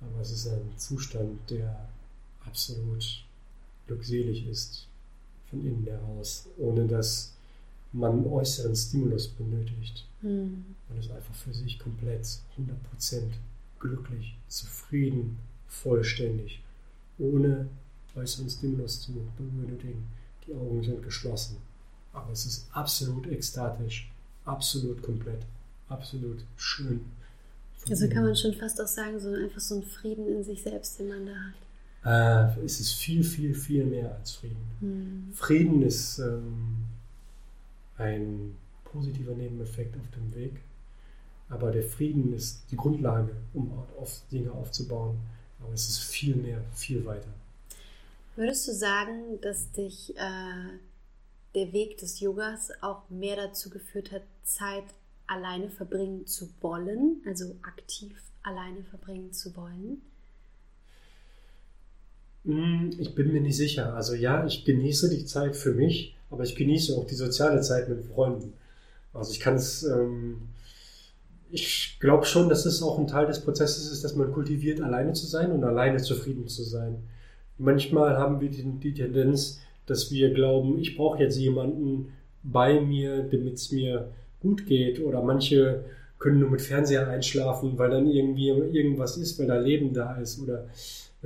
Aber 0.00 0.20
es 0.20 0.32
ist 0.32 0.48
ein 0.48 0.76
Zustand, 0.76 1.50
der 1.50 1.88
absolut 2.44 3.24
glückselig 3.86 4.46
ist, 4.46 4.88
von 5.52 5.64
innen 5.64 5.84
heraus, 5.84 6.48
ohne 6.58 6.86
dass 6.86 7.34
man 7.92 8.26
äußeren 8.26 8.74
Stimulus 8.74 9.28
benötigt. 9.28 10.06
Mhm. 10.22 10.64
Man 10.88 10.98
ist 10.98 11.10
einfach 11.10 11.34
für 11.34 11.52
sich 11.52 11.78
komplett 11.78 12.24
100% 12.58 13.22
glücklich, 13.78 14.36
zufrieden, 14.48 15.38
vollständig, 15.68 16.62
ohne 17.18 17.68
äußeren 18.16 18.48
Stimulus 18.48 19.02
zu 19.02 19.12
benötigen. 19.38 20.04
Die 20.46 20.54
Augen 20.54 20.82
sind 20.82 21.02
geschlossen. 21.02 21.58
Aber 22.12 22.32
es 22.32 22.46
ist 22.46 22.66
absolut 22.72 23.26
ekstatisch, 23.26 24.10
absolut 24.44 25.02
komplett, 25.02 25.46
absolut 25.88 26.44
schön 26.56 27.00
also 27.90 28.08
kann 28.08 28.24
man 28.24 28.36
schon 28.36 28.54
fast 28.54 28.80
auch 28.80 28.86
sagen, 28.86 29.18
so 29.18 29.30
einfach 29.32 29.60
so 29.60 29.76
ein 29.76 29.82
Frieden 29.82 30.28
in 30.28 30.44
sich 30.44 30.62
selbst, 30.62 30.98
den 30.98 31.08
man 31.08 31.26
da 31.26 31.32
hat. 31.32 31.54
Äh, 32.04 32.58
es 32.64 32.80
ist 32.80 32.94
viel, 32.94 33.22
viel, 33.22 33.54
viel 33.54 33.84
mehr 33.84 34.14
als 34.16 34.32
Frieden. 34.32 34.66
Hm. 34.80 35.32
Frieden 35.32 35.82
ist 35.82 36.18
ähm, 36.18 36.78
ein 37.96 38.56
positiver 38.84 39.34
Nebeneffekt 39.34 39.96
auf 39.96 40.10
dem 40.10 40.34
Weg, 40.34 40.60
aber 41.48 41.70
der 41.70 41.84
Frieden 41.84 42.34
ist 42.34 42.64
die 42.70 42.76
Grundlage, 42.76 43.36
um 43.54 43.70
auf 43.98 44.22
Dinge 44.30 44.52
aufzubauen. 44.52 45.18
Aber 45.60 45.72
es 45.74 45.88
ist 45.88 46.00
viel 46.00 46.34
mehr, 46.34 46.60
viel 46.74 47.04
weiter. 47.04 47.28
Würdest 48.34 48.66
du 48.66 48.72
sagen, 48.72 49.40
dass 49.42 49.70
dich 49.72 50.16
äh, 50.16 50.78
der 51.54 51.72
Weg 51.72 51.98
des 51.98 52.18
Yogas 52.20 52.72
auch 52.80 53.08
mehr 53.10 53.36
dazu 53.36 53.70
geführt 53.70 54.10
hat, 54.10 54.22
Zeit 54.42 54.84
alleine 55.26 55.70
verbringen 55.70 56.26
zu 56.26 56.48
wollen, 56.60 57.22
also 57.26 57.54
aktiv 57.62 58.20
alleine 58.42 58.82
verbringen 58.84 59.32
zu 59.32 59.54
wollen? 59.54 60.02
Hm, 62.44 62.90
ich 62.98 63.14
bin 63.14 63.32
mir 63.32 63.40
nicht 63.40 63.56
sicher. 63.56 63.94
Also 63.94 64.14
ja, 64.14 64.44
ich 64.46 64.64
genieße 64.64 65.10
die 65.10 65.24
Zeit 65.24 65.56
für 65.56 65.72
mich, 65.72 66.16
aber 66.30 66.42
ich 66.44 66.56
genieße 66.56 66.96
auch 66.96 67.06
die 67.06 67.14
soziale 67.14 67.60
Zeit 67.60 67.88
mit 67.88 68.04
Freunden. 68.04 68.52
Also 69.14 69.32
ich 69.32 69.40
kann 69.40 69.54
es, 69.54 69.84
ähm, 69.84 70.42
ich 71.50 71.98
glaube 72.00 72.24
schon, 72.24 72.48
dass 72.48 72.66
es 72.66 72.82
auch 72.82 72.98
ein 72.98 73.06
Teil 73.06 73.26
des 73.26 73.40
Prozesses 73.40 73.92
ist, 73.92 74.02
dass 74.02 74.16
man 74.16 74.32
kultiviert, 74.32 74.80
alleine 74.80 75.12
zu 75.12 75.26
sein 75.26 75.52
und 75.52 75.62
alleine 75.64 75.98
zufrieden 75.98 76.48
zu 76.48 76.64
sein. 76.64 76.96
Manchmal 77.58 78.16
haben 78.16 78.40
wir 78.40 78.50
die, 78.50 78.62
die 78.62 78.94
Tendenz, 78.94 79.60
dass 79.86 80.10
wir 80.10 80.32
glauben, 80.32 80.78
ich 80.78 80.96
brauche 80.96 81.22
jetzt 81.22 81.38
jemanden 81.38 82.12
bei 82.42 82.80
mir, 82.80 83.22
damit 83.24 83.54
es 83.54 83.70
mir 83.70 84.10
gut 84.40 84.66
geht 84.66 85.00
oder 85.00 85.22
manche 85.22 85.84
können 86.18 86.40
nur 86.40 86.50
mit 86.50 86.62
Fernseher 86.62 87.08
einschlafen, 87.08 87.78
weil 87.78 87.90
dann 87.90 88.06
irgendwie 88.06 88.48
irgendwas 88.48 89.16
ist, 89.16 89.38
weil 89.38 89.46
da 89.46 89.58
Leben 89.58 89.92
da 89.92 90.16
ist 90.16 90.40
oder 90.40 90.66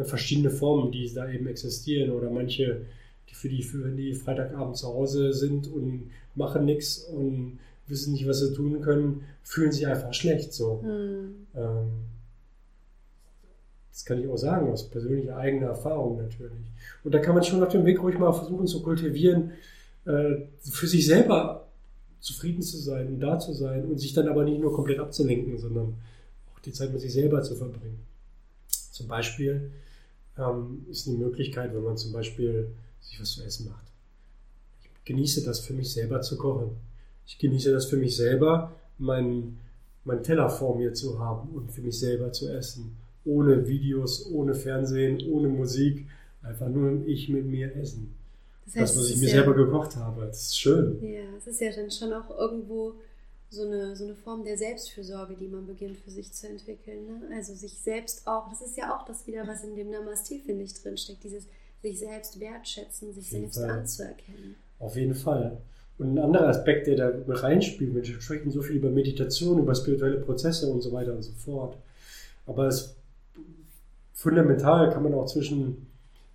verschiedene 0.04 0.50
Formen, 0.50 0.92
die 0.92 1.12
da 1.12 1.30
eben 1.30 1.46
existieren 1.46 2.10
oder 2.10 2.30
manche, 2.30 2.82
die 3.30 3.34
für 3.34 3.48
die, 3.48 3.62
für 3.62 3.90
die 3.90 4.14
Freitagabend 4.14 4.76
zu 4.76 4.88
Hause 4.88 5.32
sind 5.32 5.68
und 5.68 6.10
machen 6.34 6.64
nichts 6.64 6.98
und 6.98 7.58
wissen 7.86 8.12
nicht, 8.12 8.28
was 8.28 8.40
sie 8.40 8.52
tun 8.52 8.80
können, 8.80 9.24
fühlen 9.42 9.72
sich 9.72 9.86
einfach 9.86 10.12
schlecht 10.12 10.52
so. 10.52 10.82
Mhm. 10.82 11.46
Ähm, 11.54 11.88
das 13.92 14.04
kann 14.04 14.20
ich 14.20 14.28
auch 14.28 14.36
sagen, 14.36 14.70
aus 14.70 14.90
persönlicher 14.90 15.36
eigener 15.38 15.68
Erfahrung 15.68 16.18
natürlich. 16.18 16.66
Und 17.02 17.14
da 17.14 17.18
kann 17.18 17.34
man 17.34 17.44
schon 17.44 17.62
auf 17.62 17.72
dem 17.72 17.86
Weg 17.86 18.02
ruhig 18.02 18.18
mal 18.18 18.32
versuchen 18.32 18.66
zu 18.66 18.82
kultivieren, 18.82 19.52
äh, 20.04 20.42
für 20.60 20.86
sich 20.86 21.06
selber 21.06 21.66
zufrieden 22.20 22.60
zu 22.60 22.76
sein 22.76 23.06
und 23.06 23.20
da 23.20 23.38
zu 23.38 23.54
sein 23.54 23.86
und 23.86 23.98
sich 23.98 24.12
dann 24.12 24.28
aber 24.28 24.44
nicht 24.44 24.60
nur 24.60 24.74
komplett 24.74 24.98
abzulenken, 24.98 25.56
sondern 25.58 25.94
auch 26.52 26.58
die 26.60 26.72
Zeit 26.72 26.92
mit 26.92 27.00
sich 27.00 27.12
selber 27.12 27.42
zu 27.42 27.54
verbringen. 27.54 28.00
Zum 28.68 29.08
Beispiel 29.08 29.70
ähm, 30.38 30.86
ist 30.90 31.08
eine 31.08 31.18
Möglichkeit, 31.18 31.74
wenn 31.74 31.82
man 31.82 31.96
zum 31.96 32.12
Beispiel 32.12 32.70
sich 33.00 33.20
was 33.20 33.32
zu 33.32 33.42
essen 33.42 33.68
macht. 33.68 33.86
Ich 34.82 35.04
genieße 35.04 35.44
das 35.44 35.60
für 35.60 35.72
mich 35.72 35.92
selber 35.92 36.20
zu 36.20 36.36
kochen. 36.36 36.70
Ich 37.26 37.38
genieße 37.38 37.72
das 37.72 37.86
für 37.86 37.96
mich 37.96 38.16
selber, 38.16 38.72
meinen 38.98 39.58
mein 40.04 40.22
Teller 40.22 40.48
vor 40.48 40.76
mir 40.76 40.94
zu 40.94 41.18
haben 41.18 41.50
und 41.50 41.72
für 41.72 41.82
mich 41.82 41.98
selber 41.98 42.32
zu 42.32 42.48
essen. 42.48 42.96
Ohne 43.24 43.66
Videos, 43.66 44.30
ohne 44.30 44.54
Fernsehen, 44.54 45.20
ohne 45.28 45.48
Musik. 45.48 46.06
Einfach 46.42 46.68
nur 46.68 47.04
ich 47.06 47.28
mit 47.28 47.44
mir 47.44 47.74
essen. 47.74 48.14
Das, 48.64 48.76
heißt, 48.76 48.96
das 48.96 49.02
was 49.02 49.10
ich 49.10 49.16
mir 49.16 49.26
ja, 49.26 49.30
selber 49.30 49.54
gekocht 49.54 49.96
habe. 49.96 50.26
Das 50.26 50.42
ist 50.42 50.58
schön. 50.58 50.98
Ja, 51.02 51.36
es 51.36 51.46
ist 51.48 51.60
ja 51.60 51.72
dann 51.74 51.90
schon 51.90 52.12
auch 52.12 52.30
irgendwo 52.38 52.94
so 53.50 53.62
eine, 53.62 53.94
so 53.96 54.04
eine 54.04 54.14
Form 54.14 54.44
der 54.44 54.58
Selbstfürsorge, 54.58 55.36
die 55.36 55.48
man 55.48 55.66
beginnt 55.66 55.96
für 55.98 56.10
sich 56.10 56.32
zu 56.32 56.48
entwickeln. 56.48 57.06
Ne? 57.06 57.36
Also 57.36 57.54
sich 57.54 57.78
selbst 57.78 58.26
auch, 58.26 58.48
das 58.48 58.60
ist 58.60 58.76
ja 58.76 58.96
auch 58.96 59.04
das 59.04 59.26
wieder, 59.26 59.46
was 59.46 59.64
in 59.64 59.76
dem 59.76 59.90
Namaste, 59.90 60.38
finde 60.38 60.64
ich, 60.64 60.74
drinsteckt, 60.74 61.22
dieses 61.24 61.44
sich 61.82 61.98
selbst 61.98 62.40
wertschätzen, 62.40 63.12
sich 63.12 63.30
selbst 63.30 63.58
Fall. 63.58 63.70
anzuerkennen. 63.70 64.56
Auf 64.78 64.96
jeden 64.96 65.14
Fall. 65.14 65.58
Und 65.98 66.14
ein 66.14 66.18
anderer 66.18 66.48
Aspekt, 66.48 66.86
der 66.86 66.96
da 66.96 67.10
mit 67.26 67.42
reinspielt, 67.42 67.94
wir 67.94 68.04
sprechen 68.04 68.50
so 68.50 68.60
viel 68.62 68.76
über 68.76 68.90
Meditation, 68.90 69.58
über 69.58 69.74
spirituelle 69.74 70.20
Prozesse 70.20 70.70
und 70.70 70.82
so 70.82 70.92
weiter 70.92 71.14
und 71.14 71.22
so 71.22 71.32
fort. 71.32 71.76
Aber 72.46 72.66
es 72.66 72.96
fundamental 74.12 74.92
kann 74.92 75.02
man 75.02 75.14
auch 75.14 75.26
zwischen 75.26 75.86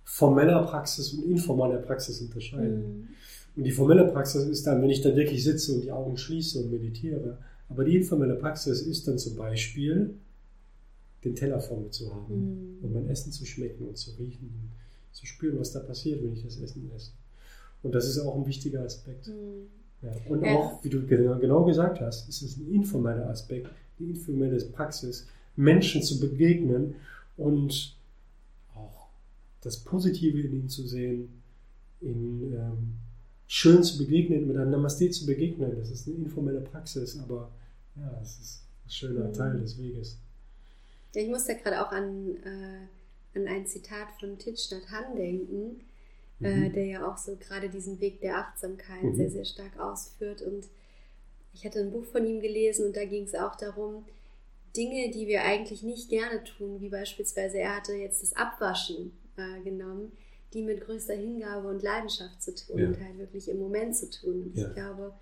formeller 0.04 0.62
Praxis 0.64 1.12
und 1.12 1.24
informeller 1.24 1.78
Praxis 1.78 2.20
unterscheiden. 2.20 3.00
Mhm. 3.00 3.08
Und 3.56 3.64
die 3.64 3.70
formelle 3.70 4.06
Praxis 4.06 4.44
ist 4.44 4.66
dann, 4.66 4.80
wenn 4.82 4.90
ich 4.90 5.02
dann 5.02 5.16
wirklich 5.16 5.44
sitze 5.44 5.74
und 5.74 5.82
die 5.82 5.92
Augen 5.92 6.16
schließe 6.16 6.58
und 6.60 6.70
meditiere. 6.70 7.38
Aber 7.68 7.84
die 7.84 7.96
informelle 7.96 8.34
Praxis 8.34 8.82
ist 8.82 9.06
dann 9.08 9.18
zum 9.18 9.36
Beispiel, 9.36 10.14
den 11.24 11.34
Teller 11.34 11.60
vor 11.60 11.78
mir 11.80 11.90
zu 11.90 12.12
haben 12.12 12.34
mhm. 12.34 12.84
und 12.84 12.92
mein 12.92 13.08
Essen 13.08 13.32
zu 13.32 13.46
schmecken 13.46 13.86
und 13.86 13.96
zu 13.96 14.10
riechen, 14.18 14.70
zu 15.12 15.26
spüren, 15.26 15.58
was 15.58 15.72
da 15.72 15.80
passiert, 15.80 16.22
wenn 16.22 16.32
ich 16.32 16.42
das 16.42 16.58
Essen 16.58 16.90
esse. 16.94 17.12
Und 17.82 17.94
das 17.94 18.08
ist 18.08 18.18
auch 18.18 18.36
ein 18.36 18.46
wichtiger 18.46 18.82
Aspekt. 18.82 19.28
Mhm. 19.28 19.68
Ja. 20.02 20.10
Und 20.28 20.44
ja. 20.44 20.54
auch, 20.54 20.82
wie 20.82 20.88
du 20.88 21.06
genau 21.06 21.64
gesagt 21.64 22.00
hast, 22.00 22.28
ist 22.28 22.42
es 22.42 22.56
ein 22.56 22.72
informeller 22.72 23.28
Aspekt, 23.28 23.68
die 23.98 24.10
informelle 24.10 24.58
Praxis, 24.64 25.28
Menschen 25.54 26.02
zu 26.02 26.18
begegnen 26.18 26.96
und 27.36 27.96
auch 28.74 29.08
das 29.60 29.78
Positive 29.78 30.40
in 30.40 30.52
ihnen 30.52 30.68
zu 30.68 30.86
sehen, 30.86 31.28
in 32.00 32.52
ähm, 32.52 32.94
schön 33.52 33.82
zu 33.82 33.98
begegnen, 33.98 34.46
mit 34.46 34.56
einem 34.56 34.70
Namaste 34.70 35.10
zu 35.10 35.26
begegnen. 35.26 35.76
Das 35.76 35.90
ist 35.90 36.08
eine 36.08 36.16
informelle 36.16 36.62
Praxis, 36.62 37.18
aber 37.22 37.50
ja, 37.96 38.18
es 38.22 38.38
ist 38.38 38.62
ein 38.86 38.90
schöner 38.90 39.28
mhm. 39.28 39.32
Teil 39.34 39.60
des 39.60 39.76
Weges. 39.76 40.18
Ja, 41.14 41.20
ich 41.20 41.28
musste 41.28 41.54
gerade 41.56 41.86
auch 41.86 41.92
an, 41.92 42.34
äh, 42.44 43.38
an 43.38 43.46
ein 43.46 43.66
Zitat 43.66 44.08
von 44.18 44.38
Thich 44.38 44.70
Hanh 44.90 45.16
denken, 45.16 45.82
äh, 46.40 46.56
mhm. 46.56 46.62
äh, 46.62 46.70
der 46.70 46.86
ja 46.86 47.06
auch 47.06 47.18
so 47.18 47.36
gerade 47.36 47.68
diesen 47.68 48.00
Weg 48.00 48.22
der 48.22 48.38
Achtsamkeit 48.38 49.02
mhm. 49.02 49.16
sehr, 49.16 49.30
sehr 49.30 49.44
stark 49.44 49.78
ausführt. 49.78 50.40
Und 50.40 50.68
ich 51.52 51.66
hatte 51.66 51.80
ein 51.80 51.90
Buch 51.90 52.06
von 52.06 52.24
ihm 52.24 52.40
gelesen 52.40 52.86
und 52.86 52.96
da 52.96 53.04
ging 53.04 53.24
es 53.24 53.34
auch 53.34 53.56
darum, 53.56 54.06
Dinge, 54.74 55.10
die 55.10 55.26
wir 55.26 55.42
eigentlich 55.42 55.82
nicht 55.82 56.08
gerne 56.08 56.42
tun, 56.42 56.80
wie 56.80 56.88
beispielsweise 56.88 57.58
er 57.58 57.76
hatte 57.76 57.92
jetzt 57.92 58.22
das 58.22 58.32
Abwaschen 58.32 59.12
äh, 59.36 59.62
genommen, 59.62 60.12
die 60.54 60.62
mit 60.62 60.80
größter 60.80 61.14
Hingabe 61.14 61.68
und 61.68 61.82
Leidenschaft 61.82 62.42
zu 62.42 62.54
tun 62.54 62.78
ja. 62.78 62.88
und 62.88 63.00
halt 63.00 63.18
wirklich 63.18 63.48
im 63.48 63.58
Moment 63.58 63.96
zu 63.96 64.10
tun. 64.10 64.42
Und 64.42 64.56
ja. 64.56 64.68
ich 64.68 64.74
glaube, 64.74 65.12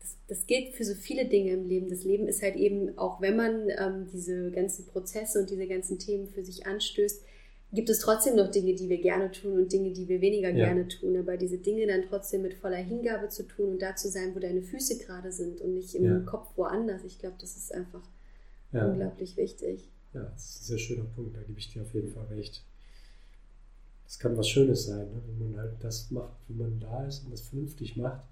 das, 0.00 0.16
das 0.28 0.46
gilt 0.46 0.74
für 0.74 0.84
so 0.84 0.94
viele 0.94 1.26
Dinge 1.26 1.52
im 1.52 1.66
Leben. 1.66 1.88
Das 1.88 2.04
Leben 2.04 2.28
ist 2.28 2.42
halt 2.42 2.56
eben, 2.56 2.96
auch 2.98 3.20
wenn 3.20 3.36
man 3.36 3.68
ähm, 3.68 4.08
diese 4.12 4.50
ganzen 4.50 4.86
Prozesse 4.86 5.40
und 5.40 5.50
diese 5.50 5.66
ganzen 5.66 5.98
Themen 5.98 6.28
für 6.28 6.44
sich 6.44 6.66
anstößt, 6.66 7.22
gibt 7.72 7.88
es 7.88 8.00
trotzdem 8.00 8.36
noch 8.36 8.50
Dinge, 8.50 8.74
die 8.74 8.88
wir 8.88 9.00
gerne 9.00 9.30
tun 9.30 9.58
und 9.58 9.72
Dinge, 9.72 9.92
die 9.92 10.06
wir 10.08 10.20
weniger 10.20 10.50
ja. 10.50 10.66
gerne 10.66 10.88
tun. 10.88 11.16
Aber 11.16 11.36
diese 11.36 11.58
Dinge 11.58 11.86
dann 11.86 12.02
trotzdem 12.02 12.42
mit 12.42 12.54
voller 12.54 12.76
Hingabe 12.76 13.28
zu 13.28 13.44
tun 13.44 13.70
und 13.70 13.82
da 13.82 13.96
zu 13.96 14.08
sein, 14.08 14.34
wo 14.34 14.40
deine 14.40 14.62
Füße 14.62 14.98
gerade 14.98 15.32
sind 15.32 15.60
und 15.60 15.74
nicht 15.74 15.94
im 15.94 16.04
ja. 16.04 16.20
Kopf 16.20 16.56
woanders, 16.56 17.02
ich 17.04 17.18
glaube, 17.18 17.36
das 17.40 17.56
ist 17.56 17.72
einfach 17.74 18.06
ja. 18.72 18.86
unglaublich 18.86 19.36
wichtig. 19.36 19.88
Ja, 20.12 20.24
das 20.24 20.50
ist 20.50 20.62
ein 20.62 20.64
sehr 20.64 20.78
schöner 20.78 21.06
Punkt, 21.16 21.36
da 21.36 21.42
gebe 21.42 21.58
ich 21.58 21.72
dir 21.72 21.82
auf 21.82 21.94
jeden 21.94 22.12
Fall 22.12 22.26
recht 22.26 22.62
es 24.12 24.18
kann 24.18 24.36
was 24.36 24.46
Schönes 24.46 24.84
sein, 24.84 25.06
ne? 25.06 25.22
wenn 25.26 25.52
man 25.52 25.58
halt 25.62 25.72
das 25.80 26.10
macht, 26.10 26.36
wie 26.46 26.52
man 26.52 26.78
da 26.78 27.06
ist 27.06 27.24
und 27.24 27.32
das 27.32 27.40
vernünftig 27.40 27.96
macht 27.96 28.22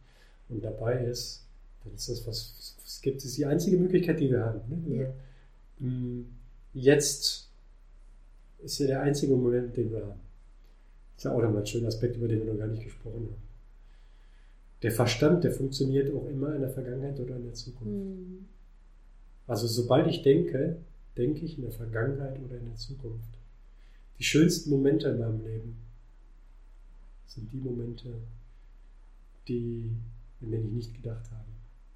und 0.51 0.63
dabei 0.63 1.07
ist, 1.07 1.47
dann 1.83 1.95
ist 1.95 2.07
das 2.11 2.27
was, 2.27 2.77
es 2.85 3.01
gibt, 3.01 3.25
ist 3.25 3.39
die 3.39 3.47
einzige 3.47 3.79
Möglichkeit, 3.79 4.21
die 4.21 4.31
wir 4.31 4.45
haben. 4.45 4.61
Ne? 4.69 5.15
Ja. 5.81 5.87
Mm, 5.87 6.27
jetzt 6.75 7.49
ist 8.59 8.79
ja 8.79 8.89
der 8.89 9.01
einzige 9.01 9.35
Moment, 9.35 9.75
den 9.75 9.91
wir 9.91 10.03
haben. 10.03 10.21
Das 11.15 11.17
ist 11.17 11.25
ja 11.25 11.33
auch 11.33 11.41
nochmal 11.41 11.63
ein 11.63 11.67
schöner 11.67 11.89
Aspekt, 11.89 12.15
über 12.17 12.29
den 12.29 12.41
wir 12.41 12.53
noch 12.53 12.59
gar 12.59 12.69
nicht 12.69 12.85
gesprochen 12.85 13.31
haben. 13.31 13.43
Der 14.83 14.93
Verstand, 14.93 15.45
der 15.45 15.53
funktioniert 15.53 16.15
auch 16.15 16.29
immer 16.29 16.55
in 16.55 16.61
der 16.61 16.71
Vergangenheit 16.71 17.19
oder 17.19 17.37
in 17.37 17.45
der 17.45 17.55
Zukunft. 17.55 17.87
Mhm. 17.87 18.45
Also 19.47 19.67
sobald 19.67 20.09
ich 20.09 20.21
denke, 20.21 20.77
denke 21.17 21.43
ich 21.47 21.57
in 21.57 21.63
der 21.63 21.73
Vergangenheit 21.73 22.39
oder 22.39 22.59
in 22.59 22.67
der 22.67 22.77
Zukunft. 22.77 23.40
Die 24.21 24.25
schönsten 24.25 24.69
Momente 24.69 25.09
in 25.09 25.19
meinem 25.19 25.43
Leben 25.43 25.77
sind 27.27 27.51
die 27.51 27.57
Momente, 27.57 28.21
die, 29.49 29.91
in 30.43 30.51
denen 30.51 30.67
ich 30.67 30.89
nicht 30.89 30.95
gedacht 30.95 31.25
habe. 31.31 31.49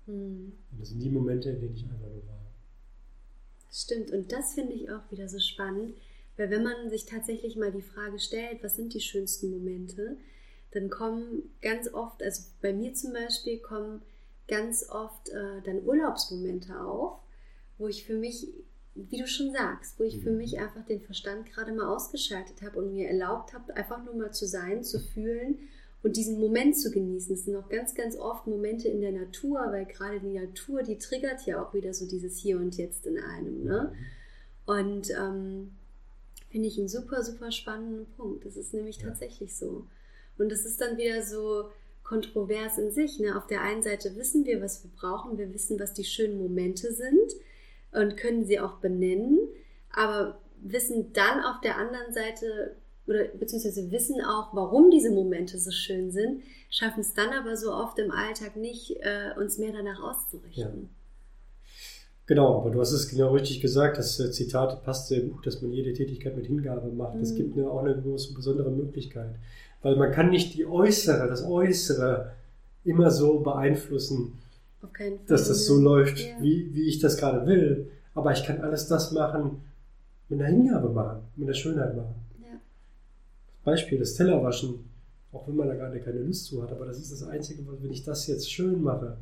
Mhm. 0.07 0.55
Und 0.73 0.81
das 0.81 0.89
sind 0.89 1.01
die 1.01 1.11
Momente, 1.11 1.51
in 1.51 1.61
denen 1.61 1.75
ich 1.75 1.85
einfach 1.85 2.09
nur 2.09 2.27
war. 2.27 2.51
Stimmt, 3.71 4.11
und 4.11 4.33
das 4.33 4.55
finde 4.55 4.73
ich 4.73 4.91
auch 4.91 5.11
wieder 5.11 5.29
so 5.29 5.39
spannend, 5.39 5.95
weil 6.39 6.49
wenn 6.49 6.63
man 6.63 6.89
sich 6.89 7.05
tatsächlich 7.05 7.57
mal 7.57 7.71
die 7.71 7.83
Frage 7.83 8.19
stellt, 8.19 8.63
was 8.63 8.77
sind 8.77 8.95
die 8.95 9.03
schönsten 9.03 9.51
Momente, 9.51 10.17
dann 10.71 10.89
kommen 10.89 11.43
ganz 11.61 11.93
oft, 11.93 12.23
also 12.23 12.45
bei 12.63 12.73
mir 12.73 12.95
zum 12.95 13.13
Beispiel, 13.13 13.59
kommen 13.59 14.01
ganz 14.49 14.89
oft 14.89 15.29
äh, 15.29 15.61
dann 15.63 15.85
Urlaubsmomente 15.85 16.81
auf, 16.81 17.19
wo 17.77 17.87
ich 17.87 18.05
für 18.05 18.17
mich 18.17 18.49
wie 18.95 19.19
du 19.19 19.27
schon 19.27 19.53
sagst, 19.53 19.99
wo 19.99 20.05
ich 20.05 20.21
für 20.21 20.31
mhm. 20.31 20.39
mich 20.39 20.59
einfach 20.59 20.85
den 20.87 21.01
Verstand 21.01 21.47
gerade 21.47 21.73
mal 21.73 21.87
ausgeschaltet 21.87 22.63
habe 22.63 22.79
und 22.79 22.93
mir 22.93 23.09
erlaubt 23.09 23.53
habe, 23.53 23.77
einfach 23.77 24.05
nur 24.05 24.15
mal 24.15 24.33
zu 24.33 24.47
sein, 24.47 24.85
zu 24.85 25.01
fühlen 25.01 25.59
und 26.03 26.17
diesen 26.17 26.39
Moment 26.39 26.79
zu 26.79 26.91
genießen. 26.91 27.35
Es 27.35 27.45
sind 27.45 27.57
auch 27.57 27.69
ganz, 27.69 27.95
ganz 27.95 28.17
oft 28.17 28.47
Momente 28.47 28.89
in 28.89 29.01
der 29.01 29.13
Natur, 29.13 29.59
weil 29.71 29.87
gerade 29.87 30.21
die 30.21 30.39
Natur, 30.39 30.83
die 30.83 30.99
triggert 30.99 31.45
ja 31.47 31.63
auch 31.63 31.75
wieder 31.75 31.93
so 31.93 32.07
dieses 32.07 32.39
Hier 32.39 32.59
und 32.59 32.77
Jetzt 32.77 33.07
in 33.07 33.19
einem. 33.19 33.65
Ne? 33.65 33.93
Mhm. 33.93 34.73
Und 34.73 35.11
ähm, 35.11 35.73
finde 36.51 36.69
ich 36.69 36.79
einen 36.79 36.89
super, 36.89 37.23
super 37.25 37.51
spannenden 37.51 38.07
Punkt. 38.17 38.45
Das 38.45 38.57
ist 38.57 38.75
nämlich 38.75 38.99
ja. 38.99 39.09
tatsächlich 39.09 39.57
so. 39.57 39.87
Und 40.39 40.53
das 40.53 40.65
ist 40.65 40.81
dann 40.81 40.99
wieder 40.99 41.23
so 41.23 41.71
kontrovers 42.05 42.79
in 42.79 42.93
sich. 42.93 43.19
Ne? 43.19 43.37
Auf 43.37 43.47
der 43.47 43.63
einen 43.63 43.83
Seite 43.83 44.15
wissen 44.15 44.45
wir, 44.45 44.61
was 44.61 44.85
wir 44.85 44.91
brauchen, 44.97 45.37
wir 45.37 45.53
wissen, 45.53 45.81
was 45.81 45.95
die 45.95 46.05
schönen 46.05 46.39
Momente 46.39 46.93
sind 46.93 47.33
und 47.95 48.17
können 48.17 48.45
sie 48.45 48.61
auch 48.61 48.75
benennen, 48.75 49.39
aber 49.91 50.41
wissen 50.61 51.13
dann 51.13 51.41
auf 51.41 51.61
der 51.63 51.79
anderen 51.79 52.13
Seite 52.13 52.77
oder 53.07 53.25
beziehungsweise 53.39 53.91
wissen 53.91 54.21
auch, 54.23 54.55
warum 54.55 54.91
diese 54.91 55.11
Momente 55.11 55.59
so 55.59 55.71
schön 55.71 56.11
sind, 56.11 56.43
schaffen 56.71 57.01
es 57.01 57.13
dann 57.13 57.31
aber 57.31 57.57
so 57.57 57.73
oft 57.73 57.99
im 57.99 58.11
Alltag 58.11 58.57
nicht, 58.57 58.97
äh, 59.01 59.39
uns 59.39 59.59
mehr 59.59 59.73
danach 59.73 60.03
auszurichten. 60.03 60.83
Ja. 60.83 60.89
Genau, 62.27 62.59
aber 62.59 62.71
du 62.71 62.81
hast 62.81 62.93
es 62.93 63.09
genau 63.09 63.33
richtig 63.33 63.61
gesagt, 63.61 63.99
das 63.99 64.19
äh, 64.19 64.31
Zitat 64.31 64.83
passt 64.83 65.09
sehr 65.09 65.21
gut, 65.21 65.47
dass 65.47 65.61
man 65.61 65.73
jede 65.73 65.93
Tätigkeit 65.93 66.35
mit 66.35 66.47
Hingabe 66.47 66.91
macht. 66.91 67.17
Es 67.17 67.33
mhm. 67.33 67.37
gibt 67.37 67.59
eine, 67.59 67.71
auch 67.71 67.85
eine 67.85 68.01
große, 68.01 68.33
besondere 68.33 68.71
Möglichkeit, 68.71 69.35
weil 69.83 69.97
man 69.97 70.11
kann 70.11 70.31
nicht 70.31 70.55
die 70.55 70.65
äußere, 70.65 71.29
das 71.29 71.45
Äußere 71.45 72.33
immer 72.85 73.11
so 73.11 73.41
beeinflussen, 73.41 74.39
dass 75.27 75.49
das 75.49 75.67
so 75.67 75.81
läuft, 75.81 76.19
ja. 76.19 76.35
wie, 76.41 76.75
wie 76.75 76.89
ich 76.89 76.99
das 77.01 77.17
gerade 77.17 77.47
will. 77.47 77.91
Aber 78.15 78.33
ich 78.33 78.45
kann 78.45 78.61
alles 78.61 78.87
das 78.87 79.13
machen, 79.13 79.63
mit 80.29 80.41
einer 80.41 80.49
Hingabe 80.49 80.89
machen, 80.89 81.21
mit 81.37 81.49
einer 81.49 81.55
Schönheit 81.55 81.97
machen. 81.97 82.15
Ja. 82.41 82.59
Beispiel, 83.65 83.99
das 83.99 84.15
Tellerwaschen, 84.15 84.85
auch 85.33 85.47
wenn 85.49 85.57
man 85.57 85.69
da 85.69 85.75
gerade 85.75 85.99
keine 86.01 86.21
Lust 86.21 86.47
zu 86.47 86.63
hat, 86.63 86.71
aber 86.71 86.87
das 86.87 86.99
ist 86.99 87.13
das 87.13 87.25
Einzige, 87.25 87.63
wenn 87.81 87.91
ich 87.91 88.05
das 88.05 88.27
jetzt 88.27 88.51
schön 88.51 88.83
mache. 88.83 89.17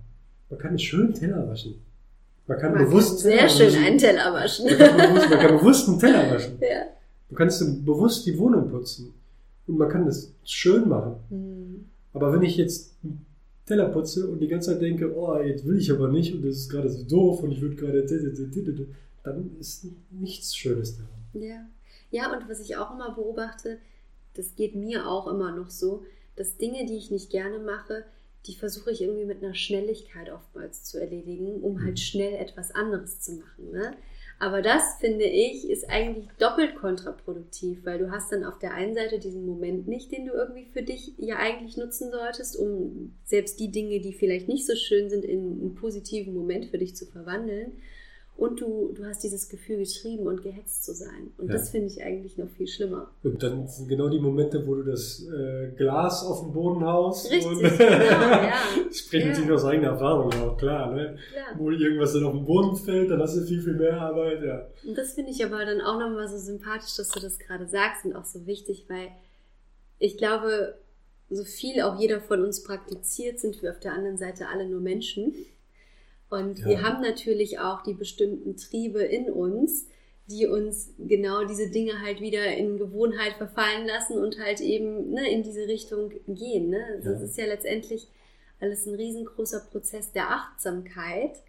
Man 0.50 0.58
kann 0.58 0.70
einen 0.70 0.78
schönen 0.78 1.14
Teller 1.14 1.48
waschen. 1.48 1.76
Man 2.46 2.58
kann 2.58 2.72
man 2.72 2.84
bewusst 2.84 3.22
kann 3.22 3.32
sehr 3.32 3.48
schön 3.48 3.74
einen 3.82 3.98
Teller 3.98 4.32
waschen. 4.34 4.66
Man 4.66 4.76
kann, 4.76 4.96
bewusst, 4.96 5.30
man 5.30 5.38
kann 5.38 5.56
bewusst 5.56 5.88
einen 5.88 5.98
Teller 5.98 6.30
waschen. 6.30 6.58
Ja. 6.60 6.84
Du 7.30 7.34
kannst 7.34 7.84
bewusst 7.86 8.26
die 8.26 8.38
Wohnung 8.38 8.68
putzen. 8.68 9.14
Und 9.66 9.78
man 9.78 9.88
kann 9.88 10.04
das 10.04 10.30
schön 10.44 10.88
machen. 10.88 11.14
Mhm. 11.30 11.86
Aber 12.12 12.32
wenn 12.32 12.42
ich 12.42 12.56
jetzt 12.56 12.94
Teller 13.72 13.88
putze 13.88 14.28
und 14.28 14.38
die 14.40 14.48
ganze 14.48 14.72
Zeit 14.72 14.82
denke, 14.82 15.16
oh, 15.16 15.40
jetzt 15.40 15.66
will 15.66 15.78
ich 15.78 15.90
aber 15.90 16.08
nicht 16.08 16.34
und 16.34 16.44
das 16.44 16.56
ist 16.56 16.68
gerade 16.68 16.90
so 16.90 17.02
doof 17.04 17.42
und 17.42 17.52
ich 17.52 17.62
würde 17.62 17.76
gerade, 17.76 18.04
dann 19.22 19.56
ist 19.58 19.86
nichts 20.10 20.54
Schönes 20.54 20.96
daran. 20.96 21.10
Ja. 21.32 21.66
Ja, 22.10 22.36
und 22.36 22.46
was 22.50 22.60
ich 22.60 22.76
auch 22.76 22.92
immer 22.92 23.14
beobachte, 23.14 23.78
das 24.34 24.54
geht 24.56 24.74
mir 24.74 25.08
auch 25.08 25.26
immer 25.26 25.56
noch 25.56 25.70
so, 25.70 26.04
dass 26.36 26.58
Dinge, 26.58 26.84
die 26.84 26.96
ich 26.96 27.10
nicht 27.10 27.30
gerne 27.30 27.58
mache, 27.58 28.04
die 28.46 28.54
versuche 28.54 28.90
ich 28.90 29.00
irgendwie 29.00 29.24
mit 29.24 29.42
einer 29.42 29.54
Schnelligkeit 29.54 30.30
oftmals 30.30 30.84
zu 30.84 31.00
erledigen, 31.00 31.62
um 31.62 31.80
halt 31.80 31.92
mhm. 31.92 31.96
schnell 31.96 32.34
etwas 32.34 32.74
anderes 32.74 33.20
zu 33.20 33.32
machen. 33.36 33.70
Ne? 33.70 33.94
Aber 34.42 34.60
das, 34.60 34.96
finde 34.98 35.26
ich, 35.26 35.70
ist 35.70 35.88
eigentlich 35.88 36.26
doppelt 36.40 36.74
kontraproduktiv, 36.74 37.86
weil 37.86 38.00
du 38.00 38.10
hast 38.10 38.32
dann 38.32 38.42
auf 38.42 38.58
der 38.58 38.74
einen 38.74 38.92
Seite 38.92 39.20
diesen 39.20 39.46
Moment 39.46 39.86
nicht, 39.86 40.10
den 40.10 40.26
du 40.26 40.32
irgendwie 40.32 40.64
für 40.64 40.82
dich 40.82 41.14
ja 41.16 41.36
eigentlich 41.36 41.76
nutzen 41.76 42.10
solltest, 42.10 42.58
um 42.58 43.14
selbst 43.22 43.60
die 43.60 43.70
Dinge, 43.70 44.00
die 44.00 44.12
vielleicht 44.12 44.48
nicht 44.48 44.66
so 44.66 44.74
schön 44.74 45.08
sind, 45.08 45.24
in 45.24 45.60
einen 45.60 45.74
positiven 45.76 46.34
Moment 46.34 46.66
für 46.66 46.78
dich 46.78 46.96
zu 46.96 47.06
verwandeln. 47.06 47.74
Und 48.36 48.60
du, 48.60 48.92
du 48.94 49.04
hast 49.04 49.22
dieses 49.22 49.48
Gefühl, 49.48 49.78
geschrieben 49.78 50.26
und 50.26 50.42
gehetzt 50.42 50.84
zu 50.84 50.94
sein. 50.94 51.32
Und 51.36 51.48
ja. 51.48 51.52
das 51.52 51.70
finde 51.70 51.88
ich 51.88 52.02
eigentlich 52.02 52.38
noch 52.38 52.48
viel 52.48 52.66
schlimmer. 52.66 53.10
Und 53.22 53.42
dann 53.42 53.68
sind 53.68 53.88
genau 53.88 54.08
die 54.08 54.18
Momente, 54.18 54.66
wo 54.66 54.74
du 54.74 54.82
das 54.82 55.24
äh, 55.28 55.68
Glas 55.76 56.24
auf 56.24 56.40
den 56.40 56.52
Boden 56.52 56.84
haust. 56.84 57.30
Richtig, 57.30 57.46
und 57.46 57.60
genau, 57.60 57.78
ja. 57.78 58.54
Sprechen 58.90 59.28
ja. 59.28 59.32
natürlich 59.32 59.52
aus 59.52 59.64
eigener 59.64 59.88
Erfahrung 59.88 60.32
auch, 60.32 60.56
klar, 60.56 60.92
ne? 60.92 61.18
Klar. 61.30 61.58
Wo 61.58 61.70
irgendwas 61.70 62.14
dann 62.14 62.24
auf 62.24 62.32
den 62.32 62.44
Boden 62.44 62.76
fällt, 62.76 63.10
dann 63.10 63.20
hast 63.20 63.36
du 63.36 63.42
viel, 63.42 63.60
viel 63.60 63.74
mehr 63.74 64.00
Arbeit, 64.00 64.42
ja. 64.42 64.66
Und 64.86 64.96
das 64.96 65.12
finde 65.12 65.30
ich 65.30 65.44
aber 65.44 65.64
dann 65.64 65.80
auch 65.80 66.00
nochmal 66.00 66.26
so 66.26 66.38
sympathisch, 66.38 66.96
dass 66.96 67.10
du 67.10 67.20
das 67.20 67.38
gerade 67.38 67.66
sagst 67.68 68.06
und 68.06 68.16
auch 68.16 68.24
so 68.24 68.46
wichtig, 68.46 68.86
weil 68.88 69.08
ich 69.98 70.16
glaube, 70.16 70.78
so 71.30 71.44
viel 71.44 71.80
auch 71.82 71.98
jeder 72.00 72.20
von 72.20 72.42
uns 72.42 72.62
praktiziert, 72.62 73.38
sind 73.38 73.62
wir 73.62 73.70
auf 73.70 73.80
der 73.80 73.92
anderen 73.92 74.16
Seite 74.16 74.48
alle 74.48 74.66
nur 74.66 74.80
Menschen. 74.80 75.34
Und 76.32 76.60
ja. 76.60 76.66
wir 76.66 76.82
haben 76.82 77.02
natürlich 77.02 77.58
auch 77.58 77.82
die 77.82 77.92
bestimmten 77.92 78.56
Triebe 78.56 79.02
in 79.02 79.30
uns, 79.30 79.86
die 80.30 80.46
uns 80.46 80.94
genau 80.98 81.44
diese 81.44 81.68
Dinge 81.68 82.00
halt 82.00 82.22
wieder 82.22 82.56
in 82.56 82.78
Gewohnheit 82.78 83.34
verfallen 83.34 83.86
lassen 83.86 84.16
und 84.16 84.38
halt 84.38 84.60
eben 84.62 85.10
ne, 85.10 85.30
in 85.30 85.42
diese 85.42 85.68
Richtung 85.68 86.10
gehen. 86.26 86.70
Ne? 86.70 86.82
Also 86.94 87.10
ja. 87.10 87.18
Das 87.18 87.22
ist 87.22 87.36
ja 87.36 87.44
letztendlich 87.44 88.08
alles 88.60 88.86
ein 88.86 88.94
riesengroßer 88.94 89.60
Prozess 89.70 90.12
der 90.12 90.30
Achtsamkeit, 90.30 91.42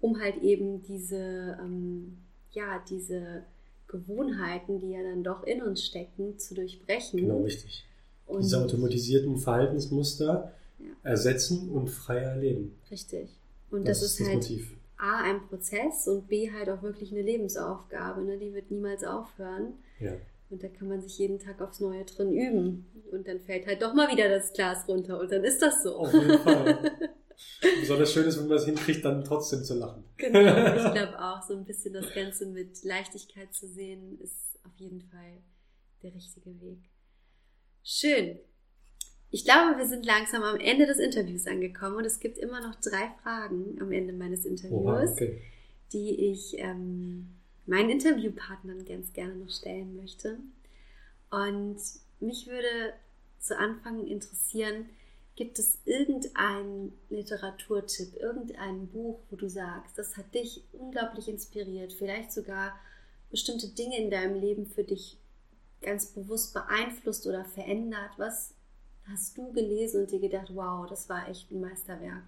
um 0.00 0.20
halt 0.20 0.36
eben 0.42 0.80
diese, 0.82 1.58
ähm, 1.60 2.18
ja, 2.52 2.84
diese 2.88 3.42
Gewohnheiten, 3.88 4.78
die 4.78 4.92
ja 4.92 5.02
dann 5.02 5.24
doch 5.24 5.42
in 5.42 5.60
uns 5.60 5.84
stecken, 5.84 6.38
zu 6.38 6.54
durchbrechen. 6.54 7.18
Genau, 7.18 7.42
richtig. 7.42 7.84
Und 8.26 8.44
diese 8.44 8.62
automatisierten 8.62 9.38
Verhaltensmuster 9.38 10.52
ja. 10.78 10.86
ersetzen 11.02 11.68
und 11.70 11.88
freier 11.88 12.36
leben. 12.36 12.78
Richtig. 12.92 13.39
Und 13.70 13.86
das, 13.86 14.00
das 14.00 14.20
ist, 14.20 14.26
halt 14.26 14.36
Motiv. 14.36 14.76
A, 14.96 15.22
ein 15.22 15.46
Prozess 15.48 16.06
und 16.08 16.28
B, 16.28 16.52
halt 16.52 16.68
auch 16.68 16.82
wirklich 16.82 17.12
eine 17.12 17.22
Lebensaufgabe. 17.22 18.22
Ne? 18.22 18.38
Die 18.38 18.52
wird 18.52 18.70
niemals 18.70 19.04
aufhören. 19.04 19.74
Ja. 19.98 20.12
Und 20.50 20.62
da 20.62 20.68
kann 20.68 20.88
man 20.88 21.00
sich 21.00 21.16
jeden 21.18 21.38
Tag 21.38 21.60
aufs 21.60 21.80
Neue 21.80 22.04
drin 22.04 22.32
üben. 22.32 22.86
Und 23.12 23.28
dann 23.28 23.40
fällt 23.40 23.66
halt 23.66 23.82
doch 23.82 23.94
mal 23.94 24.10
wieder 24.10 24.28
das 24.28 24.52
Glas 24.52 24.86
runter 24.88 25.18
und 25.20 25.30
dann 25.30 25.44
ist 25.44 25.62
das 25.62 25.82
so. 25.82 25.96
Auf 25.96 26.12
jeden 26.12 26.38
Fall. 26.40 27.10
Besonders 27.80 28.12
schön 28.12 28.26
ist, 28.26 28.38
wenn 28.38 28.48
man 28.48 28.58
es 28.58 28.64
hinkriegt, 28.64 29.04
dann 29.04 29.24
trotzdem 29.24 29.62
zu 29.64 29.74
lachen. 29.74 30.04
Genau, 30.16 30.40
ich 30.40 30.92
glaube 30.92 31.18
auch, 31.18 31.42
so 31.42 31.54
ein 31.54 31.64
bisschen 31.64 31.94
das 31.94 32.12
Ganze 32.12 32.46
mit 32.46 32.82
Leichtigkeit 32.84 33.54
zu 33.54 33.68
sehen, 33.68 34.18
ist 34.20 34.58
auf 34.64 34.76
jeden 34.76 35.02
Fall 35.02 35.38
der 36.02 36.14
richtige 36.14 36.60
Weg. 36.60 36.78
Schön. 37.82 38.38
Ich 39.30 39.44
glaube, 39.44 39.78
wir 39.78 39.86
sind 39.86 40.04
langsam 40.04 40.42
am 40.42 40.58
Ende 40.58 40.86
des 40.86 40.98
Interviews 40.98 41.46
angekommen 41.46 41.96
und 41.96 42.04
es 42.04 42.18
gibt 42.18 42.38
immer 42.38 42.60
noch 42.60 42.74
drei 42.76 43.10
Fragen 43.22 43.78
am 43.80 43.92
Ende 43.92 44.12
meines 44.12 44.44
Interviews, 44.44 44.72
Oha, 44.72 45.04
okay. 45.04 45.40
die 45.92 46.32
ich 46.32 46.58
ähm, 46.58 47.28
meinen 47.66 47.90
Interviewpartnern 47.90 48.84
ganz 48.84 49.12
gerne 49.12 49.36
noch 49.36 49.50
stellen 49.50 49.96
möchte. 49.96 50.38
Und 51.30 51.78
mich 52.18 52.48
würde 52.48 52.92
zu 53.38 53.56
Anfang 53.56 54.06
interessieren, 54.06 54.86
gibt 55.36 55.60
es 55.60 55.78
irgendeinen 55.84 56.92
Literaturtipp, 57.08 58.16
irgendein 58.16 58.88
Buch, 58.88 59.20
wo 59.30 59.36
du 59.36 59.48
sagst, 59.48 59.96
das 59.96 60.16
hat 60.16 60.34
dich 60.34 60.64
unglaublich 60.72 61.28
inspiriert, 61.28 61.92
vielleicht 61.92 62.32
sogar 62.32 62.78
bestimmte 63.30 63.68
Dinge 63.68 63.96
in 63.96 64.10
deinem 64.10 64.40
Leben 64.40 64.66
für 64.66 64.82
dich 64.82 65.16
ganz 65.80 66.06
bewusst 66.06 66.52
beeinflusst 66.52 67.26
oder 67.26 67.44
verändert? 67.44 68.10
Was 68.16 68.54
hast 69.04 69.36
du 69.36 69.52
gelesen 69.52 70.02
und 70.02 70.10
dir 70.10 70.20
gedacht, 70.20 70.50
wow, 70.54 70.86
das 70.88 71.08
war 71.08 71.28
echt 71.28 71.50
ein 71.50 71.60
Meisterwerk? 71.60 72.22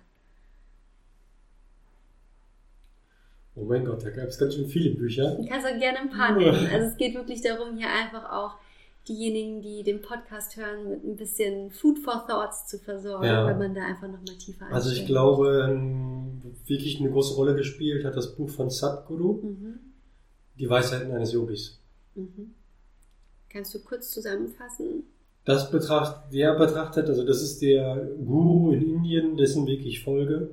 Oh 3.55 3.65
mein 3.65 3.85
Gott, 3.85 4.03
da 4.03 4.11
gab 4.11 4.29
es 4.29 4.39
ganz 4.39 4.55
schön 4.55 4.67
viele 4.67 4.95
Bücher. 4.95 5.37
Du 5.37 5.47
kannst 5.47 5.67
auch 5.67 5.79
gerne 5.79 5.99
ein 5.99 6.11
paar 6.11 6.37
nennen. 6.37 6.69
Also 6.73 6.87
es 6.87 6.97
geht 6.97 7.15
wirklich 7.15 7.43
darum, 7.43 7.77
hier 7.77 7.89
einfach 7.89 8.31
auch 8.33 8.55
diejenigen, 9.09 9.61
die 9.61 9.83
den 9.83 10.01
Podcast 10.01 10.57
hören, 10.57 10.89
mit 10.89 11.05
ein 11.05 11.17
bisschen 11.17 11.71
Food 11.71 11.99
for 11.99 12.25
Thoughts 12.27 12.67
zu 12.67 12.79
versorgen, 12.79 13.27
ja. 13.27 13.47
wenn 13.47 13.59
man 13.59 13.75
da 13.75 13.83
einfach 13.83 14.09
nochmal 14.09 14.37
tiefer 14.39 14.67
einsteigt. 14.67 14.73
Also 14.73 14.91
ich 14.93 15.07
glaube, 15.07 16.41
wirklich 16.67 17.01
eine 17.01 17.11
große 17.11 17.35
Rolle 17.35 17.55
gespielt 17.55 18.05
hat 18.05 18.17
das 18.17 18.35
Buch 18.37 18.49
von 18.49 18.71
Sadhguru, 18.71 19.43
mhm. 19.43 19.79
Die 20.59 20.69
Weisheiten 20.69 21.11
eines 21.13 21.33
Yogis. 21.33 21.79
Mhm. 22.15 22.55
Kannst 23.49 23.75
du 23.75 23.83
kurz 23.83 24.11
zusammenfassen? 24.11 25.05
Das 25.45 25.71
betrachtet, 25.71 26.33
der 26.33 26.55
betrachtet, 26.55 27.09
also 27.09 27.25
das 27.25 27.43
ist 27.43 27.63
der 27.63 28.09
Guru 28.25 28.73
in 28.73 28.83
Indien, 28.83 29.37
dessen 29.37 29.67
Weg 29.67 29.85
ich 29.85 30.03
folge. 30.05 30.51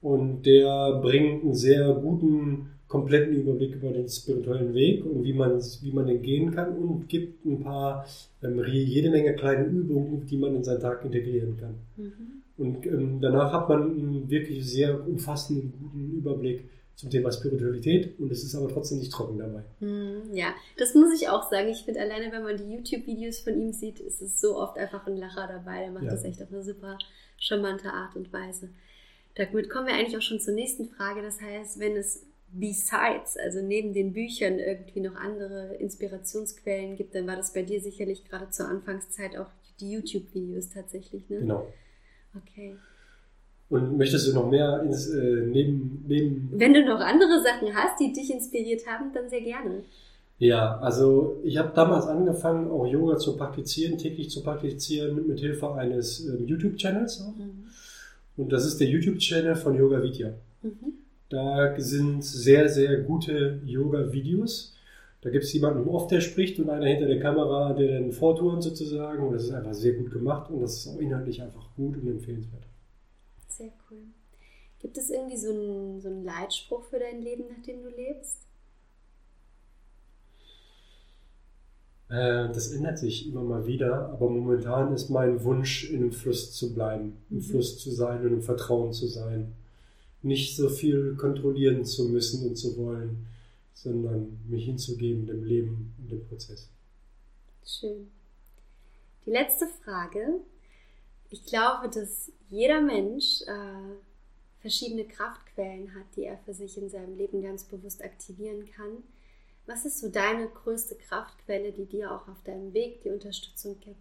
Und 0.00 0.46
der 0.46 1.00
bringt 1.02 1.42
einen 1.42 1.54
sehr 1.54 1.92
guten, 1.94 2.70
kompletten 2.88 3.34
Überblick 3.34 3.74
über 3.74 3.90
den 3.90 4.08
spirituellen 4.08 4.72
Weg 4.72 5.04
und 5.04 5.24
wie 5.24 5.32
man, 5.32 5.60
wie 5.82 5.92
man 5.92 6.06
den 6.06 6.22
gehen 6.22 6.52
kann 6.52 6.76
und 6.76 7.08
gibt 7.08 7.44
ein 7.44 7.60
paar, 7.60 8.06
ähm, 8.42 8.62
jede 8.68 9.10
Menge 9.10 9.34
kleine 9.34 9.64
Übungen, 9.64 10.24
die 10.24 10.36
man 10.36 10.54
in 10.54 10.64
seinen 10.64 10.80
Tag 10.80 11.04
integrieren 11.04 11.56
kann. 11.56 11.74
Mhm. 11.96 12.12
Und 12.56 12.86
ähm, 12.86 13.18
danach 13.20 13.52
hat 13.52 13.68
man 13.68 13.90
einen 13.90 14.30
wirklich 14.30 14.64
sehr 14.64 15.06
umfassenden, 15.06 15.74
guten 15.78 16.10
Überblick 16.12 16.68
zum 16.96 17.10
Thema 17.10 17.30
Spiritualität 17.30 18.18
und 18.18 18.32
es 18.32 18.42
ist 18.42 18.54
aber 18.54 18.68
trotzdem 18.68 18.98
nicht 18.98 19.12
trocken 19.12 19.38
dabei. 19.38 19.62
Hm, 19.80 20.32
ja, 20.32 20.54
das 20.78 20.94
muss 20.94 21.12
ich 21.14 21.28
auch 21.28 21.48
sagen. 21.50 21.68
Ich 21.68 21.84
finde 21.84 22.00
alleine, 22.00 22.32
wenn 22.32 22.42
man 22.42 22.56
die 22.56 22.74
YouTube-Videos 22.74 23.40
von 23.40 23.60
ihm 23.60 23.72
sieht, 23.72 24.00
ist 24.00 24.22
es 24.22 24.40
so 24.40 24.56
oft 24.56 24.78
einfach 24.78 25.06
ein 25.06 25.18
Lacher 25.18 25.46
dabei. 25.46 25.80
Der 25.80 25.90
macht 25.90 26.04
ja. 26.04 26.10
das 26.10 26.24
echt 26.24 26.42
auf 26.42 26.50
eine 26.50 26.62
super 26.62 26.96
charmante 27.38 27.90
Art 27.92 28.16
und 28.16 28.32
Weise. 28.32 28.70
Damit 29.34 29.68
kommen 29.68 29.86
wir 29.86 29.94
eigentlich 29.94 30.16
auch 30.16 30.22
schon 30.22 30.40
zur 30.40 30.54
nächsten 30.54 30.86
Frage. 30.86 31.20
Das 31.20 31.38
heißt, 31.38 31.78
wenn 31.78 31.96
es 31.96 32.24
besides, 32.50 33.36
also 33.36 33.60
neben 33.60 33.92
den 33.92 34.14
Büchern 34.14 34.58
irgendwie 34.58 35.00
noch 35.00 35.16
andere 35.16 35.74
Inspirationsquellen 35.74 36.96
gibt, 36.96 37.14
dann 37.14 37.26
war 37.26 37.36
das 37.36 37.52
bei 37.52 37.62
dir 37.62 37.82
sicherlich 37.82 38.24
gerade 38.24 38.48
zur 38.48 38.68
Anfangszeit 38.68 39.36
auch 39.36 39.50
die 39.80 39.92
YouTube-Videos 39.92 40.70
tatsächlich, 40.70 41.28
ne? 41.28 41.40
Genau. 41.40 41.70
Okay. 42.34 42.76
Und 43.68 43.98
möchtest 43.98 44.28
du 44.28 44.34
noch 44.34 44.48
mehr 44.48 44.82
ins, 44.82 45.08
äh, 45.08 45.42
neben, 45.46 46.04
neben. 46.06 46.52
Wenn 46.52 46.72
du 46.72 46.84
noch 46.84 47.00
andere 47.00 47.42
Sachen 47.42 47.74
hast, 47.74 47.98
die 47.98 48.12
dich 48.12 48.32
inspiriert 48.32 48.86
haben, 48.86 49.12
dann 49.12 49.28
sehr 49.28 49.40
gerne. 49.40 49.82
Ja, 50.38 50.78
also 50.78 51.40
ich 51.42 51.56
habe 51.56 51.72
damals 51.74 52.06
angefangen, 52.06 52.70
auch 52.70 52.86
Yoga 52.86 53.16
zu 53.16 53.36
praktizieren, 53.36 53.96
täglich 53.96 54.30
zu 54.30 54.42
praktizieren, 54.42 55.26
mit 55.26 55.40
Hilfe 55.40 55.72
eines 55.74 56.26
äh, 56.28 56.42
YouTube-Channels. 56.44 57.20
Mhm. 57.20 57.64
Und 58.36 58.52
das 58.52 58.66
ist 58.66 58.78
der 58.78 58.86
YouTube-Channel 58.86 59.56
von 59.56 59.76
Yoga 59.76 60.02
Vidya. 60.02 60.34
Mhm. 60.62 60.92
Da 61.30 61.74
sind 61.78 62.22
sehr, 62.22 62.68
sehr 62.68 63.00
gute 63.00 63.60
Yoga-Videos. 63.64 64.76
Da 65.22 65.30
gibt 65.30 65.44
es 65.44 65.52
jemanden 65.54 65.88
oft, 65.88 66.10
der 66.10 66.20
spricht 66.20 66.60
und 66.60 66.70
einer 66.70 66.86
hinter 66.86 67.06
der 67.06 67.18
Kamera, 67.18 67.72
der 67.72 67.98
dann 67.98 68.12
vorturnt 68.12 68.62
sozusagen. 68.62 69.26
Und 69.26 69.32
das 69.32 69.44
ist 69.44 69.52
einfach 69.52 69.74
sehr 69.74 69.94
gut 69.94 70.12
gemacht 70.12 70.50
und 70.50 70.60
das 70.60 70.76
ist 70.76 70.86
auch 70.86 71.00
inhaltlich 71.00 71.42
einfach 71.42 71.66
gut 71.74 71.96
und 71.96 72.06
empfehlenswert. 72.08 72.62
Sehr 73.56 73.72
cool. 73.90 74.02
Gibt 74.80 74.98
es 74.98 75.08
irgendwie 75.08 75.38
so 75.38 75.50
einen, 75.50 76.00
so 76.00 76.08
einen 76.08 76.24
Leitspruch 76.24 76.84
für 76.84 76.98
dein 76.98 77.22
Leben, 77.22 77.44
nach 77.48 77.62
dem 77.64 77.82
du 77.82 77.88
lebst? 77.88 78.42
Äh, 82.10 82.52
das 82.52 82.70
ändert 82.72 82.98
sich 82.98 83.26
immer 83.26 83.42
mal 83.42 83.66
wieder, 83.66 84.10
aber 84.10 84.28
momentan 84.28 84.92
ist 84.92 85.08
mein 85.08 85.42
Wunsch, 85.42 85.90
in 85.90 86.02
einem 86.02 86.12
Fluss 86.12 86.52
zu 86.52 86.74
bleiben, 86.74 87.16
im 87.30 87.38
mhm. 87.38 87.42
Fluss 87.42 87.78
zu 87.78 87.90
sein 87.90 88.20
und 88.26 88.34
im 88.34 88.42
Vertrauen 88.42 88.92
zu 88.92 89.06
sein. 89.06 89.54
Nicht 90.22 90.54
so 90.54 90.68
viel 90.68 91.16
kontrollieren 91.16 91.86
zu 91.86 92.10
müssen 92.10 92.46
und 92.46 92.56
zu 92.56 92.76
wollen, 92.76 93.26
sondern 93.72 94.38
mich 94.48 94.66
hinzugeben 94.66 95.26
dem 95.26 95.44
Leben 95.44 95.94
und 95.98 96.10
dem 96.10 96.22
Prozess. 96.26 96.68
Schön. 97.64 98.10
Die 99.24 99.30
letzte 99.30 99.66
Frage. 99.66 100.40
Ich 101.36 101.44
glaube, 101.44 101.90
dass 101.90 102.32
jeder 102.48 102.80
Mensch 102.80 103.42
äh, 103.42 103.96
verschiedene 104.60 105.04
Kraftquellen 105.04 105.94
hat, 105.94 106.06
die 106.16 106.24
er 106.24 106.38
für 106.38 106.54
sich 106.54 106.78
in 106.78 106.88
seinem 106.88 107.16
Leben 107.16 107.42
ganz 107.42 107.64
bewusst 107.64 108.02
aktivieren 108.02 108.64
kann. 108.64 109.02
Was 109.66 109.84
ist 109.84 110.00
so 110.00 110.08
deine 110.08 110.48
größte 110.48 110.94
Kraftquelle, 110.94 111.72
die 111.72 111.84
dir 111.84 112.10
auch 112.10 112.26
auf 112.28 112.42
deinem 112.44 112.72
Weg 112.72 113.02
die 113.02 113.10
Unterstützung 113.10 113.78
gibt? 113.80 114.00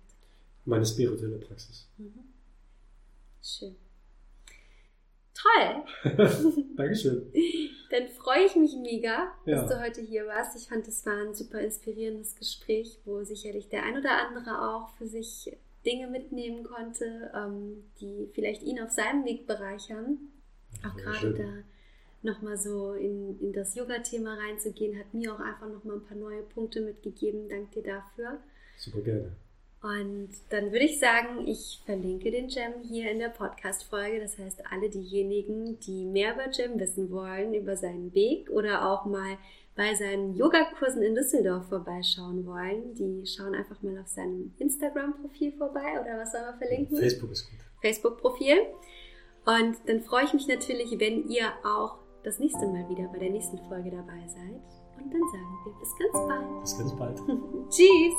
Meine 0.64 0.86
spirituelle 0.86 1.40
Praxis. 1.40 1.90
Mhm. 1.98 2.24
Schön. 3.44 3.76
Toll! 5.34 6.64
Dankeschön. 6.78 7.34
Dann 7.92 8.08
freue 8.08 8.46
ich 8.46 8.56
mich 8.56 8.76
mega, 8.78 9.34
ja. 9.46 9.62
dass 9.62 9.70
du 9.70 9.82
heute 9.82 10.02
hier 10.02 10.26
warst. 10.26 10.56
Ich 10.56 10.70
fand, 10.70 10.88
es 10.88 11.06
war 11.06 11.18
ein 11.18 11.34
super 11.34 11.60
inspirierendes 11.60 12.36
Gespräch, 12.36 12.98
wo 13.04 13.24
sicherlich 13.24 13.68
der 13.68 13.84
ein 13.84 13.98
oder 13.98 14.26
andere 14.26 14.72
auch 14.72 14.90
für 14.98 15.06
sich 15.06 15.52
Dinge 15.86 16.08
mitnehmen 16.08 16.64
konnte, 16.64 17.32
ähm, 17.36 17.84
die 18.00 18.30
vielleicht 18.34 18.64
ihn 18.64 18.80
auf 18.80 18.92
seinem 18.92 19.26
Weg 19.26 19.48
bereichern. 19.48 20.18
Auch 20.84 20.96
gerade 20.98 21.34
da 21.34 22.30
nochmal 22.32 22.58
so 22.58 22.94
in, 22.94 23.40
in 23.40 23.54
das 23.54 23.76
Yoga-Thema 23.76 24.36
reinzugehen, 24.36 24.98
hat 25.00 25.14
mir 25.14 25.34
auch 25.34 25.40
einfach 25.40 25.70
nochmal 25.70 25.98
ein 25.98 26.06
paar 26.06 26.18
neue 26.18 26.42
Punkte 26.42 26.82
mitgegeben. 26.82 27.48
Dank 27.48 27.72
dir 27.72 27.84
dafür. 27.84 28.40
Super 28.78 29.02
gerne. 29.02 29.32
Und 29.82 30.30
dann 30.50 30.72
würde 30.72 30.86
ich 30.86 31.00
sagen, 31.00 31.48
ich 31.48 31.80
verlinke 31.86 32.32
den 32.32 32.48
Gem 32.48 32.74
hier 32.90 33.12
in 33.12 33.20
der 33.20 33.30
Podcast-Folge. 33.30 34.20
Das 34.20 34.40
heißt, 34.40 34.64
alle 34.72 34.90
diejenigen, 34.90 35.80
die 35.80 36.06
mehr 36.06 36.34
über 36.34 36.48
Gem 36.48 36.80
wissen 36.80 37.12
wollen, 37.12 37.54
über 37.54 37.78
seinen 37.78 38.12
Weg 38.16 38.50
oder 38.50 38.90
auch 38.90 39.06
mal 39.06 39.38
bei 39.76 39.94
seinen 39.94 40.36
Yogakursen 40.36 41.02
in 41.02 41.16
Düsseldorf 41.16 41.68
vorbeischauen 41.68 42.46
wollen, 42.46 42.94
die 42.96 43.26
schauen 43.26 43.54
einfach 43.54 43.82
mal 43.82 44.00
auf 44.00 44.08
seinem 44.08 44.54
Instagram-Profil 44.58 45.54
vorbei 45.58 46.00
oder 46.02 46.18
was 46.18 46.32
soll 46.32 46.42
man 46.42 46.58
verlinken? 46.58 46.98
Facebook 46.98 47.32
ist 47.32 47.50
gut. 47.50 47.60
Facebook-Profil. 47.82 48.58
Und 49.46 49.78
dann 49.88 50.02
freue 50.02 50.24
ich 50.26 50.34
mich 50.34 50.48
natürlich, 50.48 50.98
wenn 51.00 51.28
ihr 51.28 51.52
auch 51.64 52.00
das 52.24 52.40
nächste 52.40 52.66
Mal 52.66 52.90
wieder 52.90 53.08
bei 53.10 53.20
der 53.20 53.30
nächsten 53.30 53.60
Folge 53.68 53.92
dabei 53.92 54.28
seid. 54.28 54.62
Und 54.98 55.14
dann 55.14 55.22
sagen 55.32 55.60
wir 55.66 55.74
bis 55.80 55.94
ganz 56.00 56.14
bald. 56.28 56.62
Bis 56.62 56.78
ganz 56.78 56.96
bald. 56.96 57.22
Tschüss. 57.70 58.16